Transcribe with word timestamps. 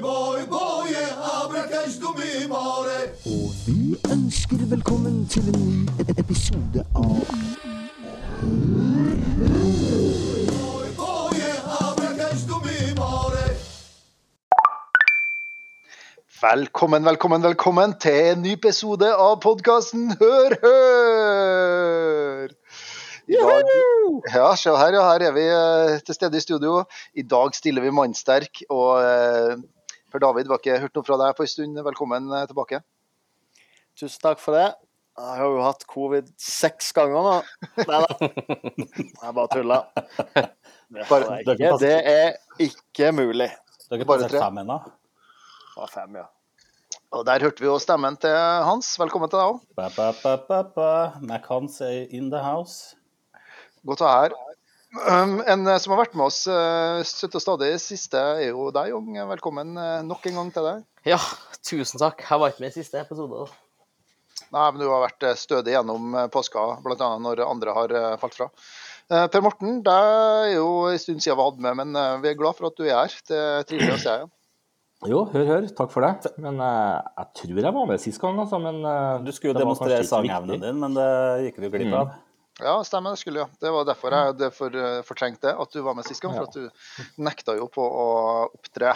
boy, 0.00 0.46
boy, 0.46 0.94
abracash 1.42 1.98
du 2.00 2.08
mi 2.16 2.46
more. 2.48 2.98
Og 3.26 3.52
vi 3.66 3.96
ønsker 4.12 4.56
velkommen 4.70 5.26
til 5.28 5.48
en 5.52 5.58
ny 5.60 5.88
e- 6.00 6.14
episode 6.18 6.84
av 6.94 7.26
Boy, 10.62 10.88
boy, 10.96 11.42
abracash 11.80 12.46
du 12.48 12.56
mi 12.64 12.94
more. 12.96 13.44
Velkommen, 16.40 17.04
velkommen, 17.04 17.42
velkommen 17.42 17.94
til 18.00 18.32
en 18.32 18.42
ny 18.42 18.56
episode 18.56 19.12
av 19.14 19.40
podkasten 19.44 20.16
Hør, 20.20 20.56
hør! 20.62 22.56
I 23.28 23.38
dag, 23.38 23.68
ja, 24.34 24.48
se 24.58 24.72
her, 24.76 24.96
ja, 24.96 25.02
her 25.12 25.22
er 25.28 25.36
vi 25.36 25.44
eh, 25.46 26.00
til 26.04 26.16
stede 26.16 26.36
i 26.36 26.42
studio. 26.42 26.82
I 27.14 27.22
dag 27.22 27.54
stiller 27.54 27.84
vi 27.84 27.92
mannsterk. 27.94 28.64
Og 28.68 28.98
eh, 28.98 29.62
Per 30.12 30.20
David, 30.20 30.48
var 30.50 30.60
ikke 30.60 30.74
hørt 30.82 30.98
noe 30.98 31.06
fra 31.06 31.16
deg 31.22 31.36
på 31.38 31.44
en 31.46 31.48
stund. 31.48 31.78
Velkommen 31.86 32.26
eh, 32.36 32.42
tilbake. 32.50 32.82
Tusen 33.96 34.20
takk 34.20 34.40
for 34.42 34.52
det. 34.58 34.66
Jeg 35.16 35.38
har 35.38 35.48
jo 35.54 35.62
hatt 35.64 35.86
covid 35.88 36.28
seks 36.40 36.90
ganger 36.96 37.24
nå. 37.24 37.32
Nei 37.88 37.98
da. 38.04 38.28
Jeg 38.76 39.34
bare 39.38 39.48
tulla. 39.52 39.78
Det, 40.92 41.06
har 41.08 41.80
det 41.80 41.94
er 42.12 42.36
ikke 42.60 43.08
mulig. 43.16 43.48
Dere 43.88 44.04
Bare 44.08 44.26
ikke 44.26 44.34
tre. 44.34 44.44
fem 44.44 44.60
ennå? 44.62 44.78
Ja, 45.78 45.88
fem, 45.88 46.20
ja. 46.20 46.26
Og 47.12 47.24
der 47.28 47.44
hørte 47.44 47.64
vi 47.64 47.68
jo 47.68 47.78
stemmen 47.80 48.16
til 48.20 48.36
Hans. 48.68 48.92
Velkommen 49.00 49.32
til 49.32 49.40
deg 49.40 49.48
òg. 49.48 49.58
Mac. 49.80 50.76
Macans 51.24 51.80
er 51.84 52.04
in 52.12 52.28
the 52.32 52.40
house. 52.44 52.96
Godt 53.88 54.04
å 54.04 54.08
ha 54.12 54.16
her. 54.26 54.36
Um, 54.92 55.38
en 55.48 55.66
eh, 55.66 55.80
som 55.80 55.94
har 55.94 56.02
vært 56.02 56.16
med 56.18 56.26
oss 56.28 56.42
uh, 56.50 57.00
støtt 57.06 57.38
og 57.38 57.44
stadig 57.44 57.72
siste, 57.80 58.20
er 58.20 58.50
jo 58.50 58.68
deg, 58.74 58.92
Jong. 58.92 59.14
Velkommen 59.32 59.72
uh, 59.78 60.00
nok 60.04 60.28
en 60.28 60.40
gang 60.42 60.54
til 60.54 60.68
deg. 60.68 60.86
Ja, 61.08 61.20
tusen 61.64 62.02
takk. 62.02 62.24
Jeg 62.28 62.42
var 62.42 62.52
ikke 62.52 62.66
med 62.66 62.74
i 62.74 62.80
siste 62.82 63.00
episode. 63.00 63.46
da. 63.46 63.62
Nei, 64.52 64.68
men 64.68 64.82
du 64.82 64.88
har 64.90 65.00
vært 65.06 65.24
eh, 65.24 65.38
stødig 65.38 65.72
gjennom 65.72 66.12
eh, 66.12 66.28
påska, 66.32 66.64
bl.a. 66.84 67.08
når 67.24 67.40
andre 67.46 67.76
har 67.76 67.94
eh, 67.96 68.10
falt 68.20 68.36
fra. 68.36 68.50
Eh, 69.08 69.24
Per 69.32 69.44
Morten, 69.44 69.78
det 69.86 69.94
er 69.96 70.52
jo 70.58 70.68
en 70.90 71.00
stund 71.00 71.24
siden 71.24 71.38
vi 71.38 71.46
hadde 71.46 71.64
med, 71.64 71.78
men 71.80 71.96
eh, 71.96 72.18
vi 72.20 72.32
er 72.32 72.38
glad 72.38 72.58
for 72.58 72.68
at 72.68 72.76
du 72.76 72.84
er 72.84 72.98
her. 72.98 73.16
Det 73.28 73.38
er 73.38 73.68
trivelig 73.68 73.94
å 73.96 74.00
se 74.02 74.10
deg 74.10 74.20
igjen. 74.20 74.32
Jo, 75.08 75.24
hør, 75.32 75.46
hør. 75.48 75.64
Takk 75.74 75.90
for 75.90 76.04
det. 76.06 76.30
Men 76.38 76.60
uh, 76.62 77.00
jeg 77.18 77.26
tror 77.40 77.56
jeg 77.58 77.74
var 77.74 77.86
med 77.90 77.98
sist 78.04 78.20
gang, 78.22 78.36
altså. 78.38 78.60
Men 78.62 78.76
uh, 78.86 79.16
Du 79.26 79.32
skulle 79.34 79.50
jo 79.50 79.58
demonstrere 79.58 80.04
sangevnen 80.06 80.62
din, 80.62 80.78
men 80.78 80.94
det 80.94 81.06
gikk 81.48 81.58
du 81.58 81.66
glipp 81.72 81.96
av. 81.98 82.12
Ja, 82.64 82.84
stemmer, 82.84 83.14
det 83.14 83.22
skulle 83.22 83.44
ja. 83.44 83.48
Det 83.60 83.70
var 83.74 83.86
derfor 83.88 84.14
jeg 84.14 84.32
hadde 84.32 84.50
for, 84.54 84.76
eh, 84.76 85.52
at 85.52 85.72
du 85.72 85.80
var 85.82 85.94
med 85.98 86.06
sist 86.06 86.22
gang. 86.22 86.34
For 86.36 86.48
at 86.48 86.56
du 86.56 87.22
nekta 87.22 87.56
jo 87.58 87.66
på 87.72 87.82
å 87.82 88.06
opptre. 88.50 88.90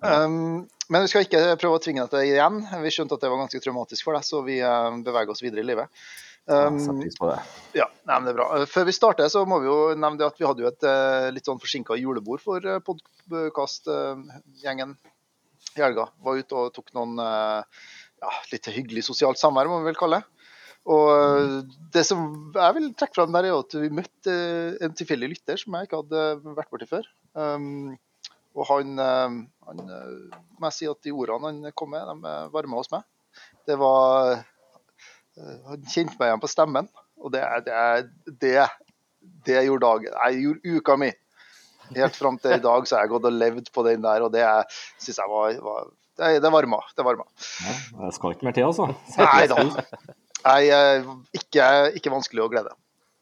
Um, 0.00 0.66
men 0.88 1.04
vi 1.04 1.10
skal 1.12 1.26
ikke 1.26 1.58
prøve 1.60 1.76
å 1.76 1.82
tvinge 1.82 2.02
deg 2.02 2.10
til 2.10 2.22
det 2.22 2.32
igjen. 2.32 2.56
Vi 2.82 2.94
skjønte 2.94 3.18
at 3.18 3.24
det 3.24 3.30
var 3.30 3.42
ganske 3.42 3.62
traumatisk 3.62 4.06
for 4.06 4.16
deg, 4.16 4.26
så 4.26 4.36
vi 4.46 4.56
eh, 4.64 4.90
beveger 5.06 5.32
oss 5.34 5.44
videre 5.44 5.64
i 5.64 5.68
livet. 5.68 6.02
Um, 6.50 6.78
det. 7.04 7.38
Ja, 7.76 7.86
nei, 8.08 8.16
men 8.16 8.26
det 8.26 8.32
er 8.32 8.40
bra. 8.40 8.48
Eh, 8.56 8.66
Før 8.70 8.84
vi 8.88 8.96
starter, 8.96 9.26
så 9.30 9.44
må 9.46 9.60
vi 9.62 9.68
jo 9.68 9.78
nevne 9.94 10.18
det 10.18 10.30
at 10.30 10.40
vi 10.40 10.48
hadde 10.48 10.64
jo 10.64 10.72
et 10.72 10.84
litt 11.36 11.46
sånn 11.46 11.62
forsinka 11.62 11.98
julebord 12.00 12.42
for 12.42 12.64
podkastgjengen 12.88 14.96
i 15.76 15.84
helga. 15.84 16.08
Var 16.24 16.42
ute 16.42 16.58
og 16.58 16.72
tok 16.74 16.88
noen 16.96 17.20
ja, 18.20 18.32
litt 18.52 18.68
hyggelig 18.72 19.04
sosialt 19.06 19.40
samvær, 19.40 19.70
må 19.70 19.80
vi 19.80 19.92
vel 19.92 20.00
kalle 20.00 20.20
det. 20.20 20.39
Og 20.90 21.08
eh, 21.14 21.56
det 21.94 22.02
som 22.08 22.22
jeg 22.54 22.76
vil 22.76 22.90
trekke 22.98 23.16
fram 23.18 23.34
der, 23.34 23.48
er 23.48 23.58
at 23.58 23.76
vi 23.78 23.90
møtte 23.94 24.34
eh, 24.34 24.78
en 24.86 24.94
tilfeldig 24.96 25.32
lytter 25.34 25.60
som 25.60 25.76
jeg 25.76 25.88
ikke 25.88 26.02
hadde 26.02 26.54
vært 26.56 26.70
borti 26.72 26.88
før. 26.90 27.06
Um, 27.38 27.94
og 28.58 28.66
han, 28.72 28.96
eh, 28.98 29.36
han 29.68 29.82
må 29.84 30.70
jeg 30.70 30.78
si 30.78 30.88
at 30.90 31.02
de 31.06 31.14
ordene 31.14 31.52
han 31.52 31.76
kom 31.78 31.92
med, 31.94 32.10
de 32.10 32.34
varma 32.54 32.80
hos 32.80 32.90
meg. 32.94 33.06
Det 33.68 33.76
var 33.78 34.40
Han 35.38 35.84
kjente 35.86 36.18
meg 36.18 36.26
igjen 36.26 36.40
på 36.42 36.48
stemmen, 36.50 36.88
og 37.22 37.30
det, 37.32 37.40
det, 37.64 37.76
det, 38.42 38.64
det 39.46 39.60
gjorde 39.62 39.86
dagen 39.86 40.16
Jeg 40.18 40.40
gjorde 40.42 40.72
uka 40.74 40.96
mi. 40.98 41.08
Helt 41.94 42.18
fram 42.18 42.36
til 42.42 42.56
i 42.56 42.62
dag 42.62 42.88
så 42.88 42.96
har 42.96 43.06
jeg 43.06 43.12
gått 43.14 43.28
og 43.30 43.38
levd 43.38 43.70
på 43.72 43.84
den 43.86 44.02
der, 44.02 44.26
og 44.26 44.34
det 44.34 44.42
syns 44.98 45.22
jeg 45.22 45.30
var, 45.30 45.54
var 45.64 45.86
Det, 46.18 46.32
det 46.42 46.52
varma. 46.52 46.82
Det 46.98 47.06
varma. 47.06 47.24
Ja, 47.62 47.76
det 48.02 48.10
skal 48.18 48.34
ikke 48.34 48.50
mer 48.50 48.58
til, 48.58 48.66
altså. 48.66 48.90
Nei 49.22 49.46
da. 49.54 50.18
Nei, 50.44 50.62
ikke, 51.36 51.66
ikke 51.98 52.12
vanskelig 52.12 52.46
å 52.46 52.52
glede. 52.52 52.72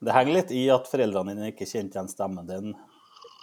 Det 0.04 0.14
henger 0.14 0.36
litt 0.36 0.52
i 0.54 0.68
at 0.70 0.86
foreldrene 0.86 1.34
dine 1.34 1.50
ikke 1.52 1.66
kjente 1.66 1.98
igjen 1.98 2.10
stemmen 2.12 2.46
din 2.46 2.76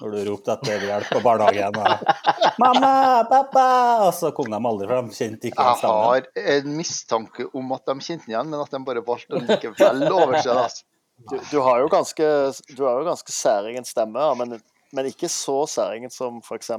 når 0.02 0.12
du 0.12 0.20
ropte 0.28 0.52
etter 0.52 0.82
hjelp 0.84 1.08
på 1.08 1.22
barnehagen. 1.24 1.78
Og, 1.80 2.56
'Mamma! 2.60 2.92
Pappa!' 3.30 4.08
Og 4.08 4.14
så 4.16 4.32
kom 4.36 4.50
de 4.52 4.60
aldri, 4.60 4.88
for 4.90 5.00
de 5.00 5.16
kjente 5.16 5.50
ikke 5.50 5.68
igjen 5.68 5.86
Jeg 5.86 6.26
har 6.44 6.58
en 6.58 6.76
mistanke 6.76 7.48
om 7.56 7.72
at 7.76 7.86
de 7.88 7.96
kjente 8.00 8.28
den 8.28 8.36
igjen, 8.36 8.52
men 8.52 8.60
at 8.60 8.76
de 8.76 8.82
bare 8.90 9.04
valgte 9.08 9.40
å 9.40 9.44
likevel 9.44 10.04
overse 10.12 10.50
det. 10.50 10.66
Altså. 10.66 10.86
Du, 11.16 11.38
du 11.52 11.58
har 11.64 11.80
jo 11.80 11.88
ganske, 11.92 12.28
du 12.76 12.84
har 12.84 13.00
jo 13.00 13.08
ganske 13.08 13.32
særegen 13.32 13.88
stemme, 13.88 14.28
men, 14.42 14.60
men 14.92 15.12
ikke 15.12 15.32
så 15.32 15.62
særegen 15.72 16.12
som 16.12 16.42
f.eks. 16.44 16.74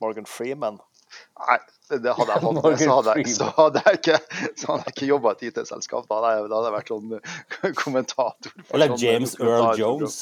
Morgan 0.00 0.28
Freeman. 0.28 0.80
Nei, 1.44 1.58
det 1.90 2.14
hadde 2.16 2.36
jeg 2.36 2.42
fått 2.44 2.60
med, 2.60 2.78
så 2.80 2.94
hadde 2.96 3.14
jeg, 3.18 3.32
så 3.34 3.48
hadde 3.58 3.82
jeg 3.86 4.00
ikke, 4.00 4.18
så 4.60 4.70
hadde 4.70 4.84
jeg 4.86 4.94
ikke 4.94 5.08
jobba 5.10 5.32
i 5.34 5.34
et 5.34 5.44
IT-selskap. 5.50 6.06
Da 6.08 6.20
hadde 6.20 6.30
jeg, 6.34 6.46
da 6.50 6.60
hadde 6.60 6.70
jeg 6.70 6.76
vært 6.76 6.92
sånn 6.94 7.16
eh, 7.18 7.74
kommentator. 7.82 8.54
Eller 8.70 8.94
sånn 8.94 9.02
James 9.02 9.34
Earl. 9.40 9.66
Jones. 9.80 10.20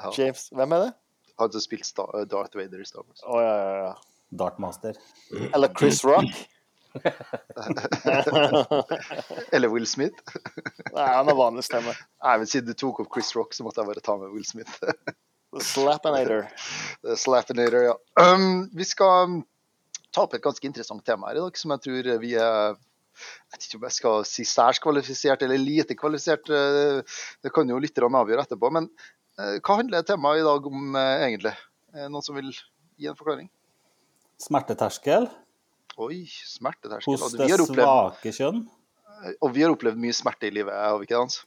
Ja. 0.00 0.12
James 0.16 0.46
Hvem 0.54 0.76
er 0.76 0.86
det? 0.86 0.92
Han 1.40 1.52
som 1.52 1.64
spilte 1.64 2.06
eh, 2.14 2.24
Darth 2.30 2.56
Vader 2.56 2.80
i 2.80 2.88
Star 2.88 3.04
Wars. 3.04 3.26
Oh, 3.26 3.40
ja, 3.42 3.52
ja, 3.58 3.76
ja. 3.88 3.92
Dartmaster. 4.30 4.96
Eller 5.54 5.68
Chris 5.76 6.04
Rock. 6.04 6.30
Eller 9.52 9.68
Will 9.68 9.86
Smith. 9.86 10.14
Nei, 10.94 11.06
han 11.06 11.28
har 11.28 11.34
vanlig 11.34 11.64
stemme. 11.64 11.94
Nei, 12.24 12.38
men 12.38 12.46
Siden 12.50 12.68
du 12.70 12.74
tok 12.78 13.00
opp 13.04 13.12
Chris 13.14 13.34
Rock, 13.36 13.54
så 13.54 13.66
måtte 13.66 13.82
jeg 13.82 13.90
bare 13.90 14.04
ta 14.04 14.16
med 14.20 14.30
Will 14.34 14.46
Smith. 14.46 14.78
Slapinator. 15.60 16.46
Slappinator, 17.18 17.82
ja. 17.90 17.96
Um, 18.22 18.70
vi 18.76 18.84
skal 18.86 19.24
um, 19.26 19.40
ta 20.12 20.24
opp 20.26 20.34
et 20.36 20.42
ganske 20.44 20.66
interessant 20.66 21.04
tema 21.06 21.30
her 21.30 21.38
i 21.40 21.44
dag, 21.44 21.58
som 21.58 21.74
jeg 21.74 21.84
tror 21.86 22.08
vi 22.22 22.34
er 22.38 22.78
jeg 23.20 23.52
vet 23.52 23.64
ikke 23.66 23.78
om 23.78 23.86
jeg 23.88 23.96
skal 23.96 24.22
si 24.28 24.44
særs 24.48 24.78
kvalifisert 24.80 25.42
eller 25.44 25.60
lite 25.60 25.96
kvalifisert. 25.98 26.48
eh, 26.48 27.02
Det 27.42 27.52
kan 27.52 27.68
jo 27.68 27.78
lytterne 27.82 28.16
avgjøre 28.22 28.46
etterpå. 28.46 28.70
Men 28.72 28.86
eh, 29.36 29.58
hva 29.60 29.76
handler 29.80 30.06
temaet 30.06 30.40
i 30.40 30.46
dag 30.46 30.68
om 30.70 30.96
eh, 30.96 31.24
egentlig? 31.26 31.52
Noen 32.06 32.22
som 32.22 32.36
vil 32.38 32.48
gi 32.54 33.08
en 33.10 33.18
forklaring? 33.18 33.48
Smerteterskel 34.40 35.26
Oi, 36.00 36.22
smerteterskel. 36.30 37.18
hos 37.18 37.34
det 37.34 37.44
vi, 37.44 37.52
har 37.52 37.64
opplevd, 37.64 37.90
svake 37.90 38.32
kjønn. 38.38 38.60
og 39.42 39.50
vi 39.52 39.64
har 39.66 39.74
opplevd 39.74 39.98
mye 40.00 40.14
smerte 40.16 40.48
i 40.48 40.54
livet, 40.54 40.72
har 40.72 40.96
vi 41.00 41.08
ikke 41.08 41.16
det? 41.16 41.24
Hans? 41.26 41.40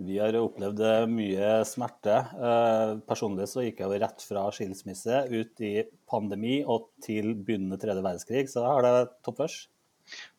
Vi 0.00 0.16
har 0.18 0.36
opplevd 0.40 0.80
eh, 0.80 1.02
mye 1.10 1.50
smerte. 1.68 2.14
Eh, 2.32 2.94
Personlig 3.08 3.48
så 3.50 3.64
gikk 3.66 3.82
jeg 3.82 3.90
jo 3.90 4.00
rett 4.00 4.24
fra 4.24 4.46
skilsmisse 4.54 5.24
ut 5.28 5.62
i 5.62 5.74
pandemi 6.08 6.62
og 6.64 6.88
til 7.04 7.34
begynnende 7.36 7.76
tredje 7.80 8.00
verdenskrig, 8.00 8.46
så 8.50 8.64
da 8.64 8.72
har 8.72 8.86
det 8.86 8.94
toppførs. 9.26 9.66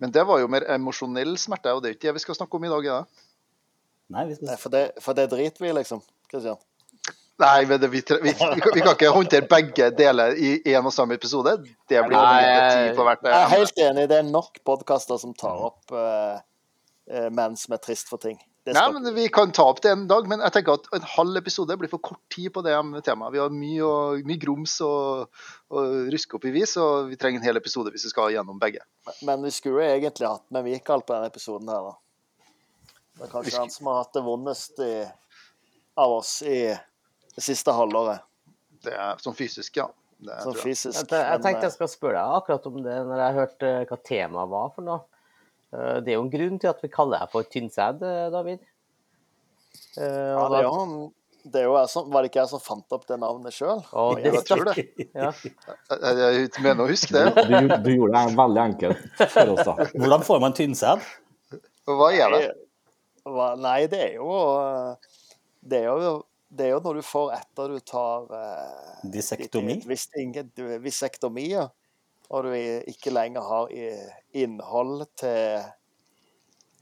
Men 0.02 0.12
det 0.12 0.26
var 0.28 0.42
jo 0.42 0.50
mer 0.52 0.66
emosjonell 0.74 1.38
smerte, 1.40 1.72
og 1.72 1.84
det 1.84 1.92
er 1.92 1.98
ikke 1.98 2.10
det 2.10 2.18
vi 2.18 2.24
skal 2.26 2.38
snakke 2.42 2.58
om 2.58 2.66
i 2.66 2.72
dag. 2.74 2.90
Ja. 2.90 3.00
Nei, 4.14 4.26
vi 4.30 4.38
Nei, 4.42 4.58
for 4.60 4.74
det, 4.74 4.84
for 5.02 5.18
det 5.18 5.30
driter 5.32 5.64
vi 5.64 5.70
i, 5.72 5.76
liksom. 5.78 6.02
Kristian. 6.32 6.60
Nei, 7.42 7.66
men 7.66 7.80
det, 7.82 7.90
vi, 7.90 8.02
tre- 8.06 8.20
vi, 8.22 8.30
vi, 8.30 8.38
kan, 8.38 8.74
vi 8.76 8.82
kan 8.84 8.94
ikke 8.94 9.10
håndtere 9.14 9.48
begge 9.50 9.90
deler 9.98 10.36
i 10.38 10.52
én 10.70 10.86
og 10.86 10.94
samme 10.94 11.18
episode. 11.18 11.56
Det 11.90 12.02
blir 12.06 12.18
Nei, 12.18 12.42
tid 12.44 12.98
på 12.98 13.06
hvert. 13.08 13.24
Jeg 13.26 13.38
er 13.38 13.46
eh, 13.48 13.54
helt 13.56 13.82
enig. 13.88 14.06
Det 14.12 14.20
er 14.20 14.28
nok 14.28 14.60
podkaster 14.68 15.22
som 15.22 15.34
tar 15.38 15.64
opp 15.70 15.96
uh, 15.96 16.38
eh, 17.10 17.30
menn 17.34 17.58
som 17.60 17.74
er 17.74 17.82
trist 17.82 18.12
for 18.12 18.22
ting. 18.22 18.38
Det 18.64 18.74
Nei, 18.78 18.86
men 18.96 19.10
Vi 19.16 19.26
kan 19.28 19.52
ta 19.52 19.66
opp 19.74 19.82
det 19.84 19.92
en 19.92 20.06
dag, 20.08 20.28
men 20.32 20.40
jeg 20.40 20.54
tenker 20.56 20.78
at 20.78 20.86
en 20.96 21.08
halv 21.18 21.36
episode 21.42 21.76
blir 21.80 21.92
for 21.92 22.00
kort 22.00 22.22
tid 22.32 22.48
på 22.56 22.62
det 22.64 22.72
temaet. 23.04 23.34
Vi 23.36 23.42
har 23.42 23.52
mye, 23.52 23.82
og, 23.84 24.22
mye 24.30 24.40
grums 24.40 24.78
å 24.86 24.92
og 25.74 26.12
ruske 26.14 26.38
opp 26.38 26.46
i 26.48 26.54
vis, 26.56 26.78
og 26.80 27.10
vi 27.10 27.18
trenger 27.20 27.42
en 27.42 27.48
hel 27.50 27.60
episode 27.60 27.92
hvis 27.92 28.06
vi 28.08 28.12
skal 28.14 28.32
gjennom 28.32 28.60
begge. 28.62 28.80
men 29.28 29.44
vi 29.44 29.52
skulle 29.52 29.82
jo 29.84 29.98
egentlig 29.98 30.30
hatt 30.30 30.46
med 30.50 30.64
Mikael 30.64 31.04
på 31.04 31.12
denne 31.16 31.28
episoden 31.28 31.68
her, 31.68 31.90
da. 31.90 31.94
Det 33.18 33.28
er 33.28 33.32
kanskje 33.34 33.52
skulle- 33.52 33.60
han 33.66 33.70
som 33.70 33.88
har 33.88 33.98
hatt 34.04 34.14
det 34.14 34.24
vondest 34.24 34.80
i, 34.80 34.94
av 35.98 36.12
oss 36.12 36.42
i 36.42 36.62
det 37.36 37.44
siste 37.44 37.72
halvåret, 37.74 38.22
Det 38.84 38.94
er 38.94 39.16
Sånn 39.18 39.36
fysisk, 39.36 39.76
ja. 39.78 39.88
Det 40.24 40.40
sånn 40.40 40.54
tror 40.54 40.56
jeg. 40.56 40.64
fysisk. 40.64 41.12
Jeg, 41.12 41.20
jeg 41.20 41.42
tenkte 41.42 41.60
eh, 41.60 41.68
jeg 41.68 41.72
skal 41.76 41.88
spørre 41.88 42.20
deg 42.24 42.38
akkurat 42.40 42.66
om 42.68 42.84
det 42.84 42.96
når 43.08 43.18
jeg 43.26 43.36
hørte 43.36 43.72
hva 43.90 43.98
temaet 44.04 44.50
var 44.50 44.70
for 44.76 44.82
noe. 44.88 45.02
Eh, 45.74 45.98
Det 46.06 46.14
er 46.14 46.18
jo 46.20 46.24
en 46.28 46.32
grunn 46.34 46.60
til 46.62 46.70
at 46.70 46.82
vi 46.84 46.90
kaller 46.94 47.20
deg 47.24 47.32
for 47.34 47.44
tynnsæd, 47.50 48.02
eh, 48.06 48.30
David. 48.34 48.60
Eh, 49.98 50.04
ja, 50.06 50.48
det 50.50 50.60
er 50.62 50.68
jo 50.70 51.12
det 51.44 51.60
er 51.60 51.66
jo 51.68 51.74
jeg 51.76 51.90
som, 51.92 52.06
Var 52.14 52.24
det 52.24 52.30
ikke 52.32 52.40
jeg 52.40 52.50
som 52.54 52.62
fant 52.64 52.94
opp 52.96 53.06
det 53.10 53.18
navnet 53.20 53.52
sjøl? 53.54 53.82
det 54.16 54.30
Jeg 54.32 54.44
tror 54.48 54.64
det. 54.70 54.86
Ja. 55.14 55.32
Jeg, 55.34 56.00
jeg, 56.00 56.36
jeg 56.46 56.64
mener 56.64 56.86
å 56.86 56.88
huske 56.88 57.12
det. 57.12 57.24
Du, 57.36 57.52
gjorde- 57.52 57.80
du 57.84 57.90
gjorde 57.92 58.22
det 58.30 58.38
veldig 58.38 58.62
enkelt 58.64 59.26
for 59.34 59.52
oss, 59.56 59.66
da. 59.68 59.88
Hvordan 59.98 60.24
får 60.30 60.40
man 60.46 60.54
tynnsæd? 60.56 61.04
Hva 61.90 62.12
er 62.16 62.32
det? 62.38 62.54
Nei, 63.60 63.80
det 63.92 64.00
er 64.06 64.14
jo 64.22 64.30
Det 65.64 65.82
er 65.84 65.90
jo 65.92 66.14
det 66.54 66.68
er 66.68 66.74
jo 66.76 66.80
når 66.86 67.00
du 67.00 67.02
får 67.02 67.32
etter 67.34 67.72
du 67.74 67.80
tar 67.82 68.28
eh, 68.38 68.98
Disektomi? 69.10 69.74
ditt- 69.80 69.88
Hvis 69.90 70.04
ingen, 70.22 70.52
du, 70.56 70.68
visektomi, 70.84 71.48
ja. 71.50 71.64
Og 72.34 72.48
du 72.48 72.50
ikke 72.56 73.12
lenger 73.14 73.44
har 73.46 73.68
i- 73.70 74.42
innhold 74.44 75.04
til 75.22 75.62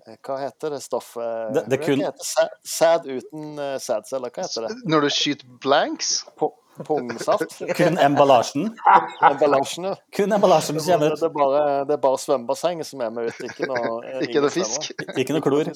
eh, 0.07 0.15
Hva 0.25 0.38
heter 0.45 0.71
det 0.74 0.80
stoffet? 0.81 1.51
Det- 1.53 1.65
det 1.69 1.80
kun- 1.83 2.00
heter 2.01 2.24
Sæd, 2.25 2.56
sæd 2.63 3.09
uten 3.18 3.59
eh, 3.59 3.75
sædceller, 3.83 4.31
hva 4.31 4.45
heter 4.48 4.68
det? 4.69 4.77
Når 4.89 5.01
du 5.06 5.09
skyter 5.13 5.45
blanks 5.62 6.13
Pu- 6.39 6.56
Pungsaft? 6.88 7.57
Kun 7.77 7.98
emballasjen. 8.00 8.71
Emballasjen, 9.30 9.86
ja. 9.92 9.95
Kun 10.15 10.31
emballasjen 10.33 10.80
som 10.80 10.94
kommer 10.95 11.12
ut. 11.12 11.19
det, 11.19 11.27
er 11.27 11.36
bare, 11.36 11.65
det 11.86 11.94
er 11.98 12.01
bare 12.07 12.18
svømmebassenget 12.24 12.88
som 12.88 13.01
er 13.06 13.09
med 13.13 13.27
ut, 13.30 13.44
ikke 13.50 13.68
noe 13.69 14.00
eh, 14.07 14.21
Ikke 14.25 14.42
noe 14.48 14.50
fisk. 14.56 14.88
Ikke 15.19 15.36
noe 15.36 15.44
klor. 15.45 15.69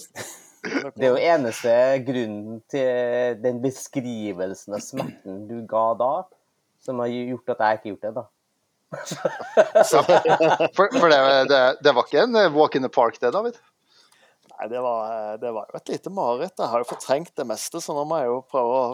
Det 0.96 1.04
er 1.06 1.12
jo 1.12 1.20
eneste 1.22 1.74
grunnen 2.08 2.62
til 2.72 3.36
den 3.44 3.60
beskrivelsen 3.62 4.74
av 4.74 4.82
smerten 4.82 5.44
du 5.52 5.60
ga 5.70 5.84
da, 6.00 6.14
som 6.82 7.04
har 7.04 7.12
gjort 7.14 7.52
at 7.54 7.62
jeg 7.68 7.78
ikke 7.78 7.86
har 7.86 7.92
gjort 7.92 8.08
det, 8.08 8.14
da. 8.16 8.26
For, 10.76 10.90
for 11.00 11.10
det, 11.12 11.20
det, 11.52 11.62
det 11.84 11.94
var 11.96 12.08
ikke 12.08 12.26
en 12.26 12.38
walk 12.56 12.76
in 12.76 12.86
the 12.86 12.92
park, 12.92 13.20
det, 13.22 13.32
David? 13.36 13.60
Nei, 14.56 14.68
det 14.72 14.82
var, 14.82 15.38
det 15.42 15.52
var 15.52 15.70
jo 15.70 15.80
et 15.80 15.92
lite 15.92 16.12
mareritt. 16.14 16.58
Jeg 16.58 16.72
har 16.72 16.84
jo 16.84 16.90
fortrengt 16.90 17.36
det 17.36 17.48
meste, 17.48 17.82
så 17.84 17.96
nå 17.96 18.06
må 18.08 18.22
jeg 18.22 18.32
jo 18.32 18.42
prøve 18.52 18.76
å 18.80 18.86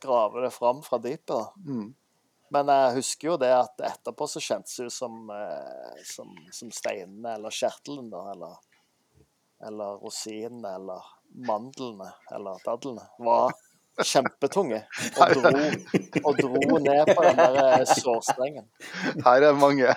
grave 0.00 0.44
det 0.46 0.52
fram 0.54 0.80
fra 0.84 0.98
dypet. 1.02 1.56
Mm. 1.66 1.90
Men 2.50 2.72
jeg 2.72 2.96
husker 2.96 3.28
jo 3.30 3.36
det 3.38 3.50
at 3.54 3.84
etterpå 3.92 4.26
så 4.26 4.42
kjentes 4.42 4.78
det 4.80 4.88
ut 4.88 4.96
som, 4.96 5.20
eh, 5.30 6.00
som, 6.08 6.32
som 6.54 6.72
steinene 6.74 7.36
eller 7.36 7.54
kjertelen, 7.54 8.08
da, 8.10 8.24
eller, 8.32 8.56
eller 9.68 10.00
rosinene 10.02 10.74
eller 10.80 11.12
mandlene 11.46 12.08
eller 12.34 12.58
dadlene 12.64 13.04
var 13.22 13.52
kjempetunge 14.06 14.80
og 15.20 15.32
dro, 15.36 15.52
og 16.24 16.38
dro 16.40 16.78
ned 16.82 17.10
på 17.14 17.24
den 17.26 17.38
der 17.40 17.58
eh, 17.80 17.84
sårstrengen. 17.88 18.66
Her 19.24 19.46
er 19.50 19.58
mange, 19.58 19.94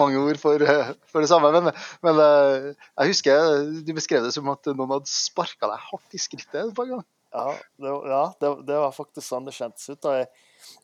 mange 0.00 0.20
ord 0.22 0.40
for, 0.42 0.62
eh, 0.64 0.92
for 1.10 1.24
det 1.24 1.30
samme. 1.30 1.50
Men, 1.54 1.70
men 2.06 2.20
eh, 2.24 2.70
jeg 3.00 3.12
husker 3.14 3.64
du 3.86 3.92
beskrev 3.96 4.24
det 4.26 4.32
som 4.36 4.48
at 4.52 4.70
noen 4.72 4.96
hadde 4.96 5.10
sparka 5.10 5.70
deg 5.70 5.84
hardt 5.90 6.16
i 6.16 6.22
skrittet 6.22 6.60
et 6.64 6.74
par 6.76 6.88
ganger. 6.90 7.06
Ja, 7.34 7.46
det, 7.82 7.92
ja 8.14 8.22
det, 8.40 8.50
det 8.68 8.80
var 8.84 8.92
faktisk 8.94 9.26
sånn 9.26 9.48
det 9.48 9.56
kjentes 9.56 9.88
ut. 9.90 10.06
Og 10.06 10.20
jeg 10.20 10.28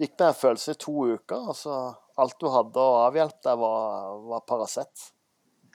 gikk 0.03 0.17
med 0.19 0.27
en 0.33 0.39
følelse 0.41 0.75
i 0.75 0.81
to 0.83 0.95
uker. 1.15 1.51
og 1.53 1.57
så 1.59 1.77
Alt 2.21 2.37
du 2.43 2.49
hadde 2.53 2.83
å 2.83 2.97
avhjelpe 3.07 3.39
deg, 3.47 3.61
var, 3.63 4.17
var 4.33 4.43
Paracet. 4.51 5.05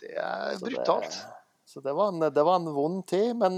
Det 0.01 0.11
er 0.19 0.57
Så 0.59 0.65
det- 0.65 0.73
brutalt. 0.75 1.15
Så 1.65 1.81
det 1.83 1.93
var 1.97 2.11
en, 2.11 2.19
det 2.31 2.43
var 2.45 2.59
en 2.59 2.67
vond 2.75 3.01
tid. 3.09 3.31
Men 3.39 3.55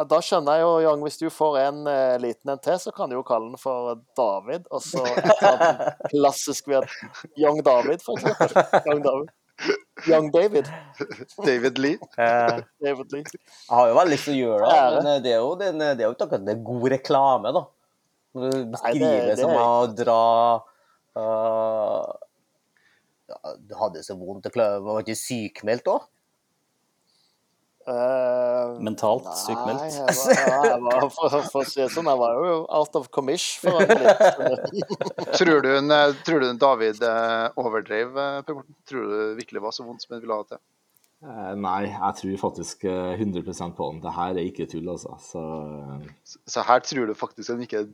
ja, 0.00 0.04
da 0.08 0.18
skjønner 0.24 0.56
jeg 0.56 0.64
jo, 0.64 0.70
Young, 0.86 1.02
hvis 1.04 1.18
du 1.20 1.26
får 1.32 1.58
en 1.66 1.80
eh, 1.90 2.14
liten 2.22 2.52
en 2.54 2.60
til, 2.64 2.78
så 2.80 2.92
kan 2.96 3.10
du 3.10 3.18
jo 3.18 3.24
kalle 3.26 3.50
den 3.50 3.60
for 3.60 4.00
David. 4.16 4.64
Og 4.72 4.80
så 4.84 5.02
at 5.04 6.06
klassisk 6.08 6.70
ved 6.72 6.88
Young 7.36 7.60
David, 7.66 8.00
for 8.04 8.16
eksempel. 8.16 8.56
Young 8.88 9.02
David. 9.04 9.34
Young 10.08 10.30
David. 10.32 10.70
David 11.44 11.78
Lee. 11.84 11.98
Eh, 12.16 12.62
David 12.80 13.12
Lee. 13.12 13.26
Jeg 13.28 13.76
har 13.76 13.90
jo 13.90 13.98
veldig 13.98 14.14
lyst 14.16 14.30
til 14.30 14.38
å 14.38 14.40
gjøre 14.40 14.70
det, 14.72 14.80
men 14.96 15.10
eh, 15.12 15.20
det 15.26 15.34
er 15.34 15.42
jo, 15.44 15.52
den, 15.60 15.84
det 15.84 16.00
er 16.00 16.08
jo 16.08 16.14
ikke 16.16 16.30
akkurat 16.30 16.48
det 16.48 16.56
god 16.70 16.88
reklame, 16.94 17.52
da. 17.58 17.64
Når 18.30 18.54
du 18.54 18.58
beskriver 18.72 19.28
det 19.28 19.36
som 19.40 19.52
å 19.58 19.68
dra 19.98 20.18
uh, 21.18 22.10
ja, 23.26 23.38
Du 23.58 23.72
hadde 23.74 24.04
så 24.06 24.14
vondt 24.14 24.46
og 24.46 24.54
klar- 24.54 24.78
var 24.86 25.02
ikke 25.02 25.18
sykmeldt 25.18 25.90
òg? 25.90 26.06
Eh, 27.90 28.80
Mentalt 28.86 29.26
Nei, 29.26 29.36
sykmeldt. 29.40 29.96
jeg 29.98 30.16
var, 30.20 30.34
ja, 30.36 30.58
jeg 30.68 30.82
var, 30.84 31.06
for, 31.14 31.36
for 31.50 31.62
å 31.64 31.66
si 31.66 31.80
det 31.80 31.88
sånn, 31.90 32.10
jeg 32.12 32.20
var 32.20 32.36
jo 32.38 32.58
out 32.80 32.98
of 33.00 33.08
commish 33.14 33.56
for 33.62 33.82
en. 33.82 34.04
Tror 35.40 35.64
du, 35.64 35.70
en, 35.74 35.90
eh, 35.94 36.12
tror 36.26 36.44
du 36.44 36.50
en 36.50 36.60
David 36.60 37.02
eh, 37.06 37.46
overdrev, 37.60 38.12
Per 38.46 38.60
Morten? 38.60 38.76
Tror 38.88 39.08
du 39.08 39.16
det 39.16 39.24
virkelig 39.40 39.64
var 39.64 39.74
så 39.74 39.86
vondt 39.88 40.04
som 40.06 40.14
han 40.14 40.22
ville 40.22 40.36
ha 40.38 40.44
det 40.46 40.54
til? 40.54 40.62
Eh, 41.20 41.52
Nei, 41.60 41.80
jeg 41.90 42.16
tror 42.20 42.36
faktisk 42.46 42.84
eh, 42.88 43.18
100% 43.20 43.74
på 43.76 43.88
han. 43.90 43.98
Det 44.04 44.14
her 44.16 44.38
er 44.38 44.46
ikke 44.46 44.68
tull, 44.70 44.88
altså. 44.88 45.18
Så 45.20 45.42
Så 46.54 46.64
her 46.64 46.84
tror 46.86 47.10
du 47.10 47.16
faktisk 47.18 47.52
han 47.52 47.66
ikke 47.66 47.84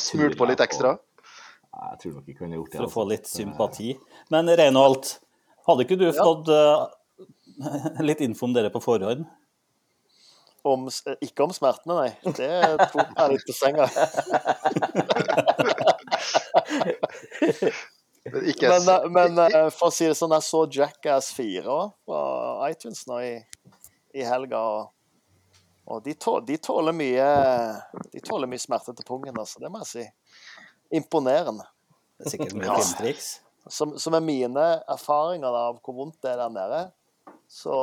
smurte 0.00 0.38
på 0.38 0.48
litt 0.48 0.54
litt 0.54 0.62
på. 0.62 0.70
ekstra? 0.70 0.96
jeg 1.72 1.98
tror 2.02 2.16
nok 2.18 2.26
ikke 2.28 2.44
han 2.44 2.52
har 2.52 2.58
gjort 2.60 2.72
det. 2.72 2.78
For 2.78 2.86
å 2.86 2.92
få 2.92 3.04
altså. 3.04 3.12
litt 3.12 3.28
sympati. 3.32 3.92
Men 4.32 4.50
Reinholdt, 4.60 5.14
hadde 5.68 5.86
ikke 5.86 5.98
du 6.00 6.08
fått 6.16 6.50
eh, 6.52 6.86
litt 8.08 8.20
info 8.24 8.46
om 8.48 8.54
dere 8.56 8.70
på 8.72 8.80
forhånd? 8.82 9.22
Om, 10.62 10.86
ikke 11.24 11.42
om 11.42 11.50
smertene, 11.54 11.94
nei. 11.98 12.10
Det 12.38 12.50
tok 12.92 13.08
jeg 13.18 13.30
litt 13.32 13.46
på 13.48 13.54
senga. 13.56 13.86
Men 18.24 18.48
Ikke, 18.48 18.68
Men, 18.68 18.88
eh, 18.88 19.08
men 19.10 19.38
eh, 19.38 19.70
for 19.74 19.90
å 19.90 19.94
si 19.94 20.06
det 20.06 20.14
sånn, 20.14 20.30
jeg 20.36 20.44
så 20.46 20.62
Jackass 20.70 21.32
4 21.34 21.66
også 21.66 21.92
på 22.06 22.18
iTunes 22.68 23.06
nå 23.10 23.18
i, 23.24 23.32
i 24.14 24.22
helga. 24.26 24.60
Og, 24.62 25.58
og 25.90 26.04
de, 26.04 26.14
tå, 26.14 26.36
de 26.46 26.56
tåler 26.62 26.94
mye 26.94 27.26
De 28.12 28.20
tåler 28.22 28.50
mye 28.50 28.62
smerte 28.62 28.94
til 28.94 29.08
pungen, 29.08 29.34
altså. 29.34 29.58
Det 29.62 29.70
må 29.72 29.82
jeg 29.82 29.90
si. 29.90 30.04
Imponerende. 31.00 31.66
Det 32.18 32.28
er 32.28 32.36
sikkert 32.36 32.54
mye 32.60 32.78
Ja. 32.78 33.16
Som, 33.70 33.94
som 33.98 34.14
er 34.18 34.24
mine 34.26 34.62
erfaringer 34.90 35.54
av 35.54 35.76
hvor 35.86 35.94
vondt 35.94 36.16
det 36.24 36.32
er 36.32 36.40
der 36.40 36.50
nede, 36.50 36.80
så, 37.52 37.76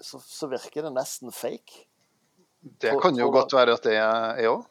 så, 0.00 0.20
så 0.22 0.48
virker 0.50 0.86
det 0.86 0.94
nesten 0.94 1.34
fake. 1.34 1.88
det 2.60 2.94
kan 3.02 3.18
jo 3.18 3.30
godt 3.34 3.54
være 3.56 3.74
at 3.74 3.88
det 3.88 3.96
er 3.98 4.46
òg. 4.50 4.68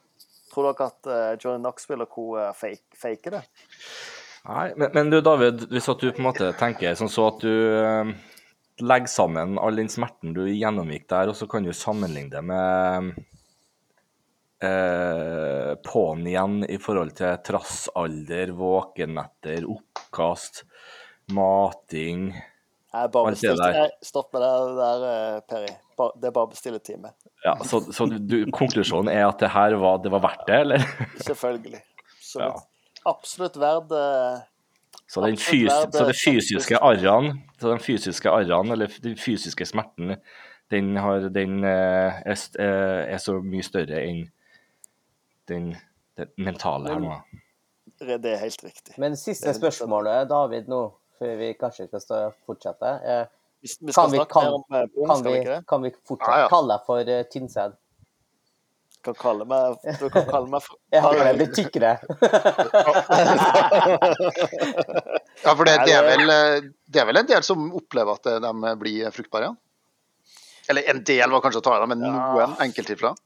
Tror 0.51 0.67
dere 0.67 0.87
at 0.91 1.07
eh, 1.07 1.33
Johnny 1.39 1.63
Knoxville 1.63 2.07
og 2.07 2.11
co. 2.11 2.25
eh, 2.39 2.51
fake, 2.55 2.97
faker 2.99 3.37
det? 3.37 3.41
Nei, 4.47 4.65
men, 4.75 4.89
men 4.95 5.11
du 5.11 5.19
David, 5.23 5.67
hvis 5.71 5.87
at 5.91 6.01
du 6.01 6.09
på 6.11 6.19
en 6.19 6.27
måte 6.27 6.49
tenker 6.59 6.95
sånn 6.99 7.11
så 7.11 7.27
at 7.29 7.43
du 7.43 7.51
eh, 7.51 8.11
legger 8.83 9.11
sammen 9.11 9.59
all 9.61 9.79
den 9.79 9.91
smerten 9.91 10.35
du 10.35 10.43
gjennomgikk 10.47 11.07
der, 11.11 11.31
og 11.31 11.37
så 11.39 11.47
kan 11.51 11.67
du 11.67 11.71
sammenligne 11.75 12.33
det 12.33 12.43
med 12.47 13.11
eh, 14.63 15.71
på'n 15.87 16.23
igjen 16.27 16.61
i 16.67 16.79
forhold 16.83 17.15
til 17.19 17.39
trassalder, 17.47 18.55
våkenetter, 18.59 19.67
oppkast, 19.71 20.63
mating 21.35 22.31
Jeg 22.91 23.11
bare 23.13 23.31
bestilte, 23.31 23.83
Stopp 24.03 24.33
med 24.35 24.43
det 24.43 24.75
der, 24.77 25.03
eh, 25.07 25.39
Peri. 25.47 25.69
Det 26.19 26.27
er 26.27 26.33
bare 26.35 26.47
å 26.47 26.51
bestille 26.51 26.79
time. 26.83 27.11
Ja, 27.45 27.53
så, 27.63 27.79
så 27.93 28.07
du, 28.09 28.41
konklusjonen 28.51 29.11
er 29.13 29.27
at 29.29 29.39
det 29.39 29.51
her 29.53 29.75
var, 29.79 29.99
det 30.03 30.11
var 30.11 30.23
verdt 30.25 30.43
det, 30.49 30.57
eller? 30.65 30.85
Selvfølgelig. 31.29 31.81
Så 32.21 32.41
Ja. 32.41 32.51
absolutt 33.07 33.55
verdt 33.61 33.93
eh, 33.95 34.41
Så 35.07 35.23
den 35.23 35.37
fysi 35.37 35.69
så 35.69 35.87
det. 35.93 36.05
det 36.09 36.17
fysiske 36.19 36.79
arrene, 36.81 37.35
så 37.61 37.71
den 37.71 37.83
fysiske 37.83 38.31
arrene, 38.31 38.73
eller 38.75 38.91
den 39.03 39.15
fysiske 39.19 39.67
smerten, 39.69 40.17
den, 40.71 40.95
har, 40.97 41.29
den 41.29 41.63
eh, 41.63 42.19
er, 42.25 42.43
eh, 42.59 43.13
er 43.13 43.19
så 43.19 43.37
mye 43.43 43.63
større 43.63 44.03
enn 44.03 44.25
den, 45.51 45.71
den 46.17 46.31
mentale 46.39 46.91
her 46.93 46.99
nå. 47.03 47.17
Det 48.01 48.25
er 48.25 48.39
helt 48.41 48.63
riktig. 48.63 48.95
Men 48.97 49.15
siste 49.19 49.51
spørsmålet, 49.53 50.29
David, 50.31 50.67
nå, 50.71 50.85
før 51.21 51.37
vi 51.39 51.51
kanskje 51.61 51.85
skal 51.91 52.01
stå, 52.03 52.19
fortsette. 52.49 52.95
Eh, 53.05 53.23
Vi, 53.61 53.69
vi 53.85 53.93
Kan 53.93 54.09
vi- 54.09 54.17
kan- 54.25 54.43
mer 54.49 54.53
om 54.57 54.63
eh, 54.73 54.87
pung, 54.89 55.07
kan, 55.07 55.19
vi 55.23 55.29
vi, 55.31 55.39
ikke 55.43 55.53
det? 55.53 55.61
kan 55.69 55.81
vi 55.85 55.89
fortsette 56.09 56.33
Ja, 56.33 56.39
ja. 56.41 56.49
kalle 56.49 56.73
deg 56.73 56.85
for 56.87 56.99
uh, 57.13 57.23
tynnsæd? 57.29 57.75
Du 59.01 59.13
kan 59.13 59.15
kalle 59.21 59.45
meg, 59.49 59.77
du 60.01 60.07
kan 60.13 60.25
kalle 60.29 60.49
meg 60.49 60.61
for 60.65 60.77
Jeg 60.93 61.01
har 61.05 61.13
det 61.21 61.35
litt 61.37 61.53
tykkere. 61.57 61.91
Ja, 65.43 65.55
for 65.57 65.65
det, 65.65 65.75
det, 65.85 65.93
er 65.95 66.03
vel, 66.05 66.29
eh, 66.29 66.69
det 66.91 67.01
er 67.01 67.07
vel 67.09 67.17
en 67.21 67.29
del 67.29 67.43
som 67.45 67.63
opplever 67.77 68.17
at 68.17 68.27
eh, 68.29 68.39
de 68.43 68.73
blir 68.81 69.13
fruktbare 69.15 69.47
igjen? 69.47 69.57
Eller 70.69 70.89
en 70.93 70.99
del 71.07 71.33
var 71.33 71.41
kanskje 71.43 71.61
å 71.61 71.65
ta 71.65 71.77
i, 71.81 71.87
men 71.89 72.03
Ja. 72.05 72.11
noen 72.35 72.53
enkelttilfeller. 72.65 73.17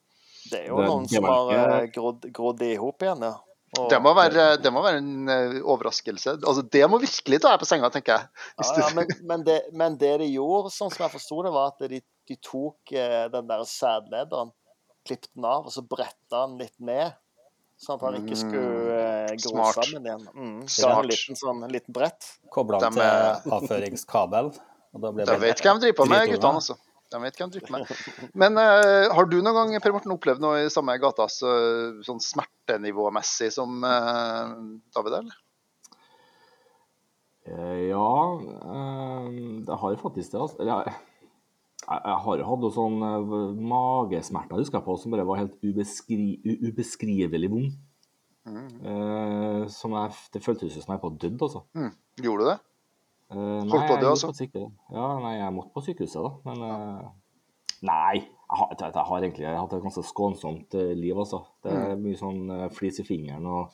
Det 0.52 0.60
er 0.62 0.68
jo 0.70 0.78
noen 0.86 1.08
som 1.10 1.24
har 1.28 1.52
eh, 1.58 1.88
grodd, 1.96 2.28
grodd 2.34 2.62
i 2.68 2.76
hop 2.80 3.04
igjen, 3.04 3.24
ja. 3.28 3.34
Og- 3.80 3.90
Det 3.92 4.00
må 4.02 4.14
være, 4.16 4.46
det 4.62 4.72
må 4.74 4.82
være 4.86 4.98
en 5.02 5.30
eh, 5.30 5.58
overraskelse. 5.64 6.38
Altså, 6.42 6.62
det 6.72 6.84
må 6.90 7.00
virkelig 7.02 7.42
ta 7.42 7.52
deg 7.56 7.60
på 7.64 7.68
senga, 7.70 7.90
tenker 7.94 8.18
jeg. 8.18 8.30
Hvis 8.60 8.72
Ja, 8.78 8.88
ja, 8.88 8.94
men, 8.96 9.08
men, 9.24 9.44
det, 9.44 9.60
men 9.74 9.98
det 9.98 10.14
de 10.22 10.30
gjorde, 10.32 10.72
sånn 10.76 10.92
som 10.94 11.06
jeg 11.06 11.14
forsto 11.18 11.42
det, 11.44 11.52
var 11.56 11.74
at 11.74 11.86
de, 11.92 12.02
de 12.30 12.36
tok 12.42 12.92
eh, 12.96 13.28
den 13.34 13.48
der 13.48 13.64
sædlederen, 13.70 14.52
klippet 15.06 15.30
den 15.36 15.46
av, 15.46 15.68
og 15.68 15.72
så 15.76 15.84
bretta 15.86 16.46
den 16.48 16.58
litt 16.64 16.74
ned. 16.80 17.14
Sånn 17.78 17.98
at 18.00 18.06
han 18.08 18.16
ikke 18.22 18.38
skulle 18.40 19.00
eh, 19.02 19.34
gro 19.36 19.52
Smart. 19.52 19.76
sammen 19.84 20.06
igjen. 20.08 20.22
Mm. 20.34 20.60
Ga 20.64 20.72
Smart. 20.78 21.02
en 21.04 21.10
liten, 21.12 21.36
sånn, 21.36 21.64
en 21.68 21.74
liten 21.76 21.94
brett. 21.94 22.30
Kobla 22.56 22.80
den 22.80 22.96
til 22.96 23.52
avføringskabel. 23.58 24.54
Og 24.96 25.02
da 25.28 25.36
vet 25.42 25.60
hvem 25.60 25.82
driver 25.84 25.98
på 25.98 26.06
med, 26.08 26.30
guttene. 26.32 26.62
altså. 26.62 26.78
De 27.14 27.22
vet 27.22 27.40
hvem 27.40 27.52
driver 27.54 27.74
med. 27.76 27.92
Men 28.34 28.60
uh, 28.60 29.14
har 29.14 29.28
du 29.30 29.38
noen 29.38 29.56
gang 29.56 29.74
Per 29.84 29.94
Morten, 29.96 30.14
opplevd 30.16 30.44
noe 30.44 30.66
i 30.66 30.72
samme 30.74 30.98
gata 31.02 31.28
så, 31.32 31.52
sånn 32.06 32.22
smertenivåmessig 32.24 33.52
som 33.54 33.78
uh, 33.86 34.56
David, 34.96 35.20
eller? 35.22 35.42
Eh, 37.46 37.82
ja, 37.92 38.12
det 39.68 39.76
har 39.82 39.92
jo 39.94 40.02
faktisk 40.02 40.34
det. 40.34 40.40
Altså. 40.42 40.66
Jeg, 40.66 40.96
jeg 41.86 42.16
har 42.26 42.40
jo 42.42 42.48
hatt 42.50 42.64
noen 42.64 42.74
sånn 42.74 43.60
magesmerter, 43.70 44.58
husker 44.58 44.80
jeg 44.80 44.88
på, 44.88 44.96
som 44.98 45.14
bare 45.14 45.28
var 45.30 45.44
helt 45.44 45.60
ubeskri, 45.62 46.40
ubeskrivelig 46.66 47.52
vond. 47.54 47.76
Eh, 48.46 49.68
som 49.74 49.94
jeg, 49.98 50.18
det 50.34 50.42
føltes 50.46 50.78
som 50.78 50.94
jeg 50.94 51.02
var 51.02 51.14
dødd, 51.22 51.46
altså. 51.48 51.64
Mm. 51.78 51.92
Gjorde 52.26 52.44
du 52.44 52.50
det? 52.52 52.58
Eh, 53.36 53.62
Holdt 53.70 53.88
på 53.90 53.96
å 53.98 54.00
dø, 54.00 54.08
jeg 54.08 54.16
altså? 54.16 54.70
Ja, 54.96 55.08
nei, 55.20 55.34
jeg 55.42 55.54
måtte 55.56 55.74
på 55.76 55.84
sykehuset, 55.86 56.22
da. 56.24 56.32
Men 56.48 56.62
uh, 56.64 57.08
nei. 57.86 58.22
Jeg 58.46 58.60
har, 58.60 58.70
jeg, 58.78 58.92
jeg 58.94 59.08
har 59.10 59.24
egentlig 59.26 59.48
hatt 59.58 59.74
et 59.74 59.84
ganske 59.84 60.04
skånsomt 60.06 60.76
eh, 60.78 60.94
liv, 60.96 61.18
altså. 61.18 61.42
Det 61.66 61.74
Mm. 61.74 61.82
er 61.90 61.96
mye 62.06 62.20
sånn 62.20 62.42
uh, 62.54 62.68
flis 62.72 63.02
i 63.02 63.08
fingeren 63.08 63.46
og 63.50 63.74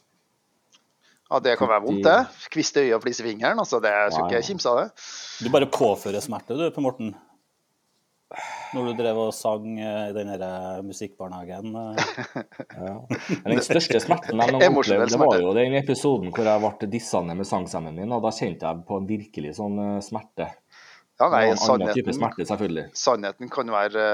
Ja, 1.32 1.39
det 1.39 1.58
kan 1.60 1.70
være 1.72 1.84
vondt, 1.86 2.03
det. 2.03 2.48
Kviste 2.51 2.82
i 2.84 2.89
øyet 2.89 2.98
og 2.98 3.03
flis 3.06 3.20
i 3.22 3.24
fingeren. 3.24 3.60
Altså, 3.63 3.80
det 3.84 3.91
skulle 4.12 4.32
Ja, 4.34 4.39
ikke 4.41 4.48
kimse 4.50 4.68
av 4.72 4.80
det. 4.82 4.88
Du 5.46 5.48
bare 5.53 5.68
påfører 5.72 6.20
smerte, 6.24 6.58
du, 6.60 6.65
på 6.75 6.84
Morten. 6.84 7.13
Når 8.72 8.86
du 8.88 8.92
drev 9.02 9.18
og 9.20 9.32
sang 9.36 9.66
eh, 9.76 10.10
i 10.10 10.14
den 10.16 10.30
eh, 10.36 10.80
musikkbarnehagen. 10.88 11.74
eh. 11.76 12.44
Ja. 12.88 12.94
Den 13.44 13.60
største 13.66 14.00
smerten 14.00 14.40
jeg 14.40 14.56
Emosjonell 14.70 15.04
opplevde, 15.04 15.12
det 15.12 15.20
var 15.20 15.44
jo 15.44 15.52
den 15.58 15.76
episoden 15.82 16.32
hvor 16.32 16.48
jeg 16.48 16.64
ble 16.64 16.90
dissende 16.94 17.36
med 17.38 17.50
sangstemmen 17.50 18.00
min, 18.00 18.16
og 18.16 18.24
da 18.24 18.32
kjente 18.36 18.68
jeg 18.68 18.86
på 18.88 19.02
en 19.02 19.10
virkelig 19.10 19.56
sånn 19.60 19.78
smerte. 20.06 20.48
Ja, 21.20 21.28
nei, 21.30 21.44
en 21.52 21.60
sannheten, 21.60 21.94
type 22.00 22.16
smerte, 22.18 22.48
selvfølgelig. 22.50 22.88
sannheten 22.98 23.52
kan 23.54 23.70
være 23.70 24.06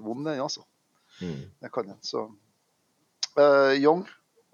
vond, 0.00 0.22
den, 0.24 0.40
altså. 0.40 0.62
Mm. 1.20 1.42
Det 1.60 1.72
kan 1.74 1.90
den. 1.90 1.98
Så 2.06 2.22
uh, 3.36 3.74
Young, 3.76 4.06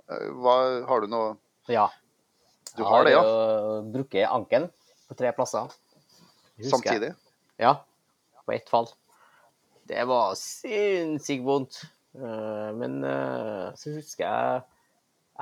hva, 0.08 0.56
har 0.88 1.04
du 1.04 1.12
noe 1.12 1.36
Ja. 1.70 1.86
Du 2.72 2.82
Jeg 2.82 2.88
har 2.88 3.04
det, 3.06 3.12
ja? 3.14 3.22
jo 3.22 3.78
brukket 3.92 4.26
anken 4.32 4.70
på 5.06 5.18
tre 5.18 5.30
plasser. 5.36 5.68
Samtidig? 5.68 6.64
jeg. 6.64 6.70
Samtidig? 6.72 7.10
Ja, 7.60 7.76
på 8.46 8.54
ett 8.54 8.68
fall. 8.70 8.88
Det 9.88 10.04
var 10.08 10.36
sinnssykt 10.38 11.44
vondt. 11.44 11.82
Eh, 12.14 12.70
Men 12.76 13.04
eh, 13.04 13.72
så 13.78 13.96
husker 13.96 14.26
jeg 14.26 14.62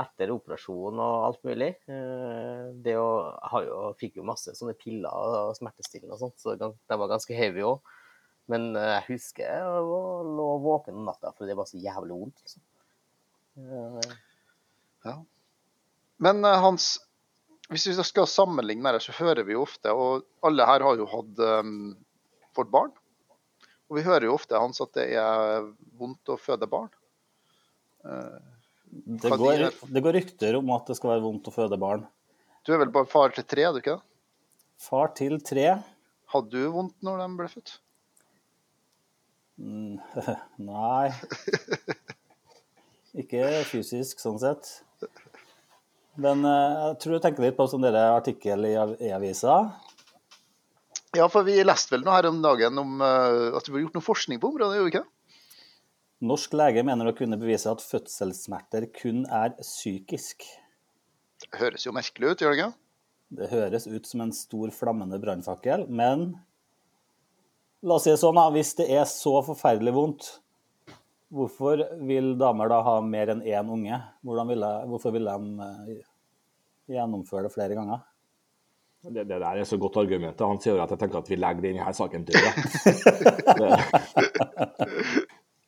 etter 0.01 0.31
operasjonen 0.33 1.01
og 1.03 1.25
alt 1.27 1.41
mulig 1.45 1.73
eh, 1.91 2.69
det 2.85 2.95
å, 2.97 3.09
jo, 3.67 3.81
fikk 3.99 4.21
jo 4.21 4.27
masse 4.29 4.55
sånne 4.57 4.77
piller 4.79 5.11
og 5.11 5.57
smertestillende 5.59 6.15
og 6.15 6.23
sånt, 6.23 6.39
så 6.41 6.55
det 6.57 6.99
var 7.03 7.11
ganske 7.11 7.37
heavy 7.37 7.67
òg. 7.67 7.97
Men 8.51 8.73
jeg 8.75 9.03
husker 9.11 9.45
jeg 9.47 9.83
lå 9.87 10.47
våken 10.65 10.97
om 10.99 11.05
natta 11.07 11.31
fordi 11.37 11.53
det 11.53 11.59
var 11.59 11.69
så 11.69 11.79
jævlig 11.79 12.17
vondt. 12.19 12.41
Liksom. 12.43 12.63
Ja. 15.07 15.13
Men 16.19 16.43
Hans, 16.43 16.89
hvis 17.71 17.87
vi 17.93 17.95
skal 18.09 18.27
sammenligne 18.27 18.95
det, 18.97 19.05
så 19.05 19.15
hører 19.21 19.47
vi 19.47 19.55
jo 19.55 19.63
ofte, 19.63 19.95
og 19.95 20.27
alle 20.43 20.67
her 20.67 20.83
har 20.83 20.99
jo 20.99 21.07
hatt 21.13 21.45
fått 22.57 22.71
barn. 22.73 22.93
Og 23.91 23.99
vi 23.99 24.07
hører 24.07 24.29
jo 24.29 24.37
ofte 24.37 24.59
Hans, 24.59 24.81
at 24.83 24.95
det 24.95 25.09
er 25.19 25.67
vondt 25.99 26.31
å 26.31 26.39
føde 26.39 26.69
barn. 26.71 26.93
Det 28.91 29.31
går, 29.39 29.67
det 29.91 30.03
går 30.03 30.17
rykter 30.19 30.59
om 30.59 30.71
at 30.75 30.91
det 30.91 30.97
skal 30.99 31.15
være 31.15 31.25
vondt 31.27 31.51
å 31.51 31.55
føde 31.55 31.79
barn. 31.81 32.07
Du 32.67 32.73
er 32.75 32.81
vel 32.83 32.93
bare 32.95 33.09
far 33.11 33.35
til 33.35 33.47
tre, 33.49 33.67
er 33.67 33.75
du 33.75 33.81
ikke 33.83 33.97
det? 33.97 34.07
Far 34.81 35.13
til 35.19 35.39
tre. 35.45 35.67
Hadde 36.31 36.55
du 36.55 36.71
vondt 36.75 36.97
når 37.05 37.23
de 37.23 37.29
ble 37.39 37.49
født? 37.51 37.75
Mm, 39.61 39.99
Nei. 40.71 41.11
Ikke 43.21 43.43
fysisk, 43.67 44.21
sånn 44.23 44.39
sett. 44.41 44.69
Men 46.21 46.45
eh, 46.47 46.79
jeg 46.87 46.99
tror 47.03 47.17
du 47.17 47.25
tenker 47.25 47.45
litt 47.45 47.59
på 47.59 47.67
sånn 47.71 47.87
artikkel 47.91 48.69
i 48.71 49.11
avisa. 49.13 49.57
Ja, 51.17 51.27
for 51.27 51.43
vi 51.43 51.57
leste 51.65 51.97
vel 51.97 52.05
noe 52.07 52.15
her 52.15 52.29
om 52.29 52.39
dagen 52.43 52.79
om 52.79 53.01
eh, 53.03 53.57
at 53.59 53.67
det 53.67 53.73
ble 53.75 53.83
gjort 53.83 53.97
noe 53.99 54.07
forskning 54.07 54.39
på 54.43 54.53
området, 54.53 54.77
gjorde 54.79 54.87
vi 54.87 54.93
ikke? 54.93 55.07
det? 55.07 55.17
Norsk 56.31 56.53
lege 56.55 56.85
mener 56.85 57.09
å 57.09 57.15
kunne 57.17 57.39
bevise 57.41 57.71
at 57.73 57.83
fødselssmerter 57.83 58.87
kun 58.95 59.25
er 59.33 59.57
psykisk. 59.59 60.45
Det 61.41 61.49
høres 61.59 61.87
jo 61.87 61.95
merkelig 61.97 62.35
ut, 62.35 62.45
gjør 62.45 62.55
det 62.55 62.61
ikke? 62.61 62.75
Det 63.41 63.49
høres 63.51 63.87
ut 63.89 64.07
som 64.07 64.23
en 64.27 64.35
stor 64.37 64.71
flammende 64.75 65.19
brannfakkel, 65.23 65.87
men 65.89 66.29
la 67.83 67.97
oss 67.97 68.07
si 68.07 68.13
det 68.13 68.21
sånn, 68.21 68.37
da. 68.37 68.47
Hvis 68.55 68.75
det 68.79 68.91
er 68.93 69.09
så 69.09 69.33
forferdelig 69.47 69.97
vondt, 69.97 70.29
hvorfor 71.33 71.87
vil 72.07 72.35
damer 72.39 72.71
da 72.71 72.83
ha 72.87 72.99
mer 73.03 73.33
enn 73.35 73.43
én 73.47 73.73
unge? 73.73 73.99
Vil 74.27 74.55
jeg, 74.67 74.87
hvorfor 74.93 75.17
vil 75.17 75.31
de 75.31 75.67
eh, 75.67 76.07
gjennomføre 76.99 77.49
det 77.49 77.55
flere 77.57 77.79
ganger? 77.79 78.05
Det, 79.01 79.23
det 79.25 79.39
der 79.41 79.57
er 79.57 79.65
så 79.65 79.79
godt 79.81 79.97
argumentet. 79.97 80.43
Han 80.45 80.59
sier 80.61 80.77
at 80.83 80.91
jeg 80.93 81.01
tenker 81.01 81.23
at 81.23 81.29
vi 81.31 81.37
legger 81.41 81.65
denne 81.65 81.93
saken 81.97 82.25
død. 82.29 82.37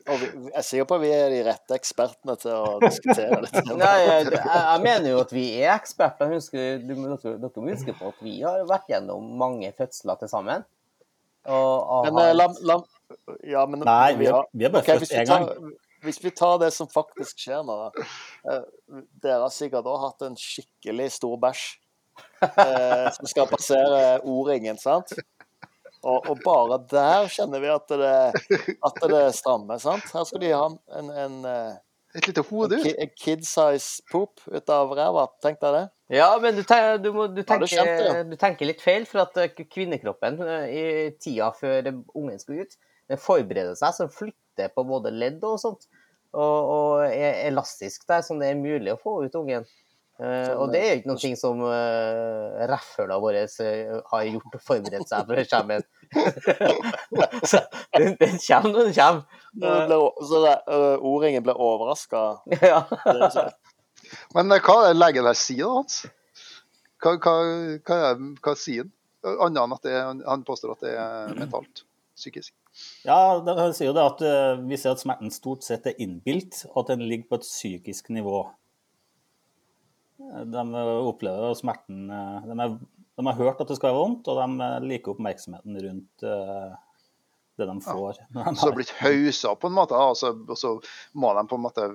jeg 0.06 0.52
er 0.58 0.64
sikker 0.66 0.84
på 0.90 0.98
at 0.98 1.02
vi 1.04 1.10
er 1.14 1.30
de 1.32 1.38
rette 1.46 1.76
ekspertene 1.78 2.34
til 2.42 2.52
å 2.52 2.74
diskutere 2.82 3.38
dette. 3.46 3.62
Nei, 3.82 3.94
jeg, 4.08 4.26
jeg 4.36 4.82
mener 4.84 5.08
jo 5.14 5.20
at 5.22 5.32
vi 5.34 5.44
er 5.62 5.72
eksperter. 5.78 6.32
Husker, 6.34 6.82
du, 6.84 6.92
dere, 6.98 7.36
dere 7.46 7.64
må 7.64 7.72
huske 7.72 7.94
på 7.98 8.10
at 8.12 8.20
vi 8.26 8.34
har 8.44 8.64
vært 8.68 8.90
gjennom 8.92 9.30
mange 9.40 9.70
fødsler 9.78 10.20
til 10.20 10.32
sammen. 10.32 10.66
Og, 11.48 11.78
og 11.80 12.10
Men 12.10 12.18
har- 12.20 12.28
eh, 12.32 12.36
la, 12.38 12.48
la 12.68 12.76
Ja, 13.44 13.64
men 13.68 13.82
Nei, 13.84 14.12
vi 14.16 14.28
har, 14.30 14.44
vi 14.56 14.64
har 14.64 14.70
bare 14.72 14.84
okay, 14.86 15.00
født 15.02 15.16
én 15.20 15.26
gang. 15.28 15.48
tar, 15.48 15.72
hvis 16.06 16.20
vi 16.24 16.30
tar 16.38 16.54
det 16.62 16.70
som 16.72 16.88
faktisk 16.88 17.42
skjer 17.46 17.64
nå, 17.66 17.74
da. 17.80 18.04
Eh, 18.48 18.62
Dere 19.24 19.40
har 19.46 19.52
sikkert 19.52 19.88
òg 19.90 19.98
hatt 20.06 20.22
en 20.28 20.36
skikkelig 20.38 21.08
stor 21.16 21.34
bæsj 21.42 21.64
eh, 22.42 23.06
som 23.16 23.28
skal 23.30 23.48
passere 23.50 24.18
O-ringen, 24.28 24.78
sant? 24.80 25.14
Og, 26.02 26.24
og 26.26 26.40
bare 26.42 26.80
der 26.90 27.28
kjenner 27.30 27.62
vi 27.62 27.68
at 27.70 27.92
det, 27.94 28.16
at 28.88 29.00
det 29.12 29.22
strammer, 29.38 29.78
sant? 29.82 30.08
Her 30.10 30.26
skal 30.26 30.42
de 30.42 30.50
ha 30.56 30.64
en, 30.98 31.10
en, 31.24 31.36
eh, 31.46 31.72
Et 32.18 32.26
lite 32.28 32.42
hode 32.50 32.76
ut. 32.82 32.88
en 32.90 33.12
kid-size 33.16 34.02
poop 34.10 34.42
ut 34.50 34.72
av 34.74 34.90
ræva. 34.98 35.28
Tenk 35.44 35.60
deg 35.62 35.76
det. 35.78 35.84
Ja, 36.18 36.26
men 36.42 36.58
du, 36.58 36.64
ten- 36.68 36.98
du, 37.00 37.08
må, 37.14 37.28
du, 37.32 37.40
tenker, 37.46 37.70
det, 37.70 37.94
ja? 38.04 38.24
du 38.28 38.34
tenker 38.36 38.68
litt 38.68 38.82
feil, 38.84 39.06
for 39.08 39.22
at 39.24 39.38
eh, 39.40 39.54
kvinnekroppen 39.62 40.42
eh, 40.44 40.66
i 40.68 40.84
tida 41.22 41.52
før 41.56 41.88
ungen 42.18 42.42
skulle 42.42 42.66
ut, 42.66 42.74
den 43.08 43.20
forbereder 43.22 43.78
seg, 43.78 43.94
så 43.96 44.10
flytter 44.12 44.74
på 44.74 44.84
både 44.84 45.14
ledd 45.14 45.40
og 45.48 45.56
sånt, 45.62 45.86
og, 46.34 46.58
og 46.74 47.06
er 47.06 47.46
elastisk 47.46 48.04
der, 48.10 48.20
sånn 48.26 48.42
det 48.42 48.50
er 48.52 48.60
mulig 48.60 48.92
å 48.92 48.98
få 49.00 49.20
ut 49.24 49.38
ungen. 49.40 49.64
Eh, 50.20 50.44
Sånn, 50.46 50.58
og 50.60 50.72
det 50.74 50.80
er 50.82 50.90
jo 50.92 50.98
ikke 51.00 51.10
noe 51.10 51.36
som 51.40 51.62
uh, 51.64 52.66
rævhøla 52.68 53.16
våre 53.22 53.42
eh, 53.48 53.94
har 54.12 54.24
gjort 54.28 54.56
og 54.58 54.64
forberedt 54.66 55.08
seg 55.08 55.26
for 55.30 55.40
å 55.40 55.44
komme 55.50 55.78
inn. 55.78 55.86
så 57.50 57.62
den, 57.96 58.16
den 58.20 58.36
kommer 58.38 58.74
når 58.74 58.90
den 58.90 58.96
kommer. 58.98 59.96
O- 59.96 60.26
så 60.28 60.42
det, 60.44 60.54
eh, 60.76 61.06
O-ringen 61.08 61.46
blir 61.46 61.58
overraska. 61.58 62.22
ja. 62.72 62.82
Men 64.36 64.52
eh, 64.52 64.62
hva 64.62 64.76
er 64.90 64.98
legen 65.00 65.26
her 65.28 65.38
sier, 65.38 65.68
Hans? 65.72 66.02
Hva, 67.02 67.16
hva, 67.18 67.36
hva, 67.88 68.00
hva 68.44 68.54
sier 68.58 68.84
han? 68.86 68.92
Annet 69.22 69.62
enn 69.62 69.74
at 69.76 69.84
det, 69.86 69.98
han 70.26 70.42
påstår 70.46 70.74
at 70.76 70.80
det 70.84 70.92
er 70.98 71.34
mentalt. 71.38 71.84
Psykisk. 72.18 72.52
Ja, 73.06 73.16
han 73.42 73.74
sier 73.74 73.90
jo 73.90 73.94
det 73.96 74.02
at 74.04 74.22
eh, 74.26 74.62
vi 74.68 74.78
ser 74.80 74.94
at 74.94 75.02
smerten 75.02 75.30
stort 75.34 75.64
sett 75.66 75.86
er 75.88 75.98
innbilt, 76.02 76.64
og 76.72 76.82
at 76.84 76.92
den 76.94 77.04
ligger 77.08 77.30
på 77.32 77.38
et 77.40 77.46
psykisk 77.46 78.10
nivå. 78.14 78.44
De 80.52 80.62
opplever 81.08 81.54
smerten 81.58 82.06
eh, 82.10 82.46
de, 82.48 82.56
er, 82.64 82.78
de 83.18 83.26
har 83.28 83.36
hørt 83.38 83.60
at 83.60 83.68
det 83.68 83.76
skal 83.78 83.92
være 83.92 84.00
vondt, 84.00 84.30
og 84.32 84.40
de 84.40 84.66
eh, 84.66 84.88
liker 84.88 85.14
oppmerksomheten 85.14 85.78
rundt 85.86 86.26
eh, 86.26 86.74
det 87.60 87.68
de 87.68 87.76
får. 87.84 88.20
Ja. 88.32 88.44
Så 88.56 88.56
det 88.56 88.70
har 88.70 88.76
blitt 88.78 88.94
hausa 89.02 89.54
på 89.60 89.68
en 89.70 89.76
måte, 89.76 89.98
og 89.98 90.16
så, 90.18 90.32
og 90.32 90.58
så 90.58 90.74
må 91.12 91.34
de 91.36 91.44
på 91.50 91.58
en 91.58 91.64
måte 91.66 91.88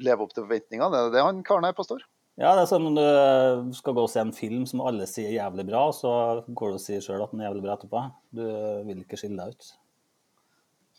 leve 0.00 0.24
opp 0.24 0.32
til 0.32 0.46
forventningene. 0.46 0.90
Det 0.94 1.02
er 1.02 1.16
det 1.18 1.24
han 1.26 1.42
karen 1.46 1.68
her 1.68 1.76
påstår. 1.76 2.06
Ja, 2.40 2.54
det 2.56 2.64
er 2.64 2.70
som 2.72 2.88
om 2.88 2.96
du 2.96 3.74
skal 3.78 3.94
gå 3.94 4.02
og 4.02 4.10
se 4.10 4.18
en 4.24 4.32
film 4.34 4.64
som 4.66 4.80
alle 4.82 5.04
sier 5.06 5.28
er 5.28 5.36
jævlig 5.36 5.68
bra, 5.68 5.84
så 5.94 6.10
går 6.48 6.72
du 6.72 6.78
og 6.80 6.82
sier 6.82 7.04
sjøl 7.04 7.22
at 7.22 7.30
den 7.30 7.44
er 7.44 7.50
jævlig 7.52 7.62
bra 7.66 7.76
etterpå. 7.76 8.00
Du 8.34 8.42
vil 8.88 9.04
ikke 9.04 9.20
skille 9.20 9.38
deg 9.38 9.54
ut. 9.54 9.68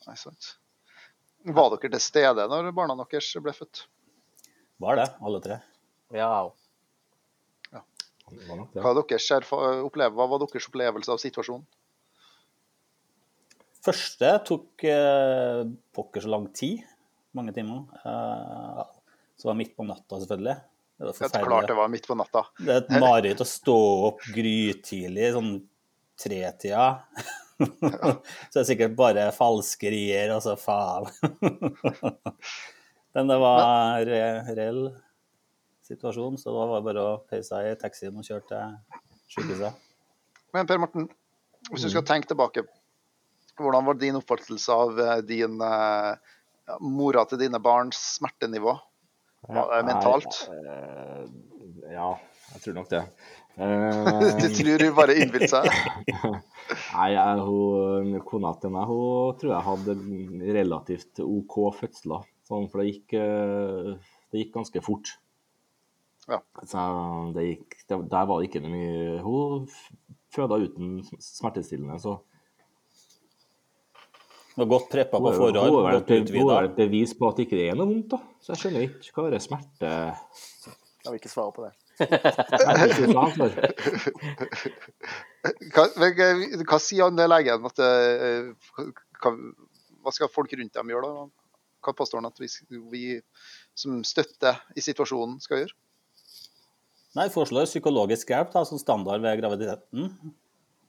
Nei, 0.05 0.15
sant. 0.22 0.53
Var 1.46 1.74
dere 1.74 1.91
til 1.98 2.01
stede 2.05 2.46
når 2.50 2.72
barna 2.77 2.96
deres 3.01 3.34
ble 3.44 3.51
født? 3.58 3.84
Var 4.86 5.01
det, 5.01 5.10
alle 5.27 5.41
tre. 5.44 5.60
ja. 6.15 6.29
Var 8.46 8.60
nok. 8.60 8.75
Hva, 8.75 8.92
er 8.92 9.01
deres 9.01 9.32
oppleve, 9.86 10.13
hva 10.18 10.27
var 10.32 10.44
deres 10.44 10.70
opplevelse 10.70 11.13
av 11.13 11.22
situasjonen? 11.22 11.65
Første 13.86 14.32
tok 14.48 14.86
eh, 14.89 15.62
pokker 15.94 16.24
så 16.24 16.32
lang 16.34 16.48
tid. 16.58 16.82
Mange 17.38 17.54
timer. 17.54 17.84
Eh, 18.01 18.82
så 19.38 19.50
var 19.50 19.54
det 19.54 19.62
midt 19.62 19.75
på 19.77 19.86
natta, 19.86 20.18
selvfølgelig. 20.24 20.56
Det 20.96 21.06
var 21.06 21.18
Det 21.20 21.27
er 21.27 21.46
klart 21.46 21.68
det 21.68 21.77
var 21.77 21.92
midt 21.92 22.08
på 22.08 22.15
natta. 22.18 22.46
Det 22.58 22.72
er 22.72 22.84
et 22.84 22.94
mareritt 23.04 23.44
å 23.44 23.48
stå 23.48 23.80
opp 24.10 24.25
grytidlig, 24.34 25.32
sånn 25.36 25.51
tretida. 26.20 26.88
så 27.60 28.54
det 28.56 28.62
er 28.63 28.70
sikkert 28.72 28.96
bare 28.98 29.27
falskerier, 29.36 30.34
altså 30.34 30.56
faen. 30.60 31.12
Men 33.15 33.32
det 33.32 33.38
var 33.39 34.08
re 34.08 34.22
reell 34.56 34.82
situasjon, 35.86 36.39
så 36.42 36.54
da 36.54 36.65
var 36.70 36.80
det 36.80 36.88
bare 36.89 37.04
å 37.06 37.20
peise 37.30 37.51
seg 37.51 37.72
i 37.72 37.77
taxien 37.82 38.15
og 38.15 38.25
kjøre 38.27 38.48
til 38.50 38.74
sykehuset. 39.36 39.86
Men 40.56 40.70
Per 40.70 40.82
Morten, 40.82 41.08
hvis 41.72 41.86
du 41.86 41.92
skal 41.92 42.06
tenke 42.08 42.30
tilbake 42.30 42.63
Hvordan 43.56 43.86
var 43.88 43.96
din 43.96 44.18
oppfattelse 44.20 44.75
av 44.75 44.98
eh, 45.00 45.22
din 45.24 45.62
eh, 45.63 46.34
ja, 46.68 46.75
mora 46.84 47.24
til 47.30 47.39
dine 47.39 47.62
barns 47.63 48.01
smertenivå? 48.18 48.74
Det 49.48 49.80
mentalt? 49.88 50.42
Eh, 50.51 51.22
ja, 51.94 52.10
jeg 52.51 52.63
tror 52.65 52.77
nok 52.82 52.92
det. 52.92 53.06
Du 53.56 53.63
Eh, 53.63 54.50
tror 54.51 54.82
hun 54.84 54.96
bare 54.98 55.13
innbilte 55.15 55.48
seg? 55.48 55.70
Nei, 56.98 57.12
hun, 57.39 58.10
kona 58.27 58.51
til 58.60 58.74
meg 58.75 58.89
hun 58.89 59.38
tror 59.39 59.54
jeg 59.54 59.65
hadde 59.70 59.96
relativt 60.58 61.22
OK 61.24 61.56
fødsler. 61.77 62.25
Sånn, 62.44 62.68
for 62.68 62.84
det 62.84 62.89
gikk, 62.89 63.15
eh, 63.15 63.94
det 64.27 64.42
gikk 64.42 64.58
ganske 64.58 64.84
fort. 64.84 65.13
Ja. 66.32 66.39
Så 66.65 66.82
det 67.36 67.44
gikk, 67.46 67.75
det, 67.88 67.98
der 68.10 68.25
var 68.29 68.39
det 68.41 68.48
ikke 68.50 68.62
noe 68.63 68.74
mye 68.74 69.20
Hun 69.22 69.67
føda 70.34 70.58
uten 70.63 70.88
smertestillende, 71.22 72.00
så 72.01 72.15
og 74.55 74.70
godt 74.72 74.86
preppa 74.88 75.20
på 75.20 75.34
forhånd, 75.36 75.58
hun 75.60 75.84
er 75.91 76.00
vel 76.00 76.70
et- 76.70 76.77
bevis 76.77 77.12
på 77.20 77.27
at 77.27 77.36
det 77.36 77.44
ikke 77.50 77.60
er 77.70 77.75
noe 77.75 77.89
vondt. 77.89 78.08
da. 78.13 78.17
Så 78.39 78.53
jeg 78.53 78.60
skjønner 78.62 78.86
ikke 78.88 79.12
hva 79.20 79.25
er 79.27 79.44
smerte 79.44 79.89
Jeg 79.91 81.12
vil 81.12 81.20
ikke 81.20 81.27
svare 81.34 81.51
på 81.51 81.60
det. 81.65 81.74
Hva, 85.75 85.86
men, 86.00 86.20
eh, 86.20 86.63
hva 86.67 86.79
sier 86.82 87.03
han 87.08 87.20
legen? 87.29 87.65
At, 87.70 87.79
eh, 87.79 88.51
hva, 89.22 89.29
hva 90.03 90.12
skal 90.15 90.32
folk 90.32 90.51
rundt 90.58 90.74
dem 90.75 90.89
gjøre 90.91 91.12
da? 91.13 91.25
Hva 91.86 91.94
påstår 91.96 92.20
han 92.22 92.29
at 92.32 92.39
vi, 92.41 92.48
vi 92.91 93.03
som 93.77 94.01
støtter 94.08 94.55
i 94.75 94.82
situasjonen 94.84 95.39
skal 95.44 95.58
gjøre? 95.63 95.75
Nei, 97.16 97.30
foreslår 97.32 97.68
psykologisk 97.70 98.30
hjelp 98.34 98.50
da, 98.52 98.66
som 98.68 98.80
standard 98.82 99.22
ved 99.24 99.40
graviditeten. 99.40 100.10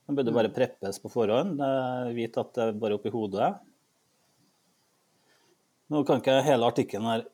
Den 0.07 0.17
burde 0.19 0.33
bare 0.35 0.51
preppes 0.55 0.99
på 1.03 1.11
forhånd. 1.11 1.61
eh, 1.63 2.13
Vite 2.17 2.43
at 2.43 2.53
det 2.55 2.65
er 2.69 2.73
bare 2.83 2.97
oppi 2.99 3.11
hodet. 3.15 3.53
Nå 5.91 6.03
kan 6.07 6.19
ikke 6.23 6.41
hele 6.47 6.67
artikkelen 6.67 7.07
her 7.07 7.25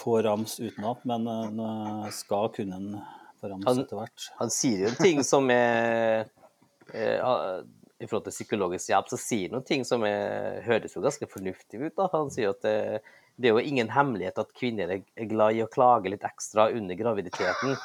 pårams 0.00 0.56
utenat, 0.62 1.02
men 1.08 1.26
eh, 1.28 1.48
nå 1.58 1.68
skal 2.16 2.48
kunne 2.56 2.78
den 2.78 3.00
pårams 3.42 3.66
Han- 3.68 3.82
etter 3.84 4.00
hvert. 4.00 4.28
Han 4.40 4.50
sier 4.54 4.86
jo 4.86 4.92
en 4.94 5.00
ting 5.02 5.20
som 5.26 5.50
er 5.52 6.24
eh, 6.94 7.18
ah, 7.20 7.60
I 8.00 8.06
forhold 8.06 8.28
til 8.30 8.36
psykologisk 8.38 8.88
hjelp, 8.94 9.08
så 9.12 9.18
sier 9.20 9.48
han 9.50 9.58
noen 9.58 9.68
ting 9.68 9.84
som 9.84 10.04
er, 10.08 10.62
høres 10.64 10.94
jo 10.96 11.02
ganske 11.04 11.28
fornuftig 11.28 11.82
ut. 11.84 11.96
da. 11.98 12.08
Han 12.14 12.30
sier 12.32 12.54
at 12.54 12.62
det, 12.64 13.02
det 13.36 13.50
er 13.50 13.56
jo 13.58 13.64
ingen 13.72 13.90
hemmelighet 13.92 14.38
at 14.40 14.52
kvinner 14.56 14.88
er 14.96 15.02
er 15.18 15.28
glad 15.28 15.56
i 15.58 15.64
å 15.64 15.68
klage 15.72 16.08
litt 16.14 16.24
ekstra 16.24 16.70
under 16.72 16.94
graviditeten. 16.96 17.76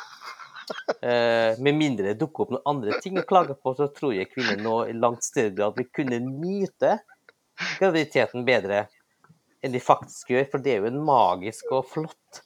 Eh, 1.04 1.60
med 1.60 1.76
mindre 1.76 2.12
det 2.12 2.20
dukker 2.22 2.46
opp 2.46 2.52
noen 2.54 2.70
andre 2.70 3.00
ting 3.04 3.18
å 3.20 3.26
klage 3.28 3.58
på, 3.60 3.74
så 3.76 3.90
tror 3.92 4.14
jeg 4.16 4.30
kvinner 4.32 4.60
nå 4.64 4.78
i 4.88 4.94
langt 4.96 5.26
større 5.26 5.52
grad 5.58 5.76
vil 5.80 5.90
kunne 5.92 6.20
nyte 6.24 6.98
graviditeten 7.80 8.46
bedre 8.48 8.86
enn 9.64 9.74
de 9.76 9.82
faktisk 9.84 10.32
gjør. 10.34 10.48
For 10.52 10.64
det 10.64 10.76
er 10.76 10.84
jo 10.84 10.92
en 10.92 11.02
magisk 11.08 11.72
og 11.76 11.88
flott 11.92 12.44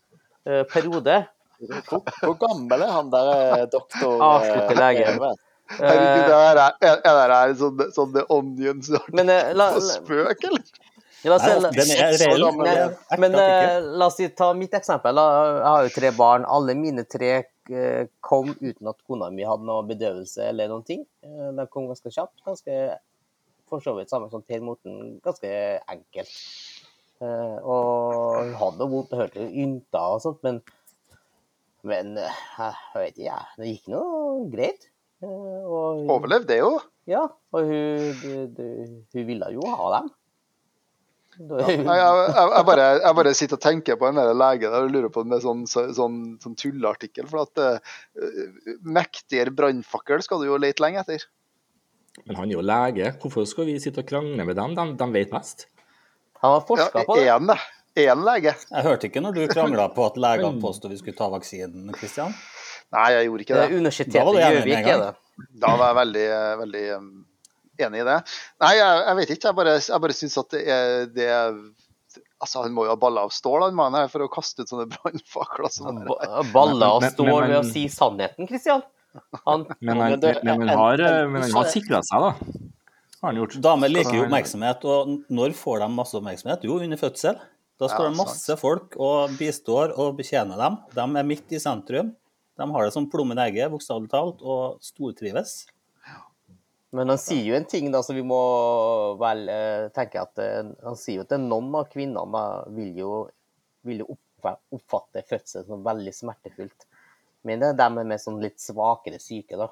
eh, 0.48 0.64
periode. 0.72 1.20
Hvor, 1.58 2.02
hvor 2.22 2.38
gammel 2.42 2.86
er 2.86 2.94
han 2.94 3.14
der 3.14 3.32
eh, 3.36 3.68
doktor? 3.74 4.18
Avslutter 4.22 4.82
legen. 4.82 5.22
Herregud, 5.78 6.22
det 6.24 6.28
der 6.32 6.60
er, 6.62 6.76
er, 6.82 7.00
er 7.04 7.18
det 7.18 7.38
her 7.38 7.54
sånn, 7.60 7.82
sånn 7.92 8.14
The 8.14 8.22
Onion 8.32 8.78
Men 9.12 9.32
eh, 9.34 9.50
la, 9.52 9.74
på 9.74 9.82
la, 9.82 9.88
spøk, 9.98 10.46
eller? 10.48 10.86
Ja, 11.24 11.32
la 11.32 11.36
oss, 11.36 11.44
Nei, 11.48 11.72
den 11.74 11.92
er 11.98 12.12
reell. 12.22 12.44
men 12.58 12.68
men, 13.18 13.32
men 13.32 13.36
eh, 13.42 13.80
la 14.00 14.06
oss 14.08 14.18
si, 14.20 14.28
ta 14.38 14.52
mitt 14.54 14.74
eksempel. 14.78 15.18
Jeg 15.18 15.66
har 15.66 15.84
jo 15.88 15.94
tre 15.96 16.12
barn. 16.16 16.46
Alle 16.46 16.76
mine 16.78 17.04
tre 17.10 17.32
eh, 17.72 18.08
kom 18.22 18.52
uten 18.62 18.88
at 18.92 19.00
kona 19.08 19.32
mi 19.34 19.44
hadde 19.48 19.66
noe 19.66 19.84
bedøvelse 19.90 20.46
eller 20.52 20.70
noen 20.72 20.86
ting. 20.88 21.02
Eh, 21.26 21.50
De 21.58 21.66
kom 21.74 21.88
ganske 21.90 22.14
kjapt. 22.14 22.38
Ganske 22.46 22.78
for 23.68 23.82
så 23.84 23.96
vidt 23.98 24.10
samme 24.14 24.30
som 24.32 24.44
Per 24.46 24.62
Morten. 24.64 25.18
Ganske 25.26 25.50
enkelt. 25.90 26.36
Eh, 27.20 27.58
Og 27.66 28.38
hun 28.44 28.54
hadde 28.62 28.88
vondt 28.94 29.14
og 29.18 29.24
hørte 29.26 29.48
ynta 29.50 30.04
og 30.14 30.22
sånt, 30.22 30.44
men 30.46 30.62
men 31.88 32.16
jeg 32.18 32.74
vet 32.98 33.14
ikke, 33.16 33.26
jeg. 33.26 33.44
Det 33.58 33.68
gikk 33.72 33.86
nå 33.94 34.00
greit. 34.52 34.88
Eh, 35.24 36.08
Overlevde 36.14 36.50
det 36.52 36.58
jo. 36.60 36.72
Ja, 37.08 37.22
og 37.56 37.70
hun, 37.70 38.50
du- 38.54 39.04
hun 39.14 39.28
ville 39.30 39.48
jo 39.54 39.62
ha 39.72 39.92
dem. 39.98 40.10
Da- 41.38 41.68
Jeg, 41.70 41.84
jeg, 41.86 42.32
jeg, 42.34 42.66
bare, 42.66 42.86
jeg 43.04 43.16
bare 43.20 43.34
sitter 43.38 43.58
og 43.60 43.62
tenker 43.62 43.96
på 44.02 44.08
den 44.10 44.18
der 44.22 44.34
legen 44.34 44.72
der 44.74 44.86
og 44.88 44.92
lurer 44.92 45.12
på 45.14 45.24
med 45.28 45.44
sånn, 45.44 45.66
så- 45.70 45.88
sånn, 45.94 46.16
sånn 46.42 46.56
tulleartikkel. 46.58 47.28
For 47.30 47.44
at 47.46 47.62
uh, 47.62 48.78
mektigere 48.84 49.54
brannfakkel 49.54 50.24
skal 50.26 50.42
du 50.42 50.48
jo 50.50 50.58
lete 50.62 50.82
lenge 50.84 51.04
etter. 51.04 51.28
Men 52.26 52.36
han 52.40 52.50
er 52.50 52.56
jo 52.58 52.64
lege. 52.66 53.12
Hvorfor 53.22 53.46
skal 53.46 53.68
vi 53.70 53.78
sitte 53.80 54.02
og 54.02 54.10
krangle 54.10 54.46
med 54.48 54.58
dem? 54.58 54.74
De, 54.78 54.88
de 54.98 55.10
vet 55.14 55.34
mest. 55.36 55.68
Han 56.42 56.56
har 56.56 56.62
Ja, 56.78 56.90
på 57.06 57.16
det. 57.18 57.28
Én, 57.30 57.48
det. 57.52 57.60
Én 58.08 58.24
lege. 58.26 58.56
Jeg 58.72 58.84
hørte 58.86 59.08
ikke 59.10 59.22
når 59.22 59.34
du 59.38 59.48
krangla 59.54 59.88
på 59.94 60.06
at 60.06 60.18
legene 60.22 60.62
påstod 60.62 60.92
vi 60.94 60.98
skulle 60.98 61.18
ta 61.18 61.30
vaksinen, 61.34 61.92
Kristian. 61.98 62.34
Nei, 62.94 63.08
jeg 63.14 63.26
gjorde 63.30 63.42
ikke 63.46 63.54
Det 63.56 63.62
det. 63.62 63.72
er 63.74 63.80
Universitetet 63.82 64.26
var 64.26 64.38
i 64.38 64.44
Gjøvik 64.58 64.92
er 64.96 65.02
det. 65.06 65.14
Da 65.62 65.72
var 65.78 65.90
jeg 65.92 65.98
veldig, 66.02 66.28
veldig 66.62 66.84
um, 66.98 67.08
enig 67.86 68.02
i 68.02 68.08
det. 68.08 68.18
Nei, 68.64 68.74
jeg, 68.78 69.02
jeg 69.08 69.16
vet 69.20 69.30
ikke. 69.36 69.48
Jeg 69.52 69.56
bare, 69.56 69.74
jeg 69.80 70.02
bare 70.02 70.14
syns 70.18 70.38
at 70.42 70.50
det 70.56 70.64
er, 70.68 71.06
det 71.14 71.28
er 71.30 71.60
Altså, 72.42 72.62
Han 72.64 72.74
må 72.74 72.84
jo 72.86 72.92
ha 72.94 72.98
baller 73.02 73.26
av 73.26 73.32
stål, 73.34 73.64
han 73.66 73.74
mannen 73.78 73.98
her, 74.04 74.08
for 74.14 74.22
å 74.22 74.28
kaste 74.30 74.62
ut 74.62 74.70
sånne 74.70 74.86
brannfakler. 74.94 75.70
Sånn 75.74 76.04
baller 76.54 76.86
av 76.88 77.02
stål 77.10 77.26
Men- 77.26 77.40
men- 77.42 77.50
ved 77.50 77.60
å 77.64 77.72
si 77.72 77.84
sannheten, 77.90 78.48
Kristian. 78.50 78.84
Han, 79.46 79.66
Men 79.82 79.98
han, 79.98 80.12
Men 80.12 80.20
det- 80.20 80.44
men 80.44 80.68
han 80.68 80.78
har, 80.78 81.02
en- 81.02 81.32
men 81.34 81.42
har 81.52 81.66
sikra 81.66 82.02
seg, 82.06 82.22
da. 82.22 82.32
Har 83.22 83.32
han 83.32 83.36
gjort. 83.42 83.56
Damer 83.62 83.90
liker 83.90 84.14
jo 84.14 84.22
Altså, 84.22 84.28
oppmerksomhet, 84.30 84.86
og 84.86 85.32
når 85.34 85.56
får 85.58 85.80
de 85.82 85.88
masse 85.98 86.14
oppmerksomhet? 86.20 86.64
Jo, 86.70 86.78
under 86.80 86.98
fødsel. 87.02 87.40
Da 87.80 87.88
står 87.90 88.06
Ja, 88.06 88.10
det 88.10 88.18
masse 88.18 88.58
folk 88.58 88.96
og 88.98 89.30
bistår 89.38 89.98
og 89.98 90.18
betjener 90.18 90.58
dem. 90.58 90.78
De 90.94 91.02
er 91.18 91.24
midt 91.24 91.52
i 91.52 91.58
sentrum. 91.62 92.14
De 92.58 92.72
har 92.72 92.84
det 92.86 92.94
som 92.94 93.10
plommen 93.10 93.38
i 93.38 93.50
egget, 93.50 93.72
bokstavelig 93.74 94.10
talt, 94.10 94.42
og 94.42 94.78
stortrives. 94.82 95.66
Men 96.96 97.10
han 97.12 97.20
sier 97.20 97.44
jo 97.50 97.56
en 97.58 97.66
ting 97.68 97.90
da, 97.92 98.00
som 98.04 98.16
vi 98.16 98.24
må 98.24 98.38
vel 99.20 99.48
eh, 99.52 99.88
tenke 99.96 100.22
at 100.22 100.40
eh, 100.40 100.70
Han 100.86 100.96
sier 101.00 101.20
jo 101.20 101.26
at 101.26 101.34
noen 101.42 101.74
av 101.76 101.90
kvinnene 101.92 102.44
vil 102.76 102.94
jo, 103.02 103.12
vil 103.88 104.04
jo 104.06 104.16
oppfatte 104.48 105.24
fødsel 105.28 105.66
som 105.68 105.84
veldig 105.84 106.14
smertefullt. 106.16 106.86
Men 107.48 107.60
det 107.60 107.68
er 107.74 107.80
dem 107.82 108.00
med 108.08 108.22
sånn 108.22 108.40
litt 108.44 108.60
svakere 108.64 109.20
syke, 109.20 109.58
da, 109.60 109.68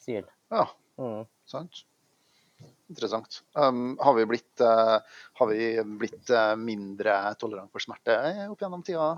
sier 0.00 0.22
han. 0.22 0.32
Ja, 0.60 0.66
Mm. 0.94 1.24
sant. 1.50 1.80
Interessant. 2.88 3.40
Um, 3.58 3.96
har 3.98 4.14
vi 4.14 4.24
blitt, 4.30 4.60
uh, 4.62 5.00
har 5.40 5.48
vi 5.50 5.72
blitt 5.98 6.30
uh, 6.30 6.52
mindre 6.54 7.34
tolerant 7.40 7.72
for 7.72 7.82
smerte 7.82 8.14
opp 8.52 8.60
gjennom 8.62 8.84
tida? 8.86 9.08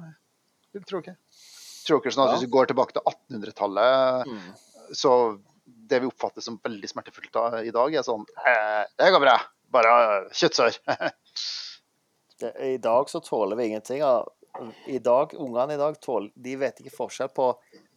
Tror 0.89 1.05
dere? 1.05 1.19
Tror 1.85 2.01
dere 2.01 2.15
sånn 2.17 2.25
at 2.25 2.33
Hvis 2.39 2.47
vi 2.47 2.53
går 2.57 2.71
tilbake 2.71 2.97
til 2.97 3.05
1800-tallet, 3.13 4.27
Mm. 4.33 4.49
så 4.97 5.13
det 5.67 6.01
vi 6.01 6.07
oppfatter 6.07 6.45
som 6.45 6.59
veldig 6.63 6.89
smertefullt 6.91 7.39
i 7.67 7.73
dag, 7.75 7.95
er 7.95 8.07
sånn 8.07 8.25
eh, 8.47 8.83
Det 8.99 9.11
går 9.15 9.23
bra, 9.23 9.37
bare 9.75 9.93
kjøttsår. 10.35 10.79
I 12.69 12.77
dag 12.83 13.11
så 13.11 13.21
tåler 13.25 13.57
vi 13.57 13.71
ingenting. 13.71 14.03
I 14.87 14.99
dag, 14.99 15.35
Ungene 15.35 15.75
i 15.75 15.81
dag 15.81 15.99
tåler, 16.01 16.31
de 16.35 16.57
vet 16.61 16.83
ikke 16.83 16.95
forskjell 16.95 17.33
på 17.35 17.51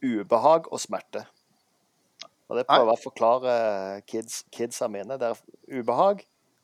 ubehag 0.03 0.69
og 0.71 0.81
smerte. 0.81 1.25
Og 2.49 2.57
Det 2.57 2.65
prøver 2.65 2.87
jeg 2.89 2.97
å 2.97 3.03
forklare 3.03 3.55
kids, 4.09 4.43
kidsa 4.53 4.89
mine. 4.89 5.19
Det 5.21 5.27
er 5.29 5.79
ubehag, 5.79 6.23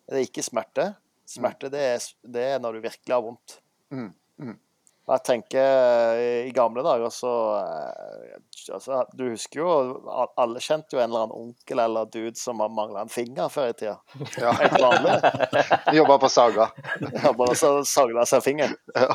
det 0.09 0.17
er 0.17 0.25
ikke 0.25 0.45
smerte. 0.45 0.93
Smerte 1.29 1.69
det 1.73 1.81
er, 1.81 2.07
det 2.35 2.45
er 2.55 2.61
når 2.61 2.77
du 2.77 2.85
virkelig 2.85 3.13
har 3.13 3.23
vondt. 3.25 3.59
Mm, 3.93 4.09
mm. 4.41 4.55
Jeg 5.05 5.21
tenker 5.21 5.61
eh, 6.17 6.47
I 6.47 6.53
gamle 6.55 6.81
dager 6.85 7.11
så 7.13 7.31
eh, 7.59 8.37
altså, 8.73 9.03
Du 9.13 9.27
husker 9.27 9.61
jo 9.61 9.67
Alle 10.09 10.63
kjente 10.63 10.97
jo 10.97 11.01
en 11.01 11.11
eller 11.11 11.27
annen 11.27 11.35
onkel 11.37 11.83
eller 11.83 12.09
dude 12.09 12.33
som 12.39 12.63
har 12.63 12.73
mangla 12.73 13.03
en 13.05 13.11
finger 13.13 13.51
før 13.53 13.69
i 13.69 13.77
tida. 13.77 13.99
Ja. 14.41 14.55
Helt 14.57 14.81
vanlig. 14.81 15.13
Jobba 15.99 16.17
på 16.23 16.29
Saga. 16.31 16.71
Jobba 17.25 17.51
og 17.51 17.57
så 17.59 17.71
sagla 17.85 18.25
seg 18.29 18.43
fingeren. 18.45 18.75
Ja. 18.97 19.13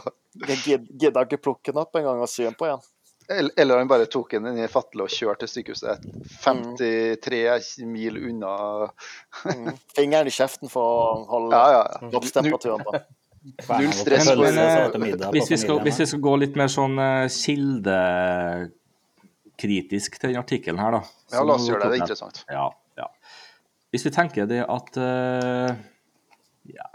Gidda 0.62 1.26
ikke 1.26 1.42
plukke 1.42 1.72
den 1.72 1.82
opp 1.82 1.98
en 1.98 2.06
gang 2.06 2.22
og 2.22 2.30
sy 2.30 2.46
den 2.46 2.58
på 2.58 2.70
igjen. 2.70 2.86
Eller 3.30 3.78
han 3.78 3.90
bare 3.90 4.08
tok 4.10 4.32
den 4.34 4.48
inn 4.50 4.58
i 4.64 4.70
fatle 4.70 5.06
og 5.06 5.12
kjørte 5.14 5.46
til 5.46 5.52
sykehuset 5.60 6.06
53 6.42 7.84
mil 7.86 8.18
unna. 8.30 8.54
Mm. 9.46 9.68
Fingeren 9.94 10.30
i 10.30 10.34
kjeften 10.34 10.70
for 10.72 10.82
å 10.82 11.10
holde 11.34 11.58
ja, 11.58 11.78
ja. 11.78 12.10
kroppstemperaturen 12.10 12.82
på. 12.86 13.02
Null 13.40 13.88
stress 13.96 14.28
Men, 14.28 14.36
men, 14.42 14.58
eh, 14.60 14.74
så 14.74 14.92
til 14.92 15.00
middag 15.00 15.32
Hvis 15.32 15.48
vi, 15.48 15.56
skal, 15.62 15.78
hvis 15.80 15.96
vi 16.02 16.06
skal 16.10 16.20
gå 16.26 16.32
litt 16.42 16.54
mer 16.60 16.68
sånn 16.68 16.92
uh, 17.00 17.24
kildekritisk 17.32 20.18
til 20.20 20.28
den 20.34 20.42
artikkelen 20.42 20.80
her, 20.82 20.90
da. 20.98 21.02
Ja, 21.32 21.40
la 21.48 21.52
oss 21.56 21.64
gjøre 21.68 21.82
det. 21.86 21.90
Det 21.94 21.96
er 21.96 22.02
interessant. 22.04 22.36
Ja, 22.52 22.66
ja. 23.00 23.08
Hvis 23.94 24.04
vi 24.04 24.10
tenker 24.14 24.42
det 24.50 24.60
at 24.68 24.90
uh, 25.00 25.70
ja, 26.68 26.88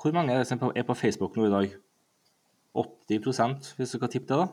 Hvor 0.00 0.12
mange 0.14 0.30
er 0.34 0.38
det 0.44 0.48
som 0.48 0.58
er 0.70 0.84
på 0.86 0.94
Facebook 0.94 1.36
nå 1.36 1.42
i 1.50 1.54
dag? 1.56 1.66
80 2.70 3.74
hvis 3.76 3.90
du 3.90 3.96
skal 3.98 4.10
tippe 4.12 4.28
det, 4.30 4.38
da? 4.44 4.48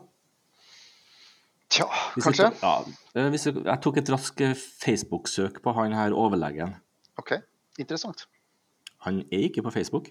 Tja, 1.69 1.85
Hvis 2.15 2.23
kanskje. 2.23 2.47
Jeg, 2.47 2.53
ja, 2.63 3.21
eh, 3.21 3.29
hvis 3.29 3.45
jeg, 3.45 3.55
jeg 3.65 3.79
tok 3.83 3.97
et 3.99 4.09
raskt 4.11 4.41
eh, 4.41 4.55
Facebook-søk 4.55 5.59
på 5.63 5.73
han 5.75 5.93
her 5.93 6.15
overlegen. 6.15 6.77
OK, 7.19 7.33
interessant. 7.77 8.27
Han 9.05 9.19
er 9.31 9.49
ikke 9.49 9.65
på 9.65 9.73
Facebook. 9.75 10.07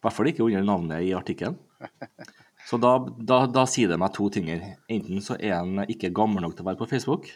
I 0.00 0.06
hvert 0.06 0.16
fall 0.16 0.30
ikke 0.30 0.46
under 0.46 0.64
navnet 0.64 1.02
i 1.04 1.12
artikkelen. 1.12 1.58
Så 2.68 2.78
da, 2.80 2.94
da, 3.20 3.42
da 3.50 3.64
sier 3.68 3.90
det 3.90 3.98
meg 4.00 4.12
to 4.16 4.28
ting. 4.32 4.48
Enten 4.88 5.20
så 5.24 5.36
er 5.36 5.58
han 5.58 5.82
ikke 5.90 6.10
gammel 6.16 6.44
nok 6.44 6.54
til 6.56 6.64
å 6.64 6.68
være 6.70 6.80
på 6.80 6.88
Facebook, 6.88 7.28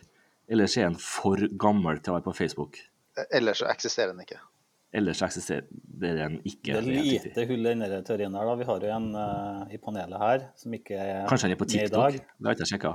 eller 0.48 0.68
så 0.70 0.80
er 0.82 0.88
han 0.90 0.96
for 1.00 1.40
gammel 1.60 2.00
til 2.00 2.12
å 2.12 2.18
være 2.18 2.26
på 2.28 2.34
Facebook. 2.40 2.78
Ellers 3.30 3.60
så 3.62 3.68
eksisterer 3.72 4.12
den 4.14 4.24
ikke. 4.24 4.40
Ellers 4.94 5.20
eksisterer 5.26 6.20
han 6.22 6.36
ikke. 6.46 6.76
Det 6.76 6.78
er 6.78 7.08
lite 7.08 7.44
hull 7.50 7.66
i 7.66 7.72
denne 7.74 8.00
teorien 8.06 8.36
her. 8.38 8.46
da. 8.48 8.54
Vi 8.60 8.68
har 8.68 8.84
jo 8.86 8.92
en 8.94 9.08
uh, 9.16 9.64
i 9.74 9.80
panelet 9.82 10.20
her 10.22 10.44
som 10.60 10.76
ikke 10.76 10.94
er 11.00 11.24
Kanskje 11.30 11.48
han 11.48 11.56
er 11.56 11.60
på 11.60 11.66
med 11.66 11.74
i 11.74 11.80
TikTok? 11.82 11.98
dag, 11.98 12.20
Det 12.38 12.46
har 12.48 12.56
ikke 12.56 12.64
jeg 12.68 12.72
sjekka. 12.76 12.92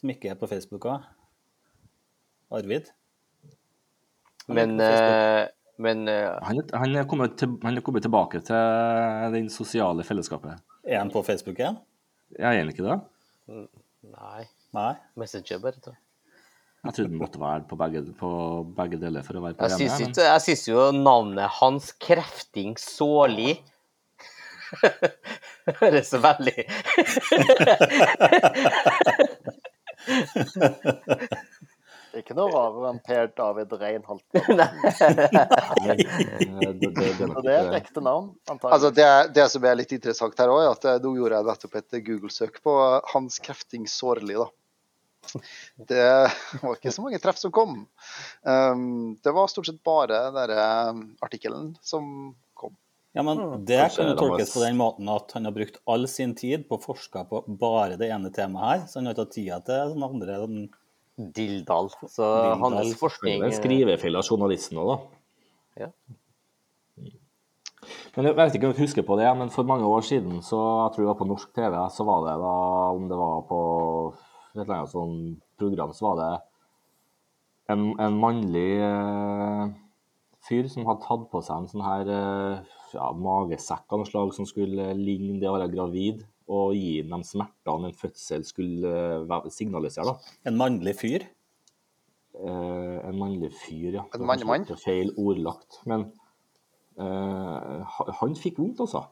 som 0.00 0.14
ikke 0.14 0.30
er 0.32 0.38
på 0.40 0.48
Facebook 0.50 0.88
òg. 0.88 1.04
Arvid? 2.52 2.88
Men, 4.48 4.76
på 4.78 4.84
Facebook. 4.88 5.18
eh, 5.18 5.48
men 5.84 6.04
uh, 6.08 6.38
Han, 6.46 6.60
er- 6.62 6.76
han, 6.82 6.94
er 7.02 7.06
kommet 7.10 7.34
til, 7.40 7.56
han 7.62 7.76
er 7.78 7.84
kommet 7.84 8.04
tilbake 8.06 8.40
til 8.46 9.34
den 9.34 9.48
sosiale 9.52 10.04
fellesskapet. 10.06 10.60
Er 10.86 10.98
han 11.02 11.10
på 11.14 11.22
Facebook 11.26 11.58
igjen? 11.60 11.76
Jeg 12.38 12.46
er 12.48 12.56
egentlig 12.62 12.78
ikke 12.78 12.88
det. 12.88 12.98
Nei. 14.12 14.46
Nei. 14.72 14.92
Messenger, 15.20 15.58
bare. 15.62 15.78
Tror 15.84 15.98
Jeg 16.82 16.94
trodde 16.96 17.10
han 17.12 17.20
måtte 17.20 17.38
være 17.42 17.66
på 17.70 17.76
begge, 17.78 18.00
på 18.18 18.30
begge 18.78 18.98
deler 19.02 19.22
for 19.26 19.38
å 19.38 19.42
være 19.44 19.54
på 19.58 19.68
Jeg 19.70 19.78
syns 19.84 20.00
men- 20.00 20.16
jeg 20.26 20.40
syns 20.48 20.64
jo 20.72 20.86
navnet 20.96 21.52
hans, 21.60 21.92
Krefting 22.02 22.72
Såli 22.80 23.52
Høres 25.82 26.08
så 26.10 26.18
veldig 26.24 26.64
Det 30.08 31.28
ikke 32.20 32.34
noe 32.36 32.50
rarere 32.52 32.90
enn 32.92 32.98
Per 33.06 33.28
David 33.38 33.72
Reinholt. 33.80 34.24
Nei, 34.52 35.96
det, 35.96 36.74
det, 36.80 36.90
det, 36.96 37.26
er 37.26 37.42
det 37.42 37.52
er 37.54 37.68
et 37.70 37.76
ekte 37.82 38.02
navn, 38.04 38.32
Altså, 38.50 38.90
antagelig. 38.90 38.94
det, 38.98 39.08
det 39.38 39.46
som 39.54 39.64
er 39.68 39.78
litt 39.80 39.94
interessant 39.96 40.42
her 40.42 40.52
òg, 40.52 40.60
er 40.64 40.72
at 40.74 40.84
eh, 40.90 40.98
nå 41.04 41.14
gjorde 41.18 41.38
jeg 41.40 41.48
nettopp 41.50 41.78
et 41.80 41.96
Google-søk 42.08 42.60
på 42.64 42.74
Hans 43.14 43.38
Krefting 43.44 43.86
Sårli. 43.90 44.36
da. 44.38 44.48
Det 45.88 46.06
var 46.62 46.74
ikke 46.76 46.90
så 46.92 47.04
mange 47.04 47.20
treff 47.22 47.38
som 47.38 47.52
kom. 47.54 47.84
Um, 48.42 49.14
det 49.22 49.32
var 49.36 49.46
stort 49.52 49.68
sett 49.70 49.78
bare 49.86 50.18
den 50.34 50.54
eh, 50.56 51.02
artikkelen 51.22 51.72
som 51.82 52.08
kom. 52.58 52.74
Ja, 53.14 53.22
men 53.26 53.38
Mm. 53.38 53.64
Det 53.68 53.78
kan 53.96 54.08
jo 54.08 54.16
tolkes 54.18 54.54
på 54.54 54.62
den 54.64 54.76
måten 54.80 55.08
at 55.12 55.32
han 55.36 55.44
har 55.46 55.52
brukt 55.54 55.78
all 55.86 56.06
sin 56.08 56.34
tid 56.38 56.64
på 56.68 56.78
å 56.78 56.82
forske 56.82 57.22
på 57.28 57.42
bare 57.60 57.98
det 58.00 58.08
ene 58.10 58.30
temaet 58.34 58.68
her, 58.70 58.86
så 58.88 58.98
han 58.98 59.06
har 59.10 59.14
ikke 59.16 59.26
hatt 59.26 59.34
tida 59.36 59.58
til 59.66 59.92
sånne 59.92 60.08
andre 60.14 60.38
sånn- 60.42 60.70
Dildal. 61.18 61.90
Så 62.08 62.24
Dildal. 62.24 62.62
hans 62.62 62.96
forskning 63.00 63.44
en 63.46 63.54
skrivefeil 63.56 64.18
av 64.18 64.28
journalisten 64.28 64.80
òg, 64.82 64.92
da. 64.92 64.98
Ja. 65.84 65.90
Men 68.14 68.28
jeg 68.28 68.36
vet 68.38 68.56
ikke 68.56 68.68
om 68.68 68.74
du 68.76 68.82
husker 68.82 69.04
på 69.06 69.16
det, 69.18 69.28
men 69.38 69.50
for 69.50 69.66
mange 69.66 69.88
år 69.88 70.04
siden, 70.06 70.42
så 70.44 70.58
jeg 70.60 70.94
tror 70.94 71.02
det 71.02 71.10
var 71.10 71.20
på 71.20 71.28
norsk 71.30 71.52
TV, 71.56 71.76
så 71.90 72.06
var 72.06 72.26
det 72.26 72.34
da, 72.42 72.56
om 72.96 73.06
det 73.10 73.18
var 73.18 73.38
på 73.48 73.60
et 74.52 74.60
eller 74.60 74.74
annet 74.76 74.92
sånn 74.92 75.16
program, 75.60 75.94
så 75.96 76.10
var 76.10 76.18
det 76.20 76.32
en, 77.72 77.86
en 78.04 78.18
mannlig 78.20 78.68
eh, 78.84 79.72
fyr 80.46 80.68
som 80.70 80.86
hadde 80.88 81.06
tatt 81.06 81.24
på 81.32 81.40
seg 81.44 81.62
en 81.62 81.70
sånn 81.70 81.86
her 81.86 82.12
eh, 82.12 82.76
ja, 82.92 83.08
magesekk 83.16 83.86
av 83.88 84.02
noe 84.02 84.10
slag 84.10 84.34
som 84.36 84.48
skulle 84.48 84.92
ligne 84.98 85.40
det 85.40 85.48
å 85.48 85.56
være 85.56 85.70
gravid, 85.72 86.22
og 86.52 86.74
gi 86.76 86.98
dem 87.02 87.14
de 87.22 87.28
smertene 87.28 87.90
en 87.90 87.96
fødsel 87.96 88.44
skulle 88.46 88.92
eh, 89.22 89.48
signalisere. 89.54 90.12
da. 90.12 90.34
En 90.50 90.58
mannlig 90.60 90.94
fyr. 90.98 91.24
Eh, 92.32 92.98
en 93.08 93.18
mannlig 93.20 93.52
fyr, 93.64 93.98
ja. 94.00 94.04
En 94.16 94.26
mannemann? 94.28 94.66
Feil 94.80 95.12
ordlagt. 95.20 95.80
Men 95.88 96.08
eh, 97.00 98.00
han 98.20 98.36
fikk 98.38 98.60
vondt, 98.62 98.82
altså. 98.84 99.06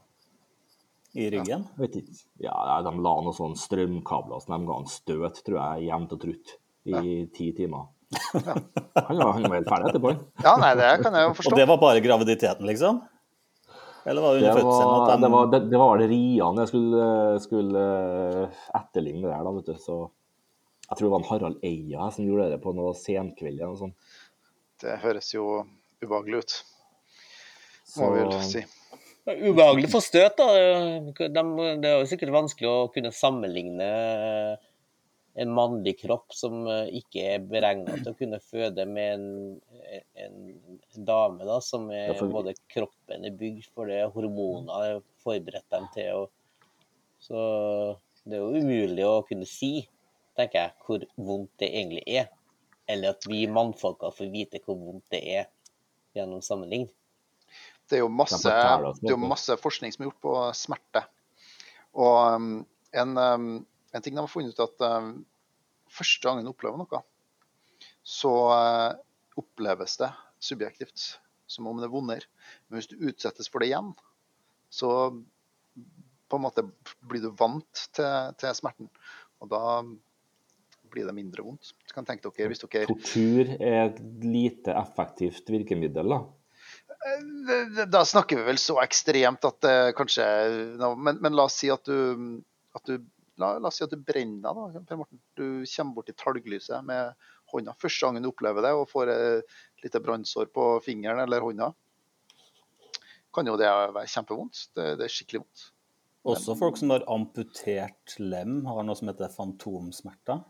i 1.17 1.29
ryggen. 1.33 1.65
Ja, 1.69 1.79
vet 1.81 2.01
ikke. 2.01 2.19
Ja, 2.47 2.57
De 2.87 2.93
la 2.97 3.15
noen 3.25 3.37
sånne 3.37 3.61
strømkabler 3.61 4.43
så 4.43 4.53
de 4.55 4.61
ga 4.69 4.77
han 4.83 4.91
støt, 4.91 5.41
tror 5.47 5.59
jeg, 5.61 5.89
jevnt 5.91 6.15
og 6.17 6.23
trutt 6.27 6.59
i 6.91 7.17
ti 7.35 7.51
timer. 7.57 7.89
Han 8.11 9.19
var, 9.21 9.33
han 9.37 9.45
var 9.47 9.55
helt 9.55 9.69
ferdig 9.71 9.91
etterpå. 9.93 10.13
Ja, 10.43 10.57
nei, 10.59 10.73
det 10.79 10.91
kan 11.05 11.15
jeg 11.15 11.29
jo 11.29 11.35
forstå. 11.39 11.53
Og 11.53 11.61
det 11.61 11.67
var 11.71 11.79
bare 11.83 12.03
graviditeten, 12.03 12.67
liksom? 12.67 13.03
Eller 14.09 14.25
var 14.25 14.35
det 14.35 14.41
under 14.41 14.57
fødselen 14.57 15.23
det 15.25 15.31
var, 15.35 15.51
det, 15.53 15.61
det 15.69 15.81
var 15.81 16.01
det 16.01 16.09
Rian 16.09 16.61
jeg 16.63 16.71
skulle, 16.71 17.05
skulle 17.45 17.85
eh, 17.85 18.63
etterligne 18.79 19.29
der, 19.29 19.45
da, 19.45 19.53
vet 19.59 19.69
du. 19.69 19.77
Så 19.81 19.99
jeg 20.87 20.97
tror 20.97 21.07
det 21.07 21.13
var 21.13 21.21
en 21.21 21.29
Harald 21.29 21.67
Eia 21.67 22.09
som 22.15 22.27
gjorde 22.27 22.49
det 22.55 22.61
på 22.65 22.75
noe 22.77 22.95
senkveld 22.99 23.59
eller 23.59 23.75
noe 23.75 23.81
sånt. 23.83 24.13
Det 24.81 24.97
høres 25.03 25.29
jo 25.35 25.47
ubehagelig 26.01 26.41
ut, 26.41 26.55
må 28.01 28.13
vi 28.15 28.23
vel 28.25 28.47
si. 28.49 28.65
Ubehagelig 29.29 29.91
for 29.93 30.03
støt, 30.03 30.41
da. 30.41 30.47
De, 31.21 31.43
det 31.83 31.91
er 31.91 32.01
jo 32.01 32.09
sikkert 32.09 32.33
vanskelig 32.35 32.71
å 32.71 32.89
kunne 32.95 33.13
sammenligne 33.15 33.91
en 35.41 35.53
mannlig 35.57 35.95
kropp 36.03 36.35
som 36.37 36.67
eh, 36.69 36.91
ikke 37.01 37.23
er 37.35 37.45
beregna 37.49 37.95
til 38.01 38.11
å 38.13 38.17
kunne 38.19 38.41
føde 38.45 38.85
med 38.89 39.15
en, 39.15 39.29
en, 40.21 40.37
en 40.93 41.07
dame 41.09 41.47
da, 41.49 41.57
som 41.65 41.87
er 41.95 42.11
Ja, 42.11 42.17
for- 42.19 42.33
både 42.35 42.55
kroppen 42.73 43.25
er 43.25 43.37
bygd 43.41 43.71
for 43.73 43.89
det, 43.89 44.03
hormoner 44.15 44.85
er 44.91 45.01
forberedt 45.25 45.69
dem 45.73 45.89
til. 45.95 46.27
Og, 46.27 46.69
så 47.25 47.41
det 48.25 48.37
er 48.37 48.45
jo 48.45 48.61
umulig 48.61 49.07
å 49.09 49.23
kunne 49.29 49.49
si, 49.49 49.87
tenker 50.37 50.67
jeg, 50.67 50.77
hvor 50.87 51.07
vondt 51.17 51.53
det 51.63 51.71
egentlig 51.73 52.05
er. 52.21 52.29
Eller 52.91 53.15
at 53.15 53.25
vi 53.31 53.45
mannfolka 53.49 54.11
får 54.13 54.33
vite 54.33 54.61
hvor 54.65 54.77
vondt 54.81 55.07
det 55.15 55.21
er 55.39 55.49
gjennom 56.17 56.43
sammenligning. 56.45 56.89
Det 57.91 57.99
er 57.99 58.05
jo 58.05 58.11
masse, 58.13 58.39
er 58.47 59.17
masse 59.19 59.57
forskning 59.59 59.95
som 59.95 60.05
er 60.05 60.11
gjort 60.11 60.23
på 60.23 60.35
smerte. 60.59 61.03
Og 61.99 62.19
um, 62.37 62.51
en, 62.95 63.17
um, 63.19 63.49
en 63.95 64.03
ting 64.05 64.15
de 64.15 64.23
har 64.23 64.31
funnet 64.31 64.55
ut 64.55 64.63
at 64.67 64.85
um, 64.87 65.13
første 65.91 66.27
gangen 66.29 66.47
du 66.47 66.53
opplever 66.53 66.79
noe, 66.81 67.03
så 68.07 68.31
uh, 68.51 68.93
oppleves 69.41 69.99
det 70.01 70.11
subjektivt 70.43 71.09
som 71.51 71.67
om 71.67 71.81
det 71.81 71.89
er 71.89 71.93
vondere. 71.93 72.29
Men 72.69 72.79
hvis 72.81 72.89
du 72.93 73.01
utsettes 73.11 73.51
for 73.51 73.61
det 73.63 73.71
igjen, 73.73 73.91
så 74.71 74.91
på 76.31 76.39
en 76.39 76.45
måte 76.45 76.63
blir 77.11 77.25
du 77.25 77.33
vant 77.35 77.87
til, 77.97 78.35
til 78.39 78.55
smerten. 78.55 78.87
Og 79.43 79.51
da 79.51 79.63
blir 80.91 81.07
det 81.09 81.15
mindre 81.17 81.43
vondt. 81.47 81.73
Kan 81.95 82.07
tenke 82.07 82.31
dere, 82.31 82.51
hvis 82.53 82.63
dere 82.63 82.87
Tortur 82.91 83.51
er 83.59 83.89
et 83.89 83.99
lite 84.23 84.75
effektivt 84.79 85.51
virkemiddel, 85.51 86.15
da. 86.15 86.21
Da- 87.75 87.87
Da 87.91 88.03
snakker 88.07 88.39
vi 88.41 88.47
vel 88.53 88.59
så 88.63 88.79
ekstremt 88.83 89.45
at 89.49 89.59
det 89.65 89.77
kanskje 89.99 90.25
men, 90.99 91.19
men 91.23 91.35
la 91.39 91.47
oss 91.49 91.57
si 91.63 91.71
at 91.73 91.83
du, 91.89 92.43
at 92.77 92.85
du 92.87 92.99
la, 93.41 93.55
la 93.59 93.71
oss 93.71 93.81
si 93.81 93.85
at 93.87 93.93
du 93.93 93.99
brenner 93.99 94.55
deg, 94.55 94.77
da, 94.77 94.85
Per 94.89 95.01
Morten. 95.01 95.21
Du 95.39 95.47
kommer 95.65 95.97
bort 95.97 96.13
i 96.13 96.17
talglyset 96.19 96.87
med 96.87 97.29
hånda. 97.53 97.75
Første 97.81 98.07
gangen 98.07 98.25
du 98.25 98.31
opplever 98.31 98.65
det 98.67 98.73
og 98.77 98.89
får 98.91 99.13
et 99.15 99.85
lite 99.85 100.03
brannsår 100.05 100.51
på 100.55 100.73
fingeren 100.85 101.23
eller 101.25 101.45
hånda, 101.45 101.73
kan 103.35 103.47
jo 103.47 103.59
det 103.59 103.69
være 103.71 104.09
kjempevondt. 104.11 104.65
Det, 104.75 104.95
det 104.99 105.07
er 105.07 105.13
skikkelig 105.13 105.45
vondt. 105.45 105.67
Også 106.31 106.55
folk 106.59 106.77
som 106.77 106.93
har 106.93 107.05
amputert 107.09 108.17
lem, 108.21 108.61
har 108.69 108.85
noe 108.85 108.99
som 108.99 109.09
heter 109.09 109.33
fantomsmerter. 109.33 110.43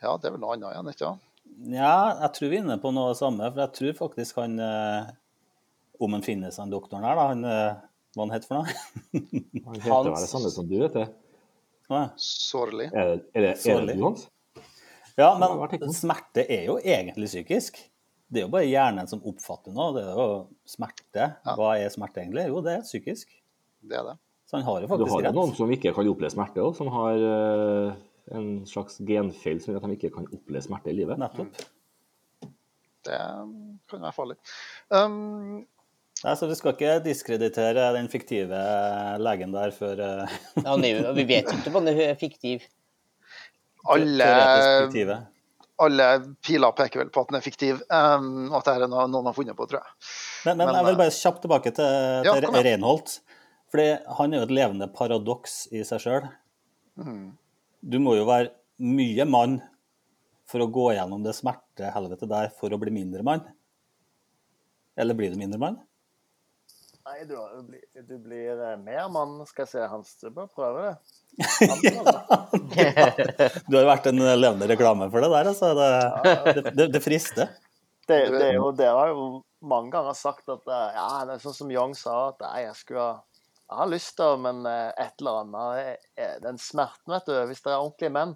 Ja, 0.00 0.16
det 0.16 0.30
er 0.30 0.34
vel 0.34 0.42
noe 0.42 0.56
annet 0.56 0.72
igjen, 0.72 0.90
ikke 0.90 1.04
sant? 1.04 1.26
Ja, 1.70 1.94
jeg 2.24 2.32
tror 2.36 2.50
vi 2.50 2.58
er 2.58 2.64
inne 2.64 2.78
på 2.80 2.92
noe 2.94 3.14
samme, 3.18 3.46
for 3.52 3.62
jeg 3.62 3.76
tror 3.76 3.96
faktisk 3.98 4.38
han 4.38 4.60
eh, 4.62 5.10
Om 6.00 6.14
han 6.16 6.24
finnes, 6.24 6.56
han 6.62 6.72
doktoren 6.72 7.04
her, 7.04 7.18
da. 7.18 7.26
Han, 7.30 7.44
eh, 7.44 7.80
hva 8.16 8.24
han 8.24 8.34
heter 8.34 8.48
for 8.48 8.62
noe? 8.62 8.76
Han 9.66 9.82
heter 9.82 10.08
vel 10.08 10.16
det 10.16 10.30
samme 10.30 10.50
som 10.52 10.68
du, 10.70 10.78
vet 10.80 10.96
du. 10.96 11.04
Ja. 11.90 12.04
Sårlig. 12.16 12.90
Er 12.94 13.14
det, 13.14 13.22
er 13.34 13.44
det, 13.44 13.52
er 13.56 13.62
Sårlig. 13.64 13.86
det 13.88 13.98
du, 13.98 14.04
Hans? 14.06 14.28
Ja, 15.18 15.32
men 15.36 15.92
smerte 15.92 16.44
er 16.46 16.68
jo 16.70 16.78
egentlig 16.78 17.28
psykisk. 17.28 17.80
Det 18.30 18.40
er 18.40 18.46
jo 18.46 18.52
bare 18.52 18.68
hjernen 18.68 19.08
som 19.10 19.22
oppfatter 19.26 19.74
noe. 19.74 19.90
Det 19.96 20.04
er 20.06 20.14
jo 20.14 20.26
smerte. 20.70 21.24
Ja. 21.34 21.54
Hva 21.58 21.72
er 21.80 21.90
smerte 21.92 22.22
egentlig? 22.22 22.46
Jo, 22.52 22.60
det 22.64 22.76
er 22.78 22.84
psykisk. 22.86 23.32
Det 23.90 23.98
er 23.98 24.06
det. 24.12 24.14
Så 24.46 24.58
han 24.58 24.66
har 24.66 24.78
jo 24.80 24.86
Du 24.86 24.92
faktisk 24.92 25.16
har 25.16 25.26
jo 25.26 25.34
noen 25.34 25.52
som 25.58 25.74
ikke 25.74 25.92
kan 25.94 26.08
oppleve 26.10 26.32
smerte 26.34 26.62
òg, 26.62 26.72
som 26.78 26.88
har 26.94 27.26
uh, 27.26 27.98
en 28.38 28.48
slags 28.70 28.98
genfeil 29.06 29.60
som 29.62 29.74
gjør 29.74 29.82
at 29.82 29.92
de 29.92 29.98
ikke 29.98 30.14
kan 30.14 30.30
oppleve 30.30 30.62
smerte 30.64 30.90
i 30.90 30.96
livet. 30.96 31.18
Nettopp. 31.22 31.60
Det 33.06 33.18
kan 33.90 34.02
være 34.06 34.14
farlig. 34.14 34.36
Um, 34.92 35.62
Nei, 36.20 36.34
så 36.36 36.46
vi 36.50 36.56
skal 36.58 36.74
ikke 36.74 36.98
diskreditere 37.04 37.90
den 37.96 38.08
fiktive 38.12 38.60
legen 39.22 39.54
der 39.54 39.72
før 39.72 40.02
eh, 40.04 40.38
Ja, 40.66 40.76
vi 40.76 41.24
vet 41.24 41.48
jo 41.48 41.56
ikke 41.56 41.72
om 41.72 41.78
han 41.80 41.92
er 41.94 42.16
fiktiv. 42.20 42.66
alle 43.88 44.26
alle 45.80 46.06
piler 46.44 46.74
peker 46.76 47.00
vel 47.02 47.10
på 47.12 47.22
at 47.24 47.30
den 47.30 47.38
er 47.38 47.44
fiktiv, 47.44 47.80
um, 47.88 48.50
at 48.52 48.66
dette 48.66 48.84
er 48.84 48.90
noe 48.90 49.06
noen 49.08 49.30
har 49.30 49.36
funnet 49.36 49.56
på, 49.56 49.64
tror 49.70 49.80
jeg. 49.80 49.94
Men, 50.44 50.58
men, 50.58 50.66
Men, 50.66 50.76
jeg 50.76 50.86
vil 50.90 50.92
eh, 50.92 51.00
bare 51.00 51.16
kjapt 51.16 51.42
tilbake 51.46 51.72
til, 51.76 52.26
ja, 52.26 52.34
til. 52.36 52.58
Reinholt. 52.66 53.14
Fordi 53.70 53.86
han 54.18 54.32
er 54.34 54.42
jo 54.42 54.46
et 54.48 54.54
levende 54.58 54.88
paradoks 54.92 55.60
i 55.72 55.84
seg 55.86 56.02
sjøl. 56.04 56.30
Mhm. 57.00 57.28
Du 57.80 57.96
må 58.02 58.12
jo 58.18 58.26
være 58.28 58.50
mye 58.84 59.24
mann 59.24 59.60
for 60.50 60.60
å 60.60 60.68
gå 60.68 60.90
gjennom 60.96 61.22
det 61.24 61.32
smertehelvetet 61.38 62.28
der 62.28 62.50
for 62.58 62.74
å 62.74 62.80
bli 62.80 62.92
mindre 62.92 63.24
mann. 63.24 63.46
Eller 65.00 65.16
blir 65.16 65.32
du 65.32 65.38
mindre 65.40 65.60
mann? 65.62 65.78
Nei, 67.10 67.24
du, 67.26 67.34
du 67.34 67.62
blir, 67.66 67.82
du 68.06 68.14
blir 68.22 68.54
eh, 68.54 68.76
mer 68.78 69.08
mann, 69.10 69.42
skal 69.48 69.64
jeg 69.64 69.70
si, 69.72 69.80
Hans. 69.90 70.12
Du 70.20 70.30
bør 70.30 70.46
prøve 70.54 70.82
det. 70.86 70.94
Du 73.70 73.76
har 73.78 73.86
vært 73.88 74.06
en 74.10 74.18
levende 74.38 74.68
reklame 74.70 75.10
for 75.10 75.20
det 75.24 75.30
der, 75.32 75.46
altså. 75.50 75.66
Det, 75.74 75.88
det, 76.60 76.72
det, 76.76 76.86
det 76.94 77.02
frister. 77.02 77.46
Det, 78.06 78.18
det 78.30 78.46
er 78.52 78.56
jo, 78.60 78.70
det 78.76 78.86
har 78.86 79.08
jo 79.10 79.42
mange 79.66 79.90
ganger 79.96 80.14
sagt 80.18 80.48
at 80.54 80.64
eh, 80.70 80.94
ja, 81.00 81.24
det 81.26 81.32
er 81.34 81.42
sånn 81.42 81.56
som 81.56 81.72
Young 81.74 81.94
sa, 81.98 82.28
at 82.30 82.38
nei, 82.46 82.60
jeg 82.68 82.76
skulle 82.84 83.08
ha 83.08 83.14
jeg 83.70 83.78
har 83.78 83.90
lyst 83.90 84.16
til, 84.18 84.38
men 84.42 84.64
eh, 84.66 84.88
et 84.98 85.22
eller 85.22 85.44
annet 85.44 85.98
Den 86.46 86.58
smerten, 86.58 87.12
vet 87.14 87.26
du. 87.26 87.34
Hvis 87.50 87.62
dere 87.62 87.76
er 87.76 87.84
ordentlige 87.84 88.14
menn, 88.14 88.32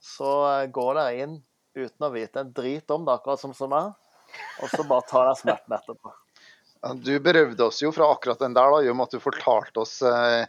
så 0.00 0.32
går 0.72 0.92
dere 1.00 1.18
inn 1.26 1.34
uten 1.76 2.08
å 2.08 2.12
vite 2.12 2.44
en 2.44 2.52
drit 2.56 2.90
om 2.92 3.04
det, 3.08 3.16
akkurat 3.16 3.40
som 3.40 3.52
som 3.56 3.72
meg. 3.72 3.92
Og 4.64 4.68
så 4.72 4.84
bare 4.88 5.04
tar 5.08 5.28
dere 5.28 5.40
smerten 5.42 5.76
etterpå. 5.76 6.08
Du 7.02 7.12
berøvde 7.22 7.62
oss 7.68 7.78
jo 7.84 7.92
fra 7.94 8.08
akkurat 8.14 8.40
den 8.42 8.56
der, 8.56 8.72
da, 8.74 8.80
i 8.82 8.88
og 8.90 8.96
med 8.98 9.06
at 9.06 9.14
du 9.14 9.22
fortalte 9.22 9.84
oss 9.84 10.00
eh, 10.02 10.46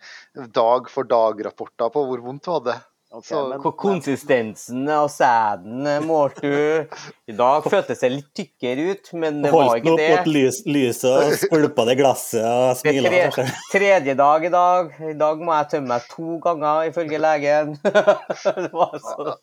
dag 0.56 0.88
for 0.90 1.06
dag-rapporter 1.06 1.92
på 1.94 2.02
hvor 2.10 2.24
vondt 2.26 2.48
du 2.48 2.52
hadde. 2.56 2.74
Okay, 3.14 3.28
Så- 3.36 3.42
men, 3.52 3.60
Ko- 3.62 3.72
Konsistensen 3.78 4.88
av 4.90 5.06
sæden 5.14 5.86
eh, 5.86 6.00
målte 6.02 6.42
du. 6.50 6.96
I 7.30 7.36
dag 7.38 7.62
føltes 7.70 8.00
det 8.02 8.10
litt 8.10 8.32
tykkere 8.34 8.88
ut, 8.96 9.12
men 9.22 9.44
det 9.44 9.52
var 9.54 9.68
Holdt 9.70 9.76
den 9.76 9.84
ikke 9.84 9.94
opp 9.94 10.02
det. 10.02 10.10
mot 10.18 10.32
lys, 10.34 10.58
lyset 10.66 11.06
og 11.12 11.36
skvulpa 11.44 11.86
det 11.92 11.96
glasset 12.02 12.42
og 12.42 12.82
Det 12.82 12.96
er 12.96 12.98
smila 13.04 13.30
tre, 13.38 13.46
tredje 13.76 14.16
dag 14.24 14.48
i 14.50 14.54
dag. 14.58 14.90
I 15.14 15.14
dag 15.22 15.46
må 15.46 15.54
jeg 15.60 15.70
tømme 15.76 15.94
meg 15.94 16.10
to 16.10 16.40
ganger, 16.48 16.90
ifølge 16.90 17.22
legen. 17.22 17.78
det 17.86 18.74
var 18.74 18.98
så... 19.06 19.38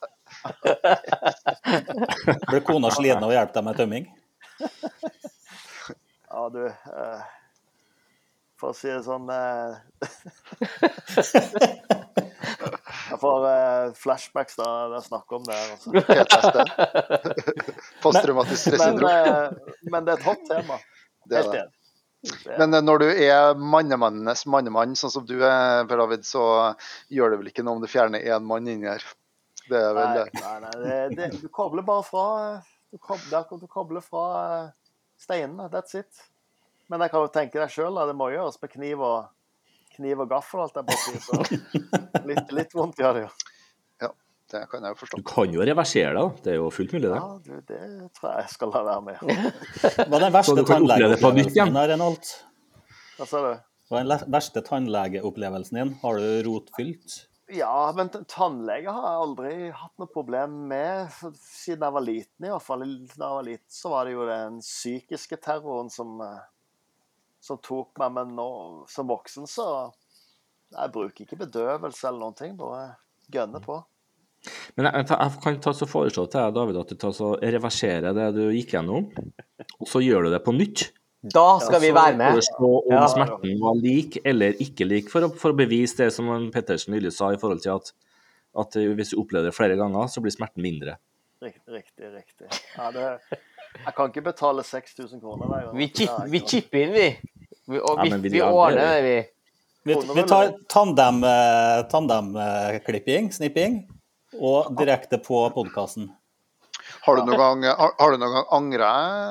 Ble 2.51 2.61
kona 2.67 2.91
sliten 2.99 3.23
av 3.23 3.31
å 3.31 3.37
hjelpe 3.39 3.55
deg 3.61 3.69
med 3.71 3.79
tømming? 3.79 4.11
Ja, 6.31 6.43
du 6.55 6.63
eh, 6.67 7.23
For 8.61 8.73
å 8.73 8.77
si 8.77 8.91
det 8.91 9.03
sånn 9.07 9.31
eh, 9.35 9.73
Jeg 13.11 13.19
får 13.21 13.47
eh, 13.49 13.91
flashbacks 13.99 14.57
da 14.61 14.69
det 14.93 15.01
er 15.01 15.05
snakk 15.05 15.33
om 15.35 15.43
det. 15.49 15.59
Altså. 15.75 16.65
Posttraumatisk 18.05 18.61
stressyndrom. 18.69 19.11
Men, 19.11 19.27
eh, 19.35 19.75
men 19.91 20.07
det 20.07 20.15
er 20.15 20.21
et 20.21 20.29
hot 20.29 20.43
tema. 20.49 20.79
Det 21.31 21.41
er 21.41 21.51
det. 21.55 21.65
Men 22.59 22.75
eh, 22.77 22.83
når 22.85 23.03
du 23.03 23.07
er 23.11 23.55
mannemannenes 23.59 24.45
mannemann, 24.51 24.95
sånn 24.99 25.13
som 25.15 25.27
du 25.29 25.39
er, 25.41 25.87
Per 25.91 26.01
David, 26.03 26.27
så 26.29 26.45
gjør 27.13 27.35
det 27.35 27.41
vel 27.41 27.51
ikke 27.53 27.65
noe 27.67 27.79
om 27.79 27.85
du 27.85 27.91
fjerner 27.91 28.25
én 28.25 28.47
mann 28.47 28.69
inni 28.69 28.89
her. 28.91 29.05
Det 29.71 29.79
er 29.79 29.95
vel 29.97 30.07
Nei, 30.07 30.15
det. 30.19 30.43
nei, 30.43 30.57
nei 30.65 30.75
det, 30.83 31.01
det, 31.17 31.31
du 31.43 31.49
kobler 31.55 31.85
bare 31.87 32.03
fra 32.07 32.27
Du 32.91 32.99
kobler, 32.99 33.39
er 33.39 33.61
du 33.61 33.69
kobler 33.71 34.03
fra 34.03 34.25
eh, 34.45 34.71
steinene. 35.21 35.69
That's 35.73 35.97
it. 35.99 36.25
Men 36.91 37.05
jeg 37.05 37.13
kan 37.13 37.23
jo 37.23 37.31
tenke 37.31 37.61
deg 37.61 37.71
sjøl, 37.71 38.01
det 38.09 38.17
må 38.19 38.33
gjøres 38.33 38.59
med 38.63 38.73
kniv 38.73 39.05
og, 39.07 39.31
kniv 39.95 40.25
og 40.25 40.31
gaffel. 40.33 40.65
Alt 40.65 40.81
jeg 40.81 40.89
bare 40.89 41.03
sier, 41.05 41.23
så 41.23 41.39
litt, 42.31 42.53
litt 42.57 42.77
vondt 42.77 42.99
gjør 42.99 43.19
det 43.19 43.25
jo. 43.27 43.31
Ja, 44.03 44.11
Det 44.51 44.65
kan 44.73 44.87
jeg 44.87 44.97
jo 44.97 45.01
forstå. 45.05 45.21
Du 45.23 45.29
kan 45.31 45.55
jo 45.55 45.67
reversere 45.71 46.13
det. 46.17 46.27
Det 46.45 46.55
er 46.55 46.59
jo 46.59 46.69
fullt 46.75 46.95
mulig, 46.97 47.07
det. 47.07 47.21
Ja, 47.21 47.33
du, 47.47 47.65
det 47.71 47.81
tror 48.19 48.33
jeg 48.33 48.45
jeg 48.47 48.55
skal 48.57 48.75
la 48.75 48.85
være 48.89 49.07
med. 49.07 49.25
Hva 50.11 50.19
er 50.19 50.27
den 50.27 50.39
verste 50.41 50.67
tannlegeopplevelsen 50.73 51.59
din, 51.61 51.79
da, 51.79 51.89
Renholt? 51.93 52.33
Hva 53.21 53.29
sa 53.31 53.45
du? 53.47 53.51
Hva 53.91 54.01
er 54.01 54.11
den 54.11 54.35
verste 54.35 54.65
tannlegeopplevelsen 54.67 55.79
din? 55.83 55.95
Har 56.03 56.19
du 56.19 56.49
rotfylt? 56.49 57.21
Ja, 57.51 57.91
men 57.97 58.11
tannlege 58.31 58.93
har 58.95 59.07
jeg 59.07 59.23
aldri 59.25 59.53
hatt 59.75 59.95
noe 59.99 60.11
problem 60.11 60.53
med 60.71 61.11
siden 61.41 61.83
jeg 61.83 61.95
var 61.97 62.05
liten. 62.05 62.47
i 62.47 62.53
hvert 62.53 62.65
fall. 62.65 62.85
Da 63.11 63.27
jeg 63.27 63.37
var 63.39 63.47
liten, 63.47 63.73
så 63.75 63.91
var 63.91 64.07
det 64.07 64.15
jo 64.15 64.27
den 64.29 64.61
psykiske 64.63 65.39
terroren 65.43 65.91
som, 65.91 66.21
eh, 66.23 66.45
som 67.43 67.59
tok 67.59 67.99
meg. 67.99 68.13
Men 68.19 68.37
nå 68.39 68.51
som 68.89 69.11
voksen, 69.11 69.49
så 69.51 69.93
Jeg 70.71 70.93
bruker 70.95 71.25
ikke 71.25 71.35
bedøvelse 71.35 72.07
eller 72.07 72.21
noen 72.21 72.35
ting. 72.39 72.53
Bare 72.57 72.95
gønner 73.27 73.59
på. 73.59 73.81
Men 74.77 74.87
jeg, 74.87 75.09
jeg 75.11 75.41
kan 75.43 75.59
ta 75.59 75.73
så 75.75 75.89
foreslå 75.91 76.29
til 76.31 76.39
deg, 76.39 76.55
David, 76.55 76.79
at 76.79 76.93
du 76.93 76.95
tar 76.95 77.11
så 77.11 77.33
reverserer 77.43 78.15
det 78.15 78.29
du 78.37 78.45
gikk 78.55 78.77
gjennom, 78.77 79.11
og 79.81 79.91
så 79.91 79.99
gjør 79.99 80.29
du 80.29 80.31
det 80.31 80.45
på 80.47 80.55
nytt. 80.55 80.93
Da 81.23 81.59
skal 81.61 81.81
vi 81.83 81.91
være 81.93 82.17
med. 82.17 82.41
om 82.61 82.83
Ja. 82.91 83.07
smerten 83.13 83.59
var 83.61 83.75
lik 83.77 84.19
eller 84.25 84.53
ikke 84.57 84.87
lik, 84.89 85.11
for 85.11 85.21
å, 85.27 85.29
for 85.37 85.53
å 85.53 85.57
bevise 85.57 85.97
det 85.97 86.13
som 86.15 86.51
Pettersen 86.51 86.95
nylig 86.95 87.13
sa, 87.13 87.29
i 87.33 87.37
forhold 87.37 87.61
til 87.61 87.75
at, 87.77 87.93
at 88.57 88.73
hvis 88.97 89.11
du 89.13 89.19
opplever 89.21 89.51
det 89.51 89.55
flere 89.55 89.77
ganger, 89.77 90.09
så 90.09 90.23
blir 90.25 90.33
smerten 90.33 90.63
mindre. 90.65 90.97
Riktig, 91.43 92.09
riktig. 92.15 92.49
Ja, 92.77 92.91
det, 92.91 93.21
jeg 93.85 93.95
kan 93.97 94.09
ikke 94.11 94.25
betale 94.25 94.65
6000 94.65 95.21
kroner 95.21 95.47
hver 95.49 95.67
gang. 95.69 95.77
Vi, 95.77 95.89
chip, 95.93 96.11
vi 96.33 96.41
chipper 96.41 96.83
inn, 96.87 96.93
vi. 96.97 97.07
vi 97.69 97.79
og 97.81 97.97
Ja, 98.01 98.03
vi, 98.03 98.11
vi- 98.25 98.33
vi 98.35 98.41
ordner 98.41 98.81
det, 98.81 99.03
vi. 99.05 99.19
Vi, 99.85 99.95
vi 100.15 100.23
tar 100.29 100.51
tandem, 100.69 101.23
eh, 101.25 101.83
tandemklipping, 101.89 103.31
snipping, 103.33 103.79
og 104.41 104.75
direkte 104.77 105.17
på 105.25 105.47
podkasten. 105.55 106.11
Har 107.07 107.17
du 107.17 107.23
noen 107.25 107.39
gang, 107.39 107.63
har, 107.79 107.93
har 107.99 108.11
du 108.13 108.19
noen 108.21 108.35
gang 108.35 108.47
angra, 108.53 108.91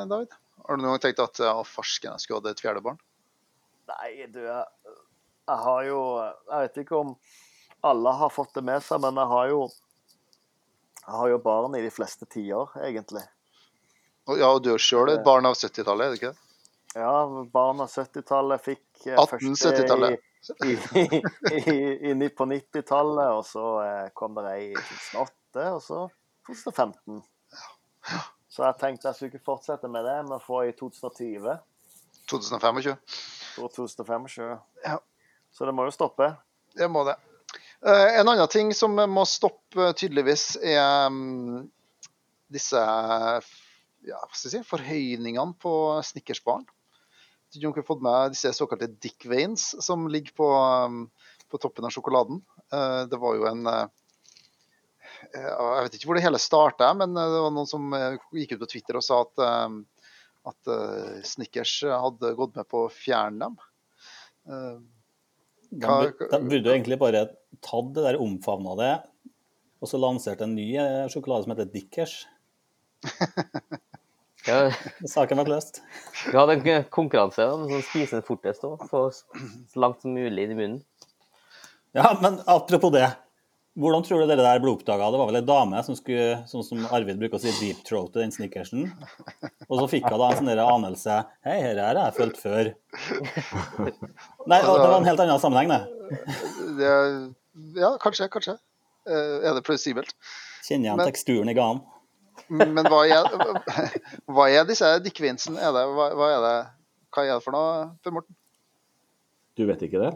David? 0.10 0.34
Har 0.70 0.78
du 0.78 0.84
noen 0.84 0.94
gang 0.94 1.02
tenkt 1.02 1.22
at 1.24 1.40
å, 1.50 1.64
farsken, 1.66 2.14
jeg 2.14 2.22
skulle 2.28 2.44
hatt 2.44 2.52
et 2.52 2.60
fjerde 2.62 2.84
barn? 2.86 3.00
Nei, 3.90 4.28
du, 4.30 4.44
jeg, 4.46 4.94
jeg 5.50 5.62
har 5.66 5.86
jo 5.88 6.02
Jeg 6.22 6.60
vet 6.68 6.78
ikke 6.84 7.00
om 7.00 7.16
alle 7.90 8.12
har 8.20 8.30
fått 8.30 8.54
det 8.54 8.62
med 8.68 8.84
seg, 8.86 9.02
men 9.02 9.18
jeg 9.18 9.32
har 9.32 9.50
jo 9.50 9.64
jeg 11.00 11.16
har 11.16 11.30
jo 11.32 11.40
barn 11.42 11.74
i 11.80 11.82
de 11.82 11.90
fleste 11.90 12.28
tiår, 12.30 12.76
egentlig. 12.86 13.24
Og, 14.28 14.36
ja, 14.38 14.52
og 14.52 14.62
du 14.62 14.70
er 14.76 14.84
sjøl 14.84 15.10
et 15.10 15.24
barn 15.26 15.48
av 15.50 15.56
70-tallet, 15.58 16.06
er 16.06 16.12
det 16.12 16.20
ikke 16.20 16.32
det? 16.36 16.50
Ja, 17.00 17.14
barn 17.50 17.82
av 17.82 17.90
70-tallet 17.90 18.66
fikk 18.68 19.08
eh, 19.08 19.18
1870-tallet. 19.18 20.22
i, 20.68 20.76
i, 21.02 21.06
i, 21.74 21.78
inn 22.12 22.28
på 22.30 22.46
90-tallet, 22.52 23.40
og 23.40 23.42
så 23.48 23.66
eh, 23.88 24.06
kom 24.14 24.38
det 24.38 24.54
ei 24.54 24.68
i 24.68 24.76
2008, 24.78 25.66
og 25.72 25.82
så 25.88 26.04
2015. 26.52 27.24
Så 28.60 28.66
jeg 28.68 28.76
tenkte 28.76 29.08
jeg 29.08 29.16
skulle 29.16 29.32
ikke 29.32 29.48
fortsette 29.54 29.88
med 29.88 30.04
det, 30.04 30.18
men 30.28 30.42
få 30.44 30.66
i 30.68 30.74
2020 30.76 31.54
2025. 32.28 32.98
2025. 33.56 34.26
Ja. 34.84 34.98
Så 35.56 35.64
det 35.64 35.72
må 35.78 35.86
jo 35.88 35.94
stoppe. 35.96 36.28
Det 36.76 36.90
må 36.92 37.06
det. 37.08 37.16
Eh, 37.88 38.20
en 38.20 38.28
annen 38.28 38.52
ting 38.52 38.74
som 38.76 39.00
må 39.00 39.24
stoppe, 39.24 39.94
tydeligvis, 39.96 40.58
er 40.60 41.08
mm, 41.08 41.70
disse 42.52 42.84
ja, 42.84 44.20
si, 44.36 44.60
forhøyningene 44.68 45.56
på 45.64 45.74
snekkersbaren. 46.12 46.68
Jeg 47.56 47.72
har 47.72 47.88
fått 47.88 48.04
med 48.04 48.36
disse 48.36 48.52
såkalte 48.60 48.92
Dick 48.92 49.24
Veins 49.24 49.72
som 49.80 50.04
ligger 50.12 50.36
på, 50.36 50.52
mm, 50.92 51.06
på 51.48 51.64
toppen 51.64 51.88
av 51.88 51.96
sjokoladen. 51.96 52.44
Eh, 52.76 53.08
det 53.08 53.24
var 53.24 53.40
jo 53.40 53.48
en 53.56 53.72
eh, 53.72 53.88
Jeg 55.34 55.84
vet 55.86 55.96
ikke 55.98 56.10
hvor 56.10 56.18
det 56.20 56.24
hele 56.26 56.40
starta, 56.42 56.92
men 56.98 57.16
eh, 57.18 57.32
det 57.34 57.42
var 57.44 57.52
noen 57.56 57.68
som 57.70 57.90
eh, 57.98 58.16
gikk 58.36 58.56
ut 58.58 58.64
på 58.64 58.70
Twitter 58.72 59.00
og 59.00 59.06
sa 59.06 59.22
at, 59.26 59.44
eh, 59.46 59.76
at 60.52 60.72
eh, 60.76 61.20
Snickers 61.28 61.74
hadde 61.88 62.34
gått 62.40 62.56
med 62.60 62.68
på 62.72 62.86
å 62.88 62.92
fjerne 62.94 63.48
dem. 63.50 63.60
Eh, 64.50 64.80
Hva- 65.84 66.02
de 66.10 66.40
burde 66.50 66.66
jo 66.66 66.74
egentlig 66.74 66.98
bare 67.02 67.28
tatt 67.62 67.92
det 67.94 68.06
der, 68.08 68.18
omfavna 68.24 68.74
det, 68.80 68.94
og 69.80 69.88
så 69.92 70.00
lansert 70.02 70.42
en 70.42 70.56
ny 70.58 70.72
eh, 70.82 71.06
sjokolade 71.14 71.46
som 71.46 71.54
heter 71.56 71.70
Dickers. 71.76 72.20
Ja, 74.48 74.70
Saken 75.04 75.38
var 75.38 75.50
løst. 75.52 75.82
vi 76.24 76.32
hadde 76.38 76.54
en 76.56 76.84
konkurranse 76.96 77.44
om 77.52 77.66
å 77.76 77.82
spiser 77.84 78.18
den 78.22 78.26
fortest 78.26 78.64
og 78.66 78.86
få 78.88 79.02
så 79.12 79.82
langt 79.84 80.00
som 80.02 80.14
mulig 80.16 80.46
inn 80.48 80.54
i 80.54 80.58
munnen. 80.58 80.78
Ja, 81.94 82.14
men 82.24 82.38
apropos 82.48 82.94
det. 82.96 83.10
Hvordan 83.80 84.04
tror 84.04 84.22
du 84.22 84.28
det 84.28 84.36
der 84.42 84.60
ble 84.60 84.74
oppdaga? 84.76 85.08
Det 85.14 85.20
var 85.22 85.30
vel 85.30 85.40
ei 85.40 85.46
dame 85.48 85.82
som 85.88 85.96
skulle, 85.96 86.42
sånn 86.50 86.66
som 86.68 86.82
Arvid 86.92 87.20
bruker 87.22 87.40
å 87.40 87.42
si, 87.44 87.54
deep 87.62 87.84
throat 87.88 88.18
den 88.18 88.34
snickersen. 88.36 88.90
Og 89.70 89.76
så 89.80 89.86
fikk 89.92 90.08
hun 90.10 90.20
da 90.20 90.32
en 90.34 90.40
sånn 90.42 90.52
anelse 90.66 91.20
Hei, 91.48 91.60
dette 91.64 91.86
har 91.88 92.00
jeg 92.02 92.18
følt 92.18 92.42
før. 92.42 92.72
Nei, 94.50 94.60
det 94.60 94.74
var 94.74 94.98
en 94.98 95.08
helt 95.08 95.24
annen 95.24 95.40
sammenheng, 95.40 95.72
det. 95.72 96.26
det, 96.82 96.92
ja, 97.80 97.94
kanskje, 98.04 98.28
kanskje. 98.34 98.58
Eh, 99.08 99.38
er 99.48 99.56
det 99.56 99.64
plausibelt? 99.64 100.12
Kjenner 100.68 100.90
igjen 100.90 101.00
Men- 101.00 101.10
teksturen 101.10 101.50
i 101.54 101.56
ganen. 101.58 101.86
Men 102.50 102.88
hva 102.88 103.04
er, 103.08 103.26
hva 104.32 104.46
er 104.52 104.68
disse 104.68 104.92
dickvinsene? 105.04 105.60
Er 105.60 105.76
hva, 105.76 106.12
hva 106.16 106.30
er 106.36 106.44
det 106.46 106.58
hva 107.10 107.26
er 107.26 107.36
det 107.36 107.44
for 107.44 107.56
noe, 107.56 107.86
Per 108.04 108.14
Morten? 108.14 108.36
Du 109.58 109.66
vet 109.68 109.82
ikke 109.88 110.02
det? 110.04 110.12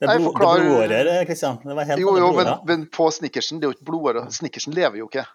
Det 0.00 0.08
er, 0.08 0.16
blo, 0.16 0.30
forklarer... 0.30 0.64
er 0.64 0.88
blodårer, 0.88 1.24
Kristian. 1.28 1.58
Det 1.60 1.76
var 1.76 1.88
helt 1.90 2.00
Jo, 2.00 2.14
jo, 2.16 2.30
men, 2.32 2.50
men 2.68 2.84
på 2.88 3.10
snickersen, 3.12 3.60
det 3.60 3.68
er 3.68 3.74
jo 3.74 3.76
ikke 3.76 3.88
blodårer. 3.90 4.30
Snickersen 4.32 4.72
lever 4.76 5.02
jo 5.02 5.10
ikke. 5.10 5.26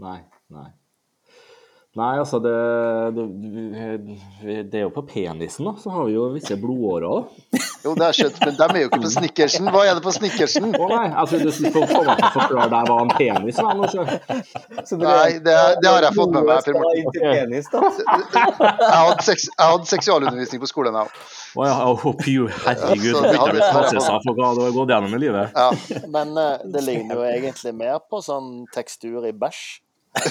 Nei. 0.00 0.18
nei. 0.52 0.70
Nei, 1.96 2.18
altså 2.20 2.38
det, 2.44 2.52
det, 3.16 4.56
det 4.68 4.78
er 4.78 4.82
jo 4.84 4.90
på 4.92 5.02
penisen, 5.08 5.64
da. 5.64 5.72
Så 5.80 5.88
har 5.94 6.04
vi 6.04 6.12
jo 6.12 6.26
visse 6.34 6.56
blodårer. 6.60 7.06
da. 7.08 7.60
Jo, 7.86 7.94
det 7.96 8.04
er 8.10 8.16
skjønt, 8.18 8.40
men 8.44 8.56
de 8.58 8.66
er 8.66 8.82
jo 8.82 8.88
ikke 8.90 9.00
på 9.06 9.12
snickersen. 9.14 9.70
Hva 9.72 9.84
er 9.88 9.96
det 9.96 10.02
på 10.04 10.12
snickersen? 10.12 10.66
Å 10.76 10.88
nei, 10.90 11.06
jeg 11.14 11.30
trodde 11.30 11.46
du 11.46 11.54
skulle 11.56 11.88
få 11.88 12.02
meg 12.04 12.18
til 12.20 12.26
å 12.26 12.32
forklare 12.34 12.68
deg 12.74 12.90
hva 12.90 12.98
en 13.06 13.12
penis 13.16 13.60
var. 13.62 13.78
nå. 13.80 13.86
Nei, 15.06 15.30
det, 15.46 15.56
det 15.80 15.92
har 15.94 16.06
jeg 16.08 16.18
fått 16.18 16.34
med 16.36 16.50
meg. 16.50 16.66
Per 16.66 16.76
Morten. 16.82 17.56
Da. 17.72 17.80
Jeg 18.36 19.00
hadde, 19.06 19.24
seks, 19.30 19.48
jeg 19.48 19.72
hadde 19.72 19.90
seksualundervisning 19.94 20.62
på 20.66 20.70
skolen, 20.70 21.00
jeg 21.00 21.08
òg. 21.08 21.32
Å 21.56 21.70
ja, 21.70 21.78
herregud. 22.66 23.22
Det 23.24 23.38
har 23.40 23.54
blitt 23.54 23.70
hadde- 23.72 24.04
for 24.26 24.36
hva 24.36 24.52
du 24.52 24.62
har 24.66 24.76
gått 24.76 24.92
gjennom 24.92 25.16
i 25.16 25.22
livet. 25.22 25.56
Ja. 25.56 26.02
Men 26.12 26.36
eh, 26.36 26.66
det 26.74 26.84
ligner 26.84 27.22
jo 27.22 27.26
egentlig 27.30 27.72
mer 27.78 28.02
på 28.10 28.20
sånn 28.24 28.66
tekstur 28.74 29.24
i 29.24 29.32
bæsj. 29.32 29.64
Det 30.16 30.30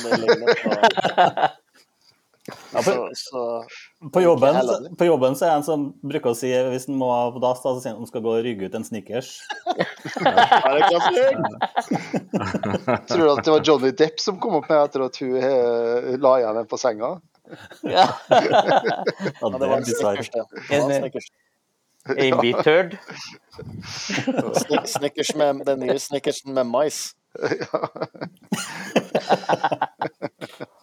på 2.72 2.84
så, 2.84 3.10
så 3.14 3.66
På 4.14 4.22
jobben, 4.22 4.56
på 4.98 5.06
jobben 5.06 5.36
så 5.36 5.46
er 5.46 5.50
det 5.50 5.56
en 5.56 5.64
som 5.66 5.86
bruker 6.06 6.30
å 6.32 6.38
si 6.38 6.52
hvis 6.52 6.88
han 6.90 6.98
må 7.00 7.10
på 7.36 7.42
dass, 7.44 7.62
så 7.64 7.74
sier 7.80 7.94
han 7.94 7.98
at 7.98 8.04
han 8.04 8.10
skal 8.12 8.24
gå 8.26 8.34
og 8.38 8.44
rygge 8.46 8.68
ut 8.68 8.76
en 8.78 8.86
Snickers. 8.86 9.30
er? 9.76 9.92
Tror 13.10 13.24
du 13.24 13.32
at 13.32 13.46
det 13.46 13.56
var 13.56 13.64
Johnny 13.66 13.92
Depp 13.98 14.22
som 14.22 14.40
kom 14.42 14.60
opp 14.60 14.70
med 14.70 14.84
etter 14.84 15.08
at 15.08 15.16
hun 15.24 15.34
eh, 15.40 16.14
la 16.22 16.36
igjen 16.42 16.62
en 16.62 16.70
på 16.70 16.78
senga? 16.82 17.16
Ja. 17.82 18.06
Ja, 18.30 18.42
Ja, 19.42 19.50
det 19.50 19.68
var 19.68 19.78
en. 19.78 19.86
Snickers, 19.86 20.30
det. 20.34 20.46
Snickers. 24.86 25.36
Med, 25.40 25.66
den 25.66 25.80
nye 25.80 26.00
Snickersen 26.00 26.54
med 26.54 26.66
mais. 26.68 27.16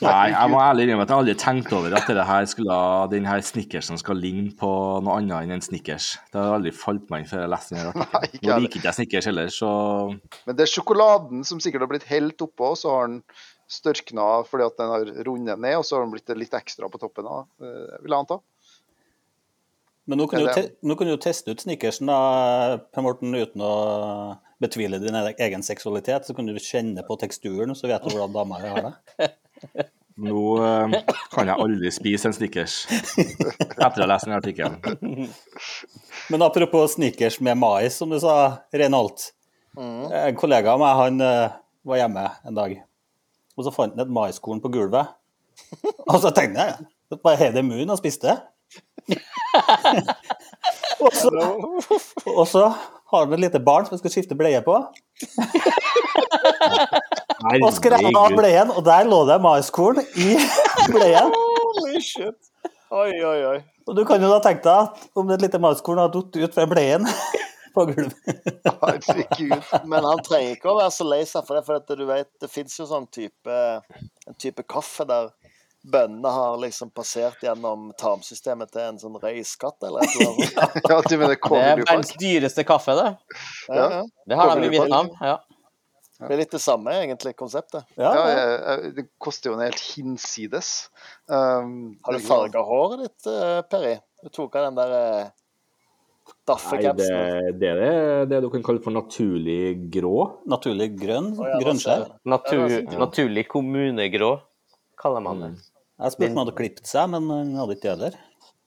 Nei, 0.00 0.28
jeg 0.30 0.50
må 0.52 0.60
ærlig 0.62 0.86
innrømme 0.86 1.04
at 1.06 1.12
jeg 1.12 1.20
aldri 1.22 1.34
tenkte 1.40 1.76
over 1.78 1.96
at 1.98 2.08
her 2.28 2.46
skulle, 2.48 2.76
denne 3.12 3.30
her 3.30 3.42
snickersen 3.44 3.98
skal 4.00 4.20
ligne 4.20 4.52
på 4.58 4.70
noe 5.04 5.18
annet 5.18 5.46
enn 5.46 5.56
en 5.56 5.64
snickers. 5.64 6.12
Det 6.30 6.40
har 6.40 6.56
aldri 6.58 6.72
falt 6.76 7.10
meg 7.12 7.24
inn 7.24 7.30
før 7.30 7.42
jeg 7.44 7.52
leste 7.52 7.76
den 7.76 7.90
Nå 7.96 8.58
liker 8.62 8.80
ikke 8.80 8.88
jeg 8.88 8.98
snickers 9.00 9.28
heller, 9.30 9.50
så 9.52 9.70
Men 10.46 10.58
det 10.58 10.66
er 10.66 10.72
sjokoladen 10.72 11.44
som 11.48 11.60
sikkert 11.62 11.86
har 11.86 11.92
blitt 11.92 12.08
helt 12.10 12.46
oppå, 12.46 12.72
og 12.74 12.80
så 12.80 12.94
har 12.94 13.10
den 13.10 13.20
størkna 13.66 14.26
fordi 14.46 14.68
at 14.68 14.78
den 14.78 14.92
har 14.92 15.14
rundet 15.26 15.62
ned, 15.62 15.78
og 15.80 15.86
så 15.86 15.98
har 15.98 16.06
den 16.06 16.14
blitt 16.14 16.36
litt 16.38 16.54
ekstra 16.56 16.90
på 16.92 17.02
toppen 17.02 17.26
av, 17.26 17.48
eh, 17.60 17.96
vil 18.04 18.14
jeg 18.14 18.20
anta. 18.22 18.40
Men 20.06 20.22
nå 20.22 20.28
kan, 20.30 20.44
du 20.44 20.52
te 20.54 20.68
nå 20.86 20.94
kan 20.94 21.08
du 21.08 21.16
jo 21.16 21.22
teste 21.22 21.50
ut 21.50 21.62
Snickersen, 21.64 22.06
da, 22.06 22.78
Per 22.94 23.02
Morten, 23.02 23.34
uten 23.34 23.64
å 23.66 23.72
betvile 24.62 25.00
din 25.02 25.16
egen 25.16 25.62
seksualitet. 25.62 26.26
Så 26.26 26.34
kan 26.34 26.46
du 26.46 26.56
kjenne 26.58 27.04
på 27.06 27.18
teksturen, 27.20 27.74
så 27.76 27.90
vet 27.90 28.04
du 28.04 28.14
hvordan 28.14 28.34
dama 28.34 28.60
har 28.62 28.88
det. 28.88 29.36
nå 30.26 30.42
eh, 30.64 30.94
kan 31.32 31.50
jeg 31.50 31.60
aldri 31.60 31.90
spise 31.92 32.30
en 32.30 32.34
snickers 32.36 32.76
etter 32.88 34.00
å 34.00 34.04
ha 34.06 34.08
lest 34.08 34.28
den 34.28 34.36
artikkelen. 34.36 34.80
Men 36.32 36.42
apropos 36.46 36.96
Snickers 36.96 37.38
med 37.44 37.58
mais, 37.60 37.98
som 38.00 38.10
du 38.10 38.18
sa, 38.20 38.64
Reinholt. 38.74 39.30
En 39.76 40.38
kollega 40.40 40.72
av 40.72 40.80
meg 40.80 41.00
han 41.02 41.22
eh, 41.22 41.56
var 41.86 42.00
hjemme 42.00 42.24
en 42.48 42.56
dag, 42.56 42.78
og 43.54 43.66
så 43.66 43.72
fant 43.74 43.94
han 43.94 44.06
et 44.06 44.12
maiskorn 44.12 44.62
på 44.64 44.72
gulvet. 44.72 45.12
Og 46.12 46.18
så 46.20 46.28
tenkte 46.36 46.66
jeg 46.66 47.20
bare 47.24 47.38
hev 47.40 47.54
det 47.54 47.62
i 47.62 47.64
munnen 47.64 47.94
og 47.94 47.96
spiste 47.96 48.34
og, 51.00 51.12
så, 51.14 51.30
og 52.28 52.42
så 52.50 52.64
har 53.16 53.26
de 53.26 53.36
et 53.36 53.44
lite 53.46 53.60
barn 53.64 53.86
som 53.86 53.96
han 53.96 54.02
skal 54.02 54.12
skifte 54.14 54.36
bleie 54.38 54.60
på. 54.64 54.76
Og 57.46 57.70
skrev 57.76 58.10
av 58.10 58.34
bleien, 58.36 58.70
og 58.72 58.84
der 58.86 59.08
lå 59.08 59.22
det 59.28 59.38
maiskorn 59.44 60.02
i 60.18 60.36
bleien. 60.94 61.32
Holy 61.32 62.00
shit. 62.04 62.38
Oi, 62.94 63.10
oi, 63.10 63.40
oi. 63.50 63.58
Og 63.86 63.96
du 63.98 64.04
kan 64.06 64.22
jo 64.22 64.30
da 64.30 64.38
tenke 64.42 64.64
deg 64.66 64.86
at 64.86 65.18
om 65.18 65.30
et 65.34 65.42
lite 65.42 65.60
maiskorn 65.62 66.00
har 66.02 66.12
falt 66.14 66.38
ut 66.38 66.54
fra 66.54 66.66
bleien 66.70 67.06
på 67.76 67.84
gulvet. 67.90 68.14
Herregud. 68.66 69.66
Men 69.90 70.06
han 70.06 70.22
trenger 70.26 70.56
ikke 70.56 70.72
å 70.72 70.78
være 70.80 70.94
så 70.94 71.06
lei 71.06 71.22
seg 71.28 71.46
for 71.46 71.58
det, 71.58 71.64
for 71.66 71.80
at 71.80 71.98
du 71.98 72.06
vet, 72.08 72.30
det 72.42 72.50
fins 72.50 72.78
jo 72.80 72.86
sånn 72.88 73.06
type, 73.14 73.58
en 74.26 74.38
type 74.42 74.64
kaffe 74.70 75.06
der 75.08 75.30
bønnene 75.86 76.30
har 76.34 76.56
liksom 76.62 76.90
passert 76.90 77.42
gjennom 77.44 77.90
tarmsystemet 78.00 78.72
til 78.74 78.82
en 78.82 78.98
sånn 78.98 79.18
røyskatt 79.22 79.86
eller 79.86 80.02
et 80.02 80.16
eller 80.16 80.32
annet. 80.32 80.56
Ja, 80.90 81.00
Det 81.06 81.18
er 81.20 81.82
verdens 81.84 82.10
dyreste 82.18 82.64
kaffe, 82.66 82.96
det. 82.98 83.12
Ja, 83.68 83.84
ja. 83.98 84.00
Det 84.26 84.38
har 84.40 84.56
de 84.58 84.66
i 84.66 84.72
Vietnam. 84.74 85.12
Ja. 85.20 85.36
Det 86.16 86.32
er 86.32 86.40
litt 86.40 86.54
det 86.56 86.62
samme, 86.64 86.94
egentlig, 86.96 87.34
konseptet. 87.36 87.84
Ja, 88.00 88.10
Ja, 88.16 88.26
ja. 88.32 88.44
jeg- 88.80 88.94
det 88.96 89.06
koster 89.20 89.50
jo 89.50 89.56
en 89.58 89.64
helt 89.66 89.80
hinsides. 89.92 90.88
Um, 91.28 91.98
Har 92.06 92.16
du 92.16 92.22
farga 92.24 92.62
håret 92.64 93.02
ditt, 93.04 93.22
Perry? 93.26 93.62
Peri? 93.70 93.96
Du 94.24 94.30
tok 94.32 94.56
av 94.56 94.70
den 94.70 94.78
der 94.80 94.94
eh, 94.96 95.26
Nei, 96.46 96.80
det, 96.98 97.06
det 97.60 97.68
er 97.70 98.24
det 98.26 98.38
du 98.42 98.48
kan 98.50 98.62
kalle 98.66 98.80
for 98.82 98.90
naturlig 98.94 99.90
grå. 99.94 100.40
Naturlig 100.50 100.88
grønn. 100.98 101.28
Oh, 101.38 101.46
ja, 101.46 101.58
Grønnskjær. 101.62 102.06
Natur, 102.26 102.64
Ja. 102.70 102.98
naturlig 102.98 103.44
kommunegrå, 103.50 104.32
kaller 104.98 105.22
man 105.22 105.40
det. 105.44 105.50
Jeg 105.96 106.12
spurte 106.12 106.32
om 106.32 106.36
han 106.36 106.44
hadde 106.44 106.58
klippet 106.58 106.90
seg, 106.90 107.08
men 107.12 107.30
han 107.32 107.54
hadde 107.56 107.76
ikke 107.76 107.86
det 107.86 107.94
heller. 107.94 108.18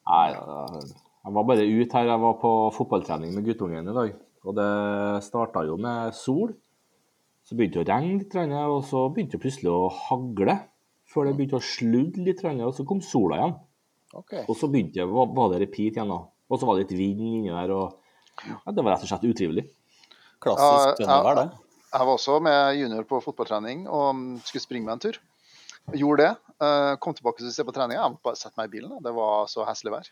Nei, 0.10 0.30
jeg 0.34 1.36
var 1.36 1.46
bare 1.52 1.68
ute 1.68 2.00
her. 2.00 2.10
Jeg 2.10 2.24
var 2.24 2.40
på 2.42 2.52
fotballtrening 2.74 3.36
med 3.36 3.46
guttungen 3.46 3.92
i 3.92 3.96
dag. 3.96 4.18
Og 4.48 4.56
det 4.58 4.72
starta 5.28 5.64
jo 5.68 5.78
med 5.82 6.16
sol. 6.18 6.56
Så 7.46 7.58
begynte 7.58 7.80
det 7.80 7.86
å 7.86 7.90
regne 7.90 8.20
litt, 8.22 8.36
og 8.70 8.82
så 8.88 9.06
begynte 9.14 9.38
det 9.38 9.44
plutselig 9.44 9.72
å 9.74 9.92
hagle. 10.08 10.58
Før 11.10 11.30
det 11.30 11.36
begynte 11.38 11.60
å 11.60 11.66
sludde 11.66 12.26
litt, 12.26 12.44
og 12.46 12.74
så 12.78 12.86
kom 12.86 13.02
sola 13.06 13.40
igjen. 13.40 13.56
Okay. 14.20 14.44
Og 14.48 14.58
så 14.58 14.70
begynte 14.70 15.02
det, 15.02 15.08
var 15.10 15.54
det 15.54 15.64
repeat 15.64 15.98
igjen, 15.98 16.14
da. 16.14 16.24
Og 16.50 16.58
så 16.58 16.66
var 16.66 16.78
det 16.78 16.88
litt 16.88 16.98
vind 16.98 17.22
inni 17.22 17.54
der, 17.54 17.74
og 17.76 18.46
ja, 18.48 18.74
det 18.74 18.82
var 18.82 18.96
rett 18.96 19.06
og 19.06 19.12
slett 19.12 19.26
utrivelig. 19.30 19.68
Klassisk 20.42 21.02
trøndervær, 21.02 21.36
ja. 21.36 21.44
det. 21.44 21.66
Jeg 21.90 22.06
var 22.06 22.14
også 22.14 22.38
med 22.46 22.78
junior 22.78 23.06
på 23.10 23.20
fotballtrening 23.24 23.88
og 23.90 24.20
skulle 24.46 24.62
springe 24.64 24.86
meg 24.86 24.98
en 24.98 25.04
tur. 25.08 25.18
Gjorde 25.98 26.26
det. 26.28 26.49
Eh, 26.62 26.94
Kom 27.04 27.14
tilbake 27.18 27.44
og 27.46 27.54
se 27.56 27.66
på 27.68 27.74
treninga. 27.76 28.02
Jeg 28.04 28.16
måtte 28.16 28.28
bare 28.30 28.40
sette 28.40 28.58
meg 28.60 28.70
i 28.70 28.74
bilen. 28.78 28.96
Det 29.04 29.14
var 29.16 29.48
så 29.52 29.66
heslig 29.68 29.94
vær. 29.96 30.10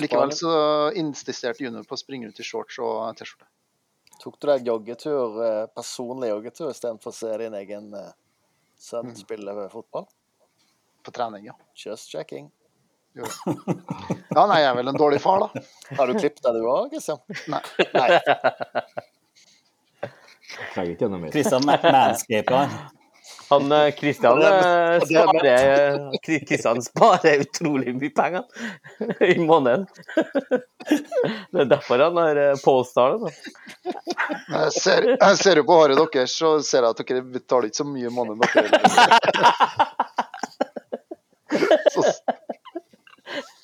Likevel 0.00 0.30
så 0.32 0.52
insisterte 0.96 1.64
junior 1.66 1.84
på 1.84 1.98
å 1.98 2.00
springe 2.00 2.30
ut 2.32 2.38
i 2.40 2.46
shorts 2.46 2.78
og 2.80 3.12
T-skjorte. 3.18 3.48
Tok 4.22 4.38
du 4.40 4.46
deg 4.48 4.68
joggetur, 4.70 5.36
eh, 5.44 5.66
personlig 5.74 6.30
joggetur 6.30 6.70
istedenfor 6.70 7.10
å 7.12 7.16
se 7.16 7.30
din 7.42 7.56
egen 7.58 7.92
eh, 7.98 8.12
sønn 8.80 9.10
spille 9.18 9.68
fotball? 9.72 10.06
På 11.02 11.10
trening, 11.10 11.44
ja. 11.50 11.56
Just 11.74 12.08
checking. 12.12 12.46
Jo. 13.18 13.26
Ja, 14.32 14.46
nei, 14.48 14.62
jeg 14.62 14.70
er 14.70 14.76
vel 14.78 14.88
en 14.88 14.96
dårlig 14.96 15.18
far, 15.20 15.42
da. 15.42 15.62
Har 15.98 16.08
du 16.08 16.14
klippet 16.16 16.40
deg 16.46 16.54
du 16.56 16.68
òg, 16.70 16.86
Kristian? 16.94 17.18
Nei. 17.52 17.60
Nei. 17.92 18.08
Kristian 21.34 21.66
Ma- 21.66 21.76
manscaper 21.82 22.54
han. 22.62 22.70
Han 23.52 23.72
eh, 23.72 23.90
det 23.92 24.10
er- 24.24 24.42
eh, 24.42 24.98
det 24.98 25.16
er- 25.16 25.22
sparer, 25.28 25.46
eh, 25.52 26.18
Christian 26.46 26.82
sparer 26.84 27.42
utrolig 27.44 27.94
mye 27.98 28.10
penger 28.16 28.44
i 29.32 29.38
måneden. 29.38 29.86
Det 31.52 31.60
er 31.60 31.68
derfor 31.76 32.02
han 32.06 32.16
har 32.22 32.40
påstått 32.64 32.64
Polestar. 32.64 33.18
Jeg 34.52 34.72
ser, 34.78 35.06
jeg 35.16 35.36
ser 35.42 35.60
jo 35.60 35.64
på 35.68 35.76
håret 35.82 36.00
deres, 36.12 36.32
så 36.40 36.54
ser 36.64 36.82
jeg 36.86 36.90
at 36.96 37.02
dere 37.06 37.22
betaler 37.34 37.68
ikke 37.70 37.80
så 37.82 37.88
mye 37.88 38.08
i 38.08 38.14
måneden. 38.14 38.40
Dere. 38.42 38.70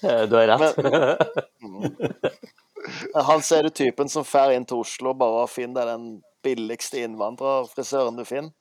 Eh, 0.02 0.22
Du 0.30 0.36
har 0.36 0.46
rett. 0.46 0.76
Han 3.26 3.42
ser 3.42 3.62
du 3.62 3.70
typen 3.70 4.08
som 4.08 4.24
drar 4.24 4.52
inn 4.54 4.64
til 4.64 4.80
Oslo 4.80 5.12
bare 5.18 5.42
og 5.44 5.50
finner 5.50 5.88
den 5.90 6.04
billigste 6.46 7.00
innvandrerfrisøren 7.04 8.16
du 8.16 8.24
finner. 8.28 8.52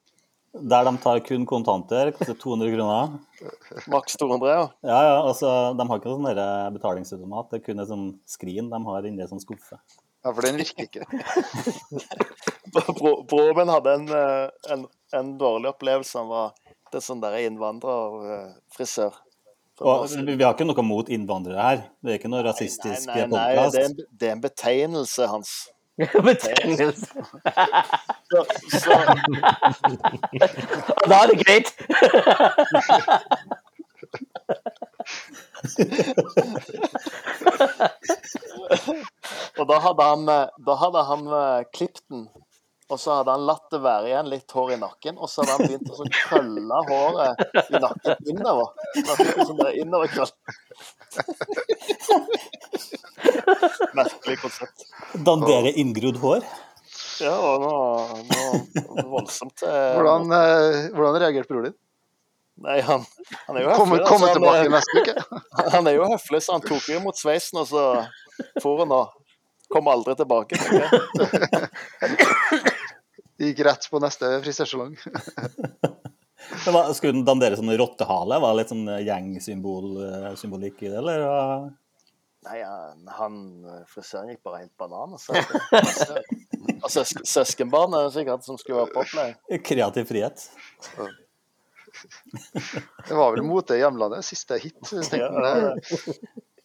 Der 0.53 0.83
de 0.87 0.97
tar 0.97 1.19
kun 1.19 1.45
kontanter, 1.45 2.11
koster 2.15 2.33
200 2.33 2.71
kroner. 2.73 3.17
Maks 3.91 4.17
200, 4.17 4.49
ja. 4.49 4.63
Ja, 4.81 4.99
ja, 5.03 5.15
altså, 5.21 5.51
De 5.77 5.87
har 5.87 5.99
ikke 5.99 6.13
sånn 6.15 6.29
der 6.31 6.71
betalingsautomat, 6.73 7.49
det 7.51 7.59
er 7.59 7.65
kun 7.65 7.83
en 7.83 7.89
sånn 7.89 8.07
skrin 8.29 8.71
de 8.71 8.79
har 8.87 9.07
inni 9.09 9.25
en 9.25 9.31
sånn 9.35 9.43
skuffe. 9.43 9.77
ja, 10.23 10.31
for 10.31 10.41
den 10.41 10.57
virker 10.57 10.87
ikke. 10.87 11.05
Broben 12.73 13.27
Broren 13.29 13.59
min 13.61 13.71
hadde 13.71 13.93
en, 13.99 14.09
eh, 14.09 14.73
en, 14.73 14.87
en 15.15 15.37
dårlig 15.39 15.71
opplevelse. 15.75 16.17
Han 16.19 16.31
var 16.31 16.51
det 16.91 17.03
sånn 17.05 17.21
der 17.23 17.37
innvandrerfrisør. 17.43 19.21
Og 19.77 20.09
Vi 20.09 20.41
har 20.41 20.55
ikke 20.55 20.65
noe 20.65 20.83
mot 20.83 21.09
innvandrere 21.13 21.61
her, 21.61 21.81
det 22.01 22.15
er 22.15 22.17
ikke 22.17 22.31
noe 22.33 22.41
rasistisk 22.47 23.11
Nei, 23.11 23.27
nei, 23.27 23.27
nei, 23.29 23.65
det 23.69 23.81
er, 23.83 23.91
en, 23.91 23.97
det 24.09 24.29
er 24.29 24.33
en 24.33 24.41
betegnelse 24.41 25.27
hans. 25.29 25.51
Betegnelse. 25.97 27.07
Så, 28.29 28.45
så, 28.69 28.91
Da 31.09 31.15
er 31.23 31.27
det 31.31 31.37
greit. 31.45 31.73
og 39.57 39.65
da 39.69 39.79
hadde 39.81 40.03
han, 40.11 40.29
eh, 40.29 40.47
da 40.67 40.73
hadde 40.83 41.03
han 41.09 41.21
eh, 41.39 41.61
klippet 41.73 42.03
den 42.11 42.27
Og 42.87 42.99
så 43.01 43.17
hadde 43.17 43.33
han 43.35 43.43
latt 43.43 43.65
det 43.73 43.79
være 43.83 44.07
igjen 44.07 44.29
litt 44.31 44.53
hår 44.55 44.69
i 44.77 44.79
nakken, 44.79 45.17
og 45.19 45.27
så 45.27 45.43
hadde 45.43 45.55
han 45.57 45.65
begynt 45.67 45.89
å 45.91 45.97
så 45.97 46.05
krølle 46.13 46.77
håret 46.87 47.41
i 47.67 47.81
nakken 47.83 48.29
innover. 48.31 48.69
Sånn 49.41 49.59
der 49.59 49.79
innoverkrøll. 49.81 50.31
Merkelig 53.97 54.37
konsept. 54.39 54.87
Dandere 55.27 55.73
inngrodd 55.75 56.21
hår. 56.23 56.47
Ja, 57.17 57.33
og 57.33 57.59
nå, 57.65 57.73
noe 58.77 59.03
voldsomt 59.09 59.63
eh, 59.65 59.95
Hvordan, 59.97 60.29
eh, 60.37 60.87
hvordan 60.93 61.17
reagerte 61.17 61.49
broren 61.49 61.71
din? 61.71 61.77
Nei, 62.61 62.77
han, 62.85 63.03
han 63.47 63.57
er 63.57 63.65
jo 63.65 63.71
høflig. 63.71 63.99
Kom, 64.07 64.21
kom 64.21 64.25
tilbake 64.31 64.63
han, 64.63 64.71
neste 64.77 65.01
uke? 65.01 65.13
Han 65.75 65.89
er 65.89 65.97
jo 65.97 66.07
høflig, 66.09 66.41
så 66.45 66.55
han 66.57 66.63
tok 66.65 66.87
jo 66.89 66.97
imot 66.97 67.19
sveisen, 67.19 67.59
og 67.61 67.67
så 67.69 67.83
for 68.63 68.81
han 68.81 68.93
og 68.95 69.13
kom 69.73 69.89
aldri 69.91 70.15
tilbake. 70.17 70.57
tenker 70.57 70.87
jeg. 70.87 70.91
Gikk 73.37 73.59
rett 73.67 73.85
på 73.91 73.99
neste 74.01 74.29
frisørsalong. 74.43 74.95
Skulle 76.97 77.13
den 77.13 77.25
dandere 77.27 77.57
sånn 77.59 77.73
rottehale? 77.77 78.37
Var 78.41 78.53
det 78.53 78.59
litt 78.61 78.71
sånn 78.71 78.87
gjengsymbolikk 79.03 80.81
i 80.85 80.89
det, 80.91 80.97
eller? 81.01 81.25
Nei, 82.47 82.57
han, 82.63 83.01
han 83.17 83.37
frisøren 83.91 84.29
gikk 84.31 84.43
bare 84.47 84.61
helt 84.63 84.75
banan. 84.79 85.17
Altså. 85.17 85.35
og 86.83 86.89
søs- 86.93 87.17
søskenbarnet 87.27 88.13
sikkert 88.15 88.45
som 88.47 88.57
skulle 88.61 88.85
være 88.85 88.93
på. 88.95 89.57
Kreativ 89.67 90.07
frihet. 90.09 90.45
Det 93.07 93.15
var 93.17 93.31
vel 93.35 93.43
mote 93.45 93.75
i 93.77 93.81
hjemlandet. 93.81 94.25
Siste 94.27 94.59
hit. 94.61 94.77
tenkte 94.87 95.17
Ja, 95.19 95.27
jeg. 95.27 95.33
ja, 95.33 95.73
det 95.73 95.81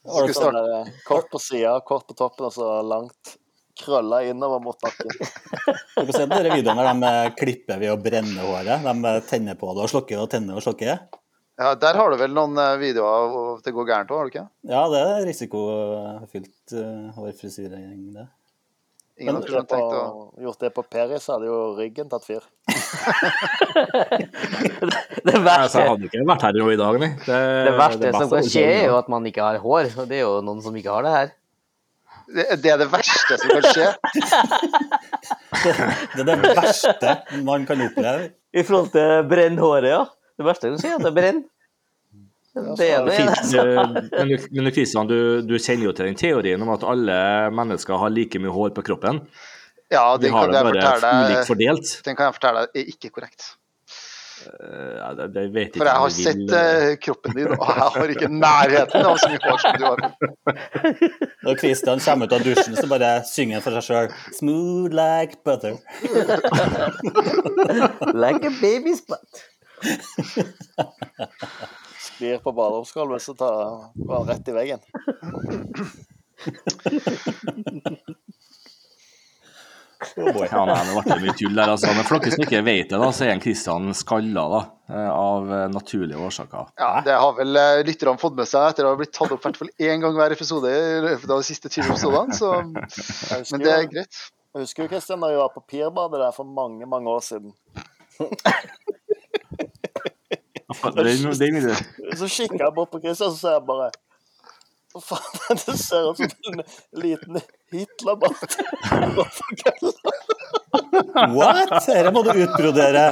Og 0.02 0.18
Skulle 0.18 0.34
sånn 0.36 0.56
starte. 0.58 0.92
kort 1.08 1.28
på 1.32 1.38
sida, 1.42 1.74
kort 1.86 2.06
på 2.08 2.14
toppen, 2.18 2.48
og 2.48 2.54
så 2.56 2.68
langt 2.86 3.36
krølla 3.78 4.22
innover 4.28 4.60
mot 4.62 4.78
nakken. 4.84 5.10
Har 5.96 6.06
du 6.06 6.12
sett 6.12 6.30
dere 6.30 6.52
videoene 6.56 6.84
der 6.84 6.92
de 6.92 7.10
eh, 7.10 7.32
klipper 7.38 7.80
ved 7.80 7.92
å 7.92 7.98
brenne 8.00 8.44
håret? 8.44 8.84
De 8.84 8.94
eh, 9.12 9.24
tenner 9.28 9.58
på 9.58 9.72
det 9.76 9.86
og 9.86 9.92
slukker 9.92 10.22
og 10.22 10.30
tenner 10.32 10.58
og 10.58 10.64
slukker? 10.64 11.00
Ja, 11.60 11.74
der 11.78 11.98
har 12.00 12.10
du 12.10 12.16
vel 12.18 12.32
noen 12.34 12.56
eh, 12.58 12.78
videoer 12.80 13.12
av 13.12 13.64
det 13.64 13.74
går 13.76 13.88
gærent 13.90 14.12
òg, 14.12 14.18
har 14.18 14.28
du 14.28 14.32
ikke? 14.32 14.46
Ja, 14.68 14.84
det 14.92 15.02
er 15.02 15.26
risikofylt 15.28 16.74
uh, 16.74 17.20
det. 17.20 18.28
Ingen 19.20 19.36
Men 19.36 19.36
har 19.36 19.44
det 19.44 19.60
på, 19.68 19.76
tenkt 19.76 19.92
å 19.94 20.42
gjort 20.42 20.64
det 20.64 20.70
på 20.74 20.82
Peris, 20.88 21.28
hadde 21.28 21.46
jo 21.50 21.58
ryggen 21.76 22.08
tatt 22.12 22.24
fyr. 22.26 22.42
Det 25.22 25.30
det 25.32 25.38
verste, 25.44 25.78
jeg 25.78 25.88
hadde 25.88 26.08
ikke 26.08 26.24
vært 26.26 26.44
her 26.44 26.56
i 26.72 26.76
dag, 26.80 26.96
nei. 27.00 27.08
Det, 27.24 27.36
det 27.68 27.72
verste 27.78 28.00
det 28.02 28.10
som 28.16 28.32
kan 28.32 28.48
skje, 28.48 28.64
er 28.66 28.88
jo 28.88 28.96
at 28.98 29.08
man 29.12 29.26
ikke 29.28 29.44
har 29.44 29.58
hår. 29.62 29.92
Og 30.02 30.08
det 30.10 30.18
er 30.18 30.24
jo 30.24 30.32
noen 30.44 30.62
som 30.64 30.74
ikke 30.76 30.92
har 30.96 31.06
det 31.06 31.12
her. 31.14 31.30
Det, 32.34 32.70
er 32.72 32.78
det 32.80 32.88
verste 32.92 33.38
som 33.40 33.52
kan 33.52 33.66
skje. 33.72 33.88
Det 36.16 36.20
er 36.22 36.26
det 36.28 36.36
verste 36.56 37.12
man 37.46 37.64
kan 37.68 37.80
oppleve. 37.86 38.30
I 38.52 38.62
forhold 38.66 38.90
til 38.94 39.24
brennhåret, 39.30 39.88
ja. 39.92 40.02
Det 40.38 40.46
verste 40.46 40.70
kan 40.72 40.80
skje, 40.82 40.92
er 40.92 41.00
at 41.00 41.06
det 41.06 41.14
brenner. 41.16 41.48
Det 42.76 42.86
er 42.92 43.06
det. 43.06 43.16
Men, 44.12 44.28
du- 44.28 44.48
men 44.52 44.66
du, 44.68 44.70
Kristian, 44.76 45.08
du, 45.08 45.18
du 45.48 45.54
kjenner 45.56 45.86
jo 45.88 45.92
til 45.96 46.10
den 46.10 46.18
teorien 46.20 46.60
om 46.66 46.72
at 46.74 46.82
alle 46.84 47.16
mennesker 47.56 47.96
har 48.02 48.12
like 48.12 48.40
mye 48.42 48.52
hår 48.52 48.74
på 48.76 48.84
kroppen. 48.90 49.22
Ja, 49.92 50.04
den 50.20 50.32
kan 50.32 50.52
jeg 50.52 50.66
fortelle. 50.68 51.12
Den 52.04 52.16
kan 52.18 52.26
jeg 52.28 52.36
fortelle 52.36 52.66
deg 52.66 52.82
er 52.82 52.92
ikke 52.92 53.10
korrekt. 53.16 53.48
Eh, 54.46 54.92
Ja, 55.02 55.08
det, 55.18 55.26
det 55.32 55.42
For 55.76 55.84
jeg 55.88 55.96
har 55.98 56.08
vil, 56.08 56.14
sett 56.24 56.50
eh, 56.58 56.90
kroppen 57.02 57.32
din, 57.36 57.46
og 57.52 57.56
jeg 57.68 57.76
har 57.96 58.06
ikke 58.14 58.28
nærheten 58.30 59.00
av 59.08 59.14
så 59.20 59.26
mye 59.32 59.42
hår 59.44 59.58
som 59.62 59.72
du 59.78 59.82
har. 59.86 59.98
Når 61.46 61.54
Christian 61.62 61.98
kommer 62.04 62.24
ut 62.26 62.36
av 62.36 62.42
dusjen, 62.46 62.74
så 62.78 62.86
bare 62.90 63.10
synger 63.28 63.54
han 63.58 63.64
for 63.64 63.72
seg 63.78 63.84
sjøl 63.88 64.06
'Smooth 64.38 64.92
like 64.98 65.34
butter'. 65.46 65.78
Like 68.24 68.42
a 68.46 68.52
baby's 68.62 69.02
butt. 69.08 69.32
Sklir 72.02 72.38
på 72.42 72.52
baderomsgulvet, 72.54 73.22
så 73.22 73.34
tar, 73.34 73.54
går 73.96 74.16
han 74.18 74.28
rett 74.30 74.48
i 74.48 74.52
veggen. 74.56 74.80
Oh. 80.18 80.42
Ja, 80.44 80.64
nei, 80.66 80.76
det 80.88 81.02
ble 81.06 81.16
mye 81.22 81.34
tull 81.38 81.54
der, 81.56 81.70
altså. 81.72 81.90
Men 81.94 82.06
for 82.08 82.18
dere 82.22 82.34
som 82.34 82.42
ikke 82.46 82.62
vet 82.66 82.90
det, 82.90 82.98
da, 83.02 83.08
så 83.14 83.24
er 83.26 83.32
en 83.36 83.42
Kristian 83.44 83.92
skalla 83.96 84.44
da, 84.52 84.60
eh, 84.90 85.10
av 85.12 85.52
eh, 85.52 85.64
naturlige 85.72 86.18
årsaker. 86.26 86.72
Ja, 86.80 86.90
det 87.06 87.16
har 87.22 87.36
vel 87.38 87.56
eh, 87.60 87.82
lytterne 87.86 88.18
fått 88.20 88.36
med 88.38 88.48
seg 88.50 88.72
etter 88.72 88.88
å 88.88 88.94
ha 88.94 88.98
blitt 89.00 89.12
tatt 89.14 89.30
opp 89.34 89.40
i 89.40 89.46
hvert 89.48 89.60
fall 89.62 89.72
én 89.86 90.02
gang 90.02 90.16
hver 90.18 90.34
episode 90.34 90.72
i 90.74 91.00
løpet 91.06 91.30
av 91.30 91.42
de 91.42 91.48
siste 91.48 91.70
20 91.70 91.92
episodene, 91.94 92.34
så 92.36 92.52
Men 93.52 93.64
det 93.66 93.72
er 93.76 93.86
greit. 93.92 94.22
Jeg 94.52 94.66
husker 94.66 94.84
jo 94.84 94.90
Kristian, 94.92 95.22
da 95.24 95.30
vi 95.32 95.38
var 95.40 95.52
på 95.54 95.62
Pirbadet 95.70 96.18
der 96.20 96.34
for 96.36 96.44
mange, 96.44 96.84
mange 96.90 97.08
år 97.14 97.22
siden. 97.24 97.54
Det, 100.72 101.04
det, 101.38 101.52
mye- 101.52 102.16
Så 102.16 102.28
kikker 102.28 102.58
jeg 102.66 102.74
bort 102.76 102.90
på 102.92 103.00
Kristian, 103.02 103.32
så 103.32 103.38
ser 103.38 103.56
jeg 103.58 103.64
bare 103.68 103.90
Hva 104.92 105.00
faen, 105.00 105.58
det 105.66 105.76
ser 105.80 106.10
ut 106.10 106.18
som 106.20 106.52
en 106.52 106.62
liten 107.00 107.40
Hitlerbart. 107.72 108.56
What? 111.32 111.72
Dette 111.86 112.12
må 112.12 112.22
du 112.26 112.32
utbrodere. 112.44 113.04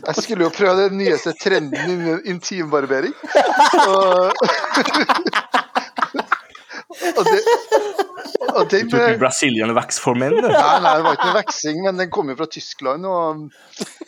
Jeg 0.00 0.22
skulle 0.24 0.46
jo 0.46 0.50
prøve 0.54 0.88
den 0.88 0.98
nyeste 0.98 1.32
trenden 1.38 1.90
innen 1.94 2.20
intimbarbering. 2.34 3.14
Og, 3.86 4.32
og, 7.16 7.24
det, 7.26 7.40
og 8.54 8.70
den 8.70 8.88
Du 8.90 8.96
tok 8.96 9.18
Brazilian 9.22 9.74
wax 9.76 10.00
for 10.02 10.18
menn, 10.18 10.36
du. 10.36 10.48
Nei, 10.48 10.78
nei, 10.84 10.94
det 10.98 11.04
var 11.06 11.18
ikke 11.18 11.30
noe 11.30 11.38
veksing, 11.40 11.82
men 11.86 12.00
den 12.00 12.10
kom 12.14 12.30
jo 12.32 12.36
fra 12.38 12.48
Tyskland 12.50 13.08
og 13.08 13.24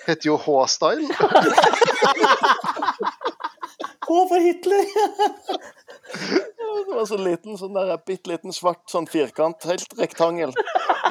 heter 0.06 0.26
jo 0.30 0.38
H-style. 0.44 1.08
H 4.02 4.10
for 4.28 4.38
Hitler! 4.42 4.84
Det 6.12 6.96
var 6.96 7.06
så 7.08 7.16
liten, 7.16 7.56
sånn 7.58 7.74
der 7.76 7.96
bitte 8.06 8.30
liten 8.32 8.52
svart 8.52 8.82
sånn 8.90 9.06
firkant, 9.10 9.64
helt 9.68 9.92
rektangel. 9.98 10.52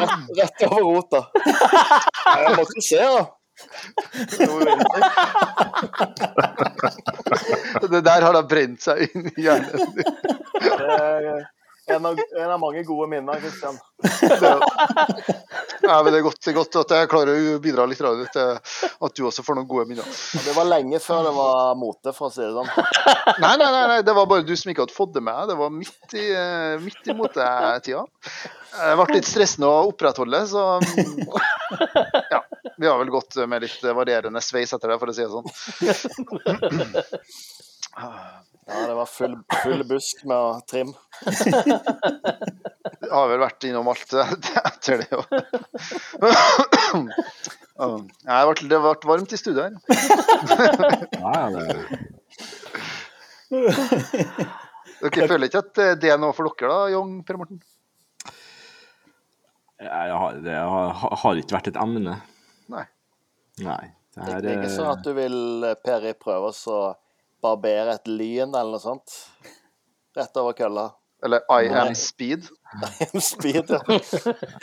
Rett, 0.01 0.17
rett 0.37 0.65
over 0.67 0.81
rota. 0.85 1.21
Jeg 1.41 2.57
måtte 2.57 2.83
se, 2.85 3.01
da. 3.01 3.23
Det. 7.81 7.87
Det 7.91 8.01
der 8.05 8.21
har 8.25 8.33
da 8.33 8.43
brent 8.47 8.81
seg 8.83 8.97
inn 9.09 9.27
i 9.31 9.45
hjernen. 9.45 9.81
En 11.95 12.05
av, 12.05 12.19
en 12.37 12.51
av 12.51 12.59
mange 12.59 12.83
gode 12.87 13.09
minner, 13.11 13.41
Kristian. 13.43 13.79
Ja, 15.81 16.03
men 16.03 16.13
det 16.13 16.19
er 16.19 16.23
godt, 16.23 16.47
godt 16.53 16.75
at 16.77 16.91
jeg 16.93 17.07
klarer 17.09 17.31
å 17.55 17.59
bidra 17.61 17.87
litt 17.89 17.97
til 17.97 18.35
at 18.37 19.15
du 19.17 19.21
også 19.25 19.41
får 19.43 19.57
noen 19.57 19.67
gode 19.69 19.87
minner. 19.89 20.05
Det 20.45 20.53
var 20.53 20.67
lenge 20.69 20.99
før 21.01 21.25
det 21.25 21.31
var 21.33 21.73
mote, 21.79 22.13
for 22.13 22.29
å 22.29 22.33
si 22.33 22.43
det 22.43 22.51
sånn. 22.53 22.69
Nei, 23.41 23.55
nei, 23.57 23.69
nei, 23.73 23.81
nei, 23.89 23.97
det 24.05 24.13
var 24.15 24.29
bare 24.29 24.45
du 24.45 24.53
som 24.59 24.69
ikke 24.71 24.85
hadde 24.85 24.95
fått 24.95 25.15
det 25.17 25.23
med. 25.25 25.49
Det 25.49 25.57
var 25.57 25.73
midt 25.73 26.13
i, 26.13 26.27
eh, 26.37 26.75
midt 26.83 27.09
i 27.09 27.15
motetida. 27.17 28.05
Det 28.77 28.93
ble 29.01 29.17
litt 29.17 29.27
stressende 29.27 29.67
å 29.67 29.89
opprettholde, 29.89 30.43
så 30.53 30.67
ja. 32.35 32.43
Vi 32.77 32.87
har 32.87 33.01
vel 33.01 33.11
gått 33.13 33.35
med 33.49 33.65
litt 33.65 33.81
varierende 33.81 34.41
sveis 34.45 34.73
etter 34.77 34.93
det, 34.93 34.99
for 35.01 35.11
å 35.11 35.17
si 35.17 35.25
det 35.25 35.33
sånn. 35.33 35.49
Ja, 38.71 38.85
det 38.87 38.93
var 38.93 39.05
full, 39.09 39.35
full 39.63 39.83
busk 39.89 40.23
med 40.29 40.61
trim. 40.69 40.93
Jeg 43.01 43.11
har 43.11 43.27
vel 43.29 43.41
vært 43.43 43.65
innom 43.67 43.89
alt 43.91 44.13
etter 44.21 45.03
det 45.03 45.11
òg. 45.17 45.27
Det 47.81 47.87
ble, 47.89 48.69
det 48.69 48.79
ble 48.83 49.09
varmt 49.09 49.33
i 49.33 49.39
studio 49.39 49.65
her. 49.65 49.73
Det, 55.01 55.11
Dere 55.11 55.27
føler 55.27 55.47
ikke 55.49 55.63
at 55.65 55.79
det 56.01 56.11
er 56.13 56.19
noe 56.21 56.33
for 56.35 56.47
dere, 56.47 56.69
da, 56.71 56.89
Young 56.93 57.19
Per 57.27 57.39
Morten? 57.41 57.61
jeg 59.81 60.13
har, 60.13 60.35
det 60.45 60.53
har, 60.53 60.91
har 61.23 61.39
ikke 61.41 61.55
vært 61.57 61.71
et 61.71 61.79
emne. 61.81 62.19
Nei. 62.71 62.85
Nei. 63.65 63.83
Det 64.11 64.19
Det 64.21 64.27
her 64.27 64.45
er 64.45 64.57
ikke 64.59 64.73
sånn 64.75 64.91
at 64.91 65.03
du 65.05 65.13
vil, 65.15 65.37
Peri, 65.81 66.11
prøve 66.19 66.51
å 66.51 66.79
barbere 67.41 67.95
et 67.97 68.09
lyn 68.11 68.51
eller 68.51 68.75
noe 68.75 68.83
sånt? 68.83 69.15
Rett 70.17 70.37
over 70.37 70.53
kølla. 70.57 70.89
Eller 71.25 71.43
I 71.49 71.69
Nei. 71.69 71.79
am 71.83 71.95
speed? 71.95 72.49
am 73.13 73.21
speed, 73.21 73.69
ja. 73.69 73.81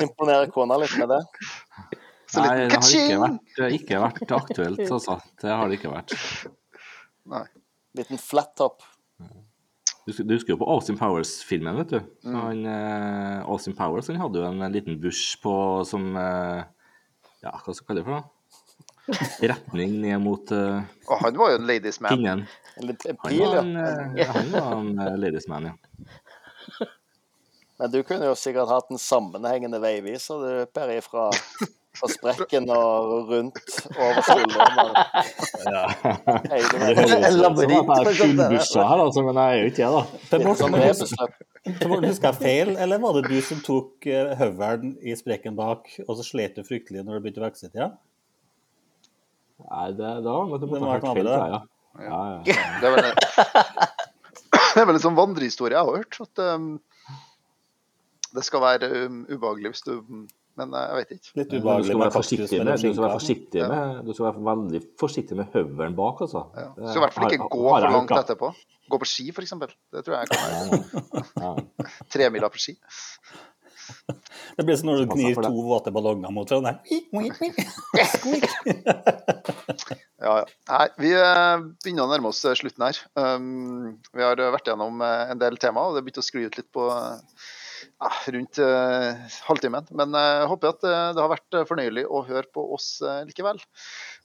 Imponerer 0.03 0.51
kona 0.55 0.79
litt 0.83 0.97
med 0.99 1.13
det. 1.13 1.23
Så 2.29 2.43
Nei, 2.45 2.67
det 2.69 2.77
har 2.77 2.93
ikke 2.93 3.19
vært, 3.23 3.41
det 3.57 3.65
har 3.65 3.75
ikke 3.79 4.01
vært 4.05 4.33
aktuelt, 4.37 4.85
altså. 4.99 5.19
Det 5.41 5.53
har 5.55 5.71
det 5.71 5.79
ikke 5.79 5.93
vært. 5.93 6.15
Nei. 7.33 7.45
Liten 7.97 8.21
flat 8.21 8.53
top. 8.59 8.83
Du, 10.09 10.13
du 10.25 10.35
husker 10.35 10.55
jo 10.55 10.59
på 10.61 10.69
Austin 10.73 10.97
Powers-filmen, 10.97 11.77
vet 11.83 11.95
du. 11.95 11.99
Mm. 12.25 12.37
Han, 12.41 12.61
eh, 12.73 13.39
Austin 13.49 13.77
Powers 13.77 14.09
han 14.09 14.21
hadde 14.21 14.41
jo 14.41 14.51
en 14.51 14.73
liten 14.73 14.97
bush 15.01 15.37
på 15.43 15.53
som 15.89 16.11
eh, 16.17 16.63
Ja, 17.45 17.53
hva 17.53 17.75
skal 17.77 17.83
vi 17.83 17.89
kalle 17.91 18.03
det 18.03 18.07
for 18.09 18.17
noe? 18.17 18.27
Retning 19.41 20.01
ned 20.03 20.21
mot 20.21 20.51
eh, 20.53 20.81
oh, 21.09 21.21
han 21.23 21.37
var 21.41 21.53
jo 21.55 21.59
en 21.61 21.69
ladies 21.69 22.01
man. 22.01 22.13
pinnen. 22.13 22.47
En 22.77 22.89
liten 22.91 23.17
Han 23.21 23.31
pil, 23.31 23.41
var 23.41 23.55
ja. 23.55 23.63
en, 23.63 23.77
eh, 23.77 24.33
han 24.33 24.51
var 24.53 24.73
en 24.77 24.99
eh, 24.99 25.15
ladies 25.17 25.49
man, 25.49 25.71
ja. 25.71 26.09
Men 27.79 27.93
du 27.93 28.01
kunne 28.03 28.27
jo 28.27 28.35
sikkert 28.39 28.71
hatt 28.73 28.89
en 28.91 28.99
sammenhengende 28.99 29.79
veiviser, 29.83 30.41
du, 30.43 30.71
Per, 30.75 30.91
fra, 31.05 31.29
fra 32.01 32.09
sprekken 32.11 32.67
og 32.75 33.29
rundt 33.31 33.61
over 33.95 34.19
skulderen. 34.27 34.91
Ja. 35.69 35.85
Hele 36.03 36.73
Det 36.73 36.81
veien. 36.83 36.99
høres 36.99 37.13
ut 37.13 37.29
som 37.29 37.39
labyrint, 37.45 37.93
er 37.95 38.89
her, 38.91 39.05
altså, 39.05 39.23
men 39.29 39.39
jeg 39.39 39.47
er 39.47 39.63
jo 39.63 39.71
ikke 39.71 39.79
det, 39.85 39.93
da. 39.95 40.03
Per 40.33 40.43
Litt 41.69 42.17
som 42.19 42.27
jeg 42.27 42.37
feil, 42.41 42.75
eller 42.81 43.01
var 43.03 43.19
det 43.19 43.25
du 43.29 43.39
som 43.45 43.63
tok 43.63 44.07
eh, 44.11 44.35
høvelen 44.41 44.97
i 45.05 45.15
sprekken 45.19 45.57
bak, 45.59 45.91
og 46.07 46.15
så 46.19 46.27
slet 46.27 46.59
du 46.59 46.65
fryktelig 46.67 47.05
når 47.05 47.19
du 47.19 47.25
begynte 47.27 47.43
å 47.43 47.47
vokse 47.47 47.71
tida? 47.71 47.93
Nei, 49.69 49.89
det, 49.99 50.13
da 50.25 50.39
må 50.47 50.59
du 50.59 50.67
Det 50.67 50.79
må 50.81 50.87
ha 50.87 50.97
hørt 50.99 51.11
feil, 51.15 51.29
ja. 51.31 51.51
ja. 51.59 51.67
Ja, 51.99 52.19
ja. 52.47 52.55
Det 52.81 52.91
var 52.91 53.03
vel, 53.03 53.13
det 54.79 54.85
er 54.85 54.91
vel 54.93 54.99
en 55.01 55.05
sånn 55.05 55.19
vandrehistorie 55.19 55.75
jeg 55.77 55.85
har 55.91 55.99
hørt. 55.99 56.19
At 56.25 56.43
um, 56.55 56.69
det 58.37 58.45
skal 58.47 58.63
være 58.63 58.91
um, 59.09 59.23
ubehagelig 59.29 59.75
hvis 59.75 59.85
du 59.89 59.95
Men 60.59 60.73
uh, 60.75 60.81
jeg 60.91 60.97
vet 60.99 61.13
ikke. 61.17 61.31
Litt 61.39 61.53
Men 61.53 61.53
Du 61.53 61.59
ubehagelig 61.63 61.99
være 62.01 62.15
forsiktig 62.15 62.59
med, 62.65 62.73
du 62.83 62.89
skal 62.93 63.05
være 63.05 63.19
forsiktig 63.19 63.67
med, 63.71 64.01
du 64.09 64.11
skal 64.17 64.27
være 64.29 64.47
veldig 64.49 64.81
forsiktig 64.99 65.37
med 65.39 65.53
høvelen 65.55 65.95
bak, 65.99 66.25
altså. 66.27 66.43
Ja. 66.59 66.65
Du 66.75 66.83
skal 66.89 66.99
i 66.99 67.05
hvert 67.05 67.15
fall 67.19 67.37
ikke 67.37 67.45
har- 67.47 67.53
gå 67.55 67.69
har 67.69 67.87
for 67.87 67.95
langt 67.99 68.15
etterpå. 68.19 68.51
Gå 68.89 68.99
på 68.99 69.07
ski, 69.07 69.29
f.eks. 69.37 69.53
Det 69.95 70.03
tror 70.07 70.17
jeg 70.17 70.29
kan 70.33 70.41
være. 70.49 71.23
Ja. 71.45 71.53
Tremila 72.15 72.49
på 72.51 72.59
ski. 72.59 72.75
Det 74.59 74.65
blir 74.67 74.79
som 74.79 74.91
når 74.91 75.05
du 75.05 75.13
gnir 75.13 75.39
to 75.39 75.63
våte 75.65 75.93
ballonger 75.95 76.33
mot 76.35 76.51
hverandre. 76.51 76.79
Ja, 80.19 80.33
ja. 80.41 80.47
Nei, 80.67 80.87
vi 80.99 81.11
eh, 81.15 81.61
begynner 81.85 82.09
å 82.09 82.11
nærme 82.11 82.33
oss 82.33 82.41
eh, 82.43 82.57
slutten 82.59 82.83
her. 82.83 82.97
Um, 83.15 84.01
vi 84.11 84.25
har 84.27 84.41
eh, 84.43 84.51
vært 84.51 84.67
gjennom 84.67 84.99
en 85.05 85.39
del 85.39 85.55
tema, 85.63 85.85
og 85.87 85.95
det 85.95 86.03
begynte 86.03 86.25
å 86.25 86.27
skli 86.27 86.43
ut 86.49 86.59
litt 86.59 86.67
på 86.75 86.89
ja, 86.91 88.11
rundt 88.35 88.59
uh, 88.59 89.15
halvtimen. 89.47 89.87
Men 89.95 90.19
jeg 90.19 90.35
jeg 90.41 90.51
håper 90.51 90.75
at 90.75 90.89
uh, 90.89 91.13
det 91.15 91.23
har 91.23 91.31
vært 91.31 91.61
fornøyelig 91.71 92.05
å 92.11 92.25
høre 92.27 92.51
på 92.51 92.67
oss 92.75 92.89
likevel. 93.31 93.63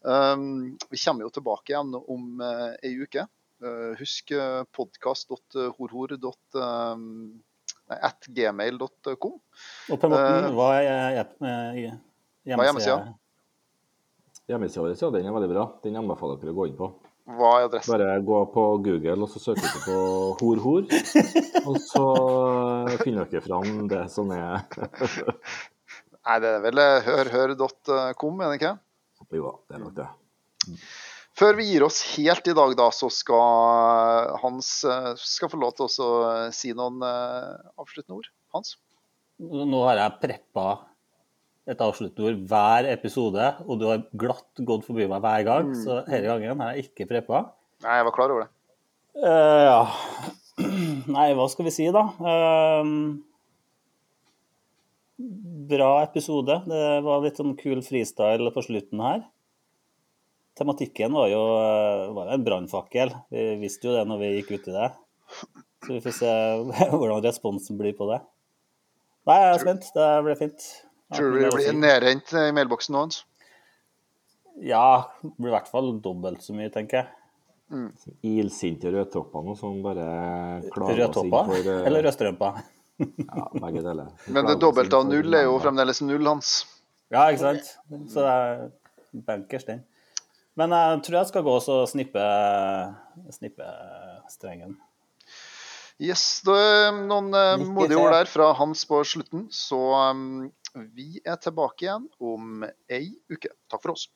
Um, 0.02 0.74
vi 0.90 0.98
kommer 0.98 1.28
jo 1.28 1.36
tilbake 1.38 1.76
igjen 1.76 1.94
om 2.02 2.42
uh, 2.42 2.74
ei 2.82 2.98
uke. 2.98 3.30
Uh, 3.64 3.94
husk 4.00 4.34
uh, 4.34 4.66
podkast.horhor.at 7.94 8.28
gmail.com. 8.30 9.34
Og 9.92 10.00
Per 10.00 10.10
Morten, 10.12 10.54
hva 10.58 10.70
er 10.80 10.88
eh, 10.88 11.24
hva 11.40 11.50
er 11.50 12.68
hjemmesida? 12.68 13.00
hjemmesida? 14.48 14.84
Vår, 14.84 14.96
ja, 15.00 15.10
den 15.16 15.28
er 15.28 15.36
veldig 15.38 15.52
bra. 15.52 15.66
Den 15.84 16.00
anbefaler 16.02 16.40
dere 16.42 16.54
å 16.54 16.58
gå 16.58 16.68
inn 16.70 16.78
på. 16.80 16.90
Hva 17.24 17.52
er 17.62 17.70
adressen? 17.70 17.94
Bare 17.94 18.18
gå 18.28 18.40
på 18.52 18.64
Google 18.84 19.24
og 19.24 19.30
så 19.32 19.40
søke 19.40 19.64
dere 19.64 19.84
på 19.86 19.98
hor-hor. 20.42 20.90
Og 21.64 21.78
så 21.80 22.08
finner 23.04 23.30
dere 23.32 23.44
fram 23.46 23.88
det 23.92 24.08
som 24.12 24.34
er 24.36 24.66
Nei, 26.24 26.38
det 26.40 26.50
er 26.54 26.62
vel 26.64 26.80
eh, 26.80 27.04
hørhør.com, 27.04 28.38
er 28.44 28.52
det 28.52 28.60
ikke? 28.62 28.76
Jo 29.34 29.48
da, 29.50 29.56
det 29.68 29.76
er 29.76 29.82
nok 29.82 29.96
det. 29.98 30.06
Før 31.34 31.58
vi 31.58 31.66
gir 31.72 31.82
oss 31.86 32.00
helt 32.14 32.46
i 32.46 32.54
dag, 32.54 32.76
da, 32.78 32.88
så 32.94 33.10
skal 33.10 34.36
Hans 34.44 34.70
eh, 34.86 35.14
skal 35.18 35.50
få 35.50 35.58
lov 35.62 35.74
til 35.78 35.90
å 35.90 36.10
si 36.54 36.74
noen 36.78 37.02
eh, 37.08 37.70
avsluttende 37.82 38.20
ord. 38.20 38.30
Hans? 38.54 38.76
Nå 39.42 39.80
har 39.88 39.98
jeg 39.98 40.20
preppa 40.22 40.68
et 41.70 41.82
avsluttende 41.82 42.30
ord 42.30 42.46
hver 42.52 42.90
episode, 42.92 43.50
og 43.66 43.82
du 43.82 43.88
har 43.90 44.06
glatt 44.20 44.62
gått 44.68 44.86
forbi 44.86 45.08
meg 45.10 45.24
hver 45.24 45.46
gang, 45.48 45.74
så 45.80 46.02
denne 46.06 46.28
gangen 46.28 46.62
har 46.62 46.76
jeg 46.76 46.90
ikke 46.90 47.10
preppa. 47.10 47.48
Nei, 47.84 47.98
jeg 47.98 48.08
var 48.10 48.16
klar 48.16 48.34
over 48.34 48.46
det. 48.46 48.52
Uh, 49.24 49.62
ja. 49.64 49.82
Nei, 51.16 51.28
hva 51.38 51.48
skal 51.50 51.66
vi 51.68 51.74
si, 51.74 51.88
da? 51.94 52.04
Uh, 52.22 52.84
bra 55.74 55.92
episode. 56.04 56.60
Det 56.68 56.84
var 57.06 57.24
litt 57.24 57.40
sånn 57.40 57.56
kul 57.60 57.82
freestyle 57.86 58.54
på 58.54 58.66
slutten 58.66 59.02
her. 59.04 59.24
Tematikken 60.58 61.16
var 61.18 61.32
jo 61.32 61.42
eh, 61.58 62.12
var 62.14 62.34
en 62.34 62.46
brannfakkel. 62.46 63.14
Vi 63.34 63.46
visste 63.64 63.90
jo 63.90 63.96
det 63.98 64.06
når 64.10 64.22
vi 64.22 64.32
gikk 64.38 64.52
ut 64.54 64.70
i 64.70 64.76
det. 64.76 64.90
Så 65.84 65.96
vi 65.96 66.02
får 66.04 66.16
se 66.20 66.32
hvordan 66.94 67.24
responsen 67.26 67.80
blir 67.80 67.96
på 67.98 68.08
det. 68.12 68.22
Nei, 69.30 69.40
jeg 69.40 69.54
er 69.54 69.64
spent. 69.64 69.90
Det 69.96 70.10
blir 70.28 70.40
fint. 70.40 70.70
Tror 71.14 71.34
du 71.34 71.42
det 71.44 71.52
blir 71.56 71.76
nedrent 71.78 72.34
i 72.38 72.48
mailboksen 72.56 72.96
nå, 72.96 73.06
Hans? 73.06 73.24
Ja, 74.62 75.10
det 75.24 75.34
blir 75.38 75.50
i 75.52 75.56
hvert 75.56 75.70
fall 75.72 75.90
dobbelt 76.04 76.44
så 76.46 76.56
mye, 76.56 76.70
tenker 76.74 77.02
jeg. 77.02 77.12
Ilsinte 78.28 78.92
rødtoppene 78.94 79.56
som 79.58 79.80
bare 79.82 80.06
klarer 80.76 81.08
seg 81.10 81.32
for 81.34 81.58
eh, 81.58 81.82
eller 81.88 82.10
rødstrømpa? 82.10 82.54
Ja, 83.04 83.48
begge 83.58 83.82
deler. 83.82 84.12
Men 84.30 84.46
det 84.46 84.54
dobbelte 84.62 85.00
av 85.00 85.08
null 85.10 85.34
er 85.34 85.48
jo 85.48 85.56
fremdeles 85.60 85.98
null, 86.06 86.28
Hans. 86.30 86.52
Ja, 87.12 87.26
ikke 87.34 87.42
sant? 87.42 87.72
Så 88.14 88.22
det 88.22 88.34
er 88.38 88.62
bankers, 89.26 89.66
den. 89.66 89.82
Men 90.60 90.74
jeg 90.78 91.04
tror 91.06 91.20
jeg 91.20 91.30
skal 91.32 91.46
gå 91.46 91.54
og 91.58 91.88
snippe, 91.90 92.26
snippe 93.34 93.70
strengen. 94.30 94.76
Yes, 96.02 96.42
det 96.46 96.58
er 96.58 96.96
noen 97.06 97.30
eh, 97.38 97.64
modige 97.64 98.02
ord 98.02 98.16
der 98.16 98.30
fra 98.30 98.50
Hans 98.58 98.84
på 98.90 99.00
slutten. 99.08 99.48
Så 99.54 99.78
um, 99.78 100.50
vi 100.96 101.22
er 101.22 101.38
tilbake 101.42 101.86
igjen 101.86 102.08
om 102.22 102.66
ei 102.90 103.06
uke. 103.32 103.54
Takk 103.72 103.84
for 103.84 103.94
oss. 103.94 104.08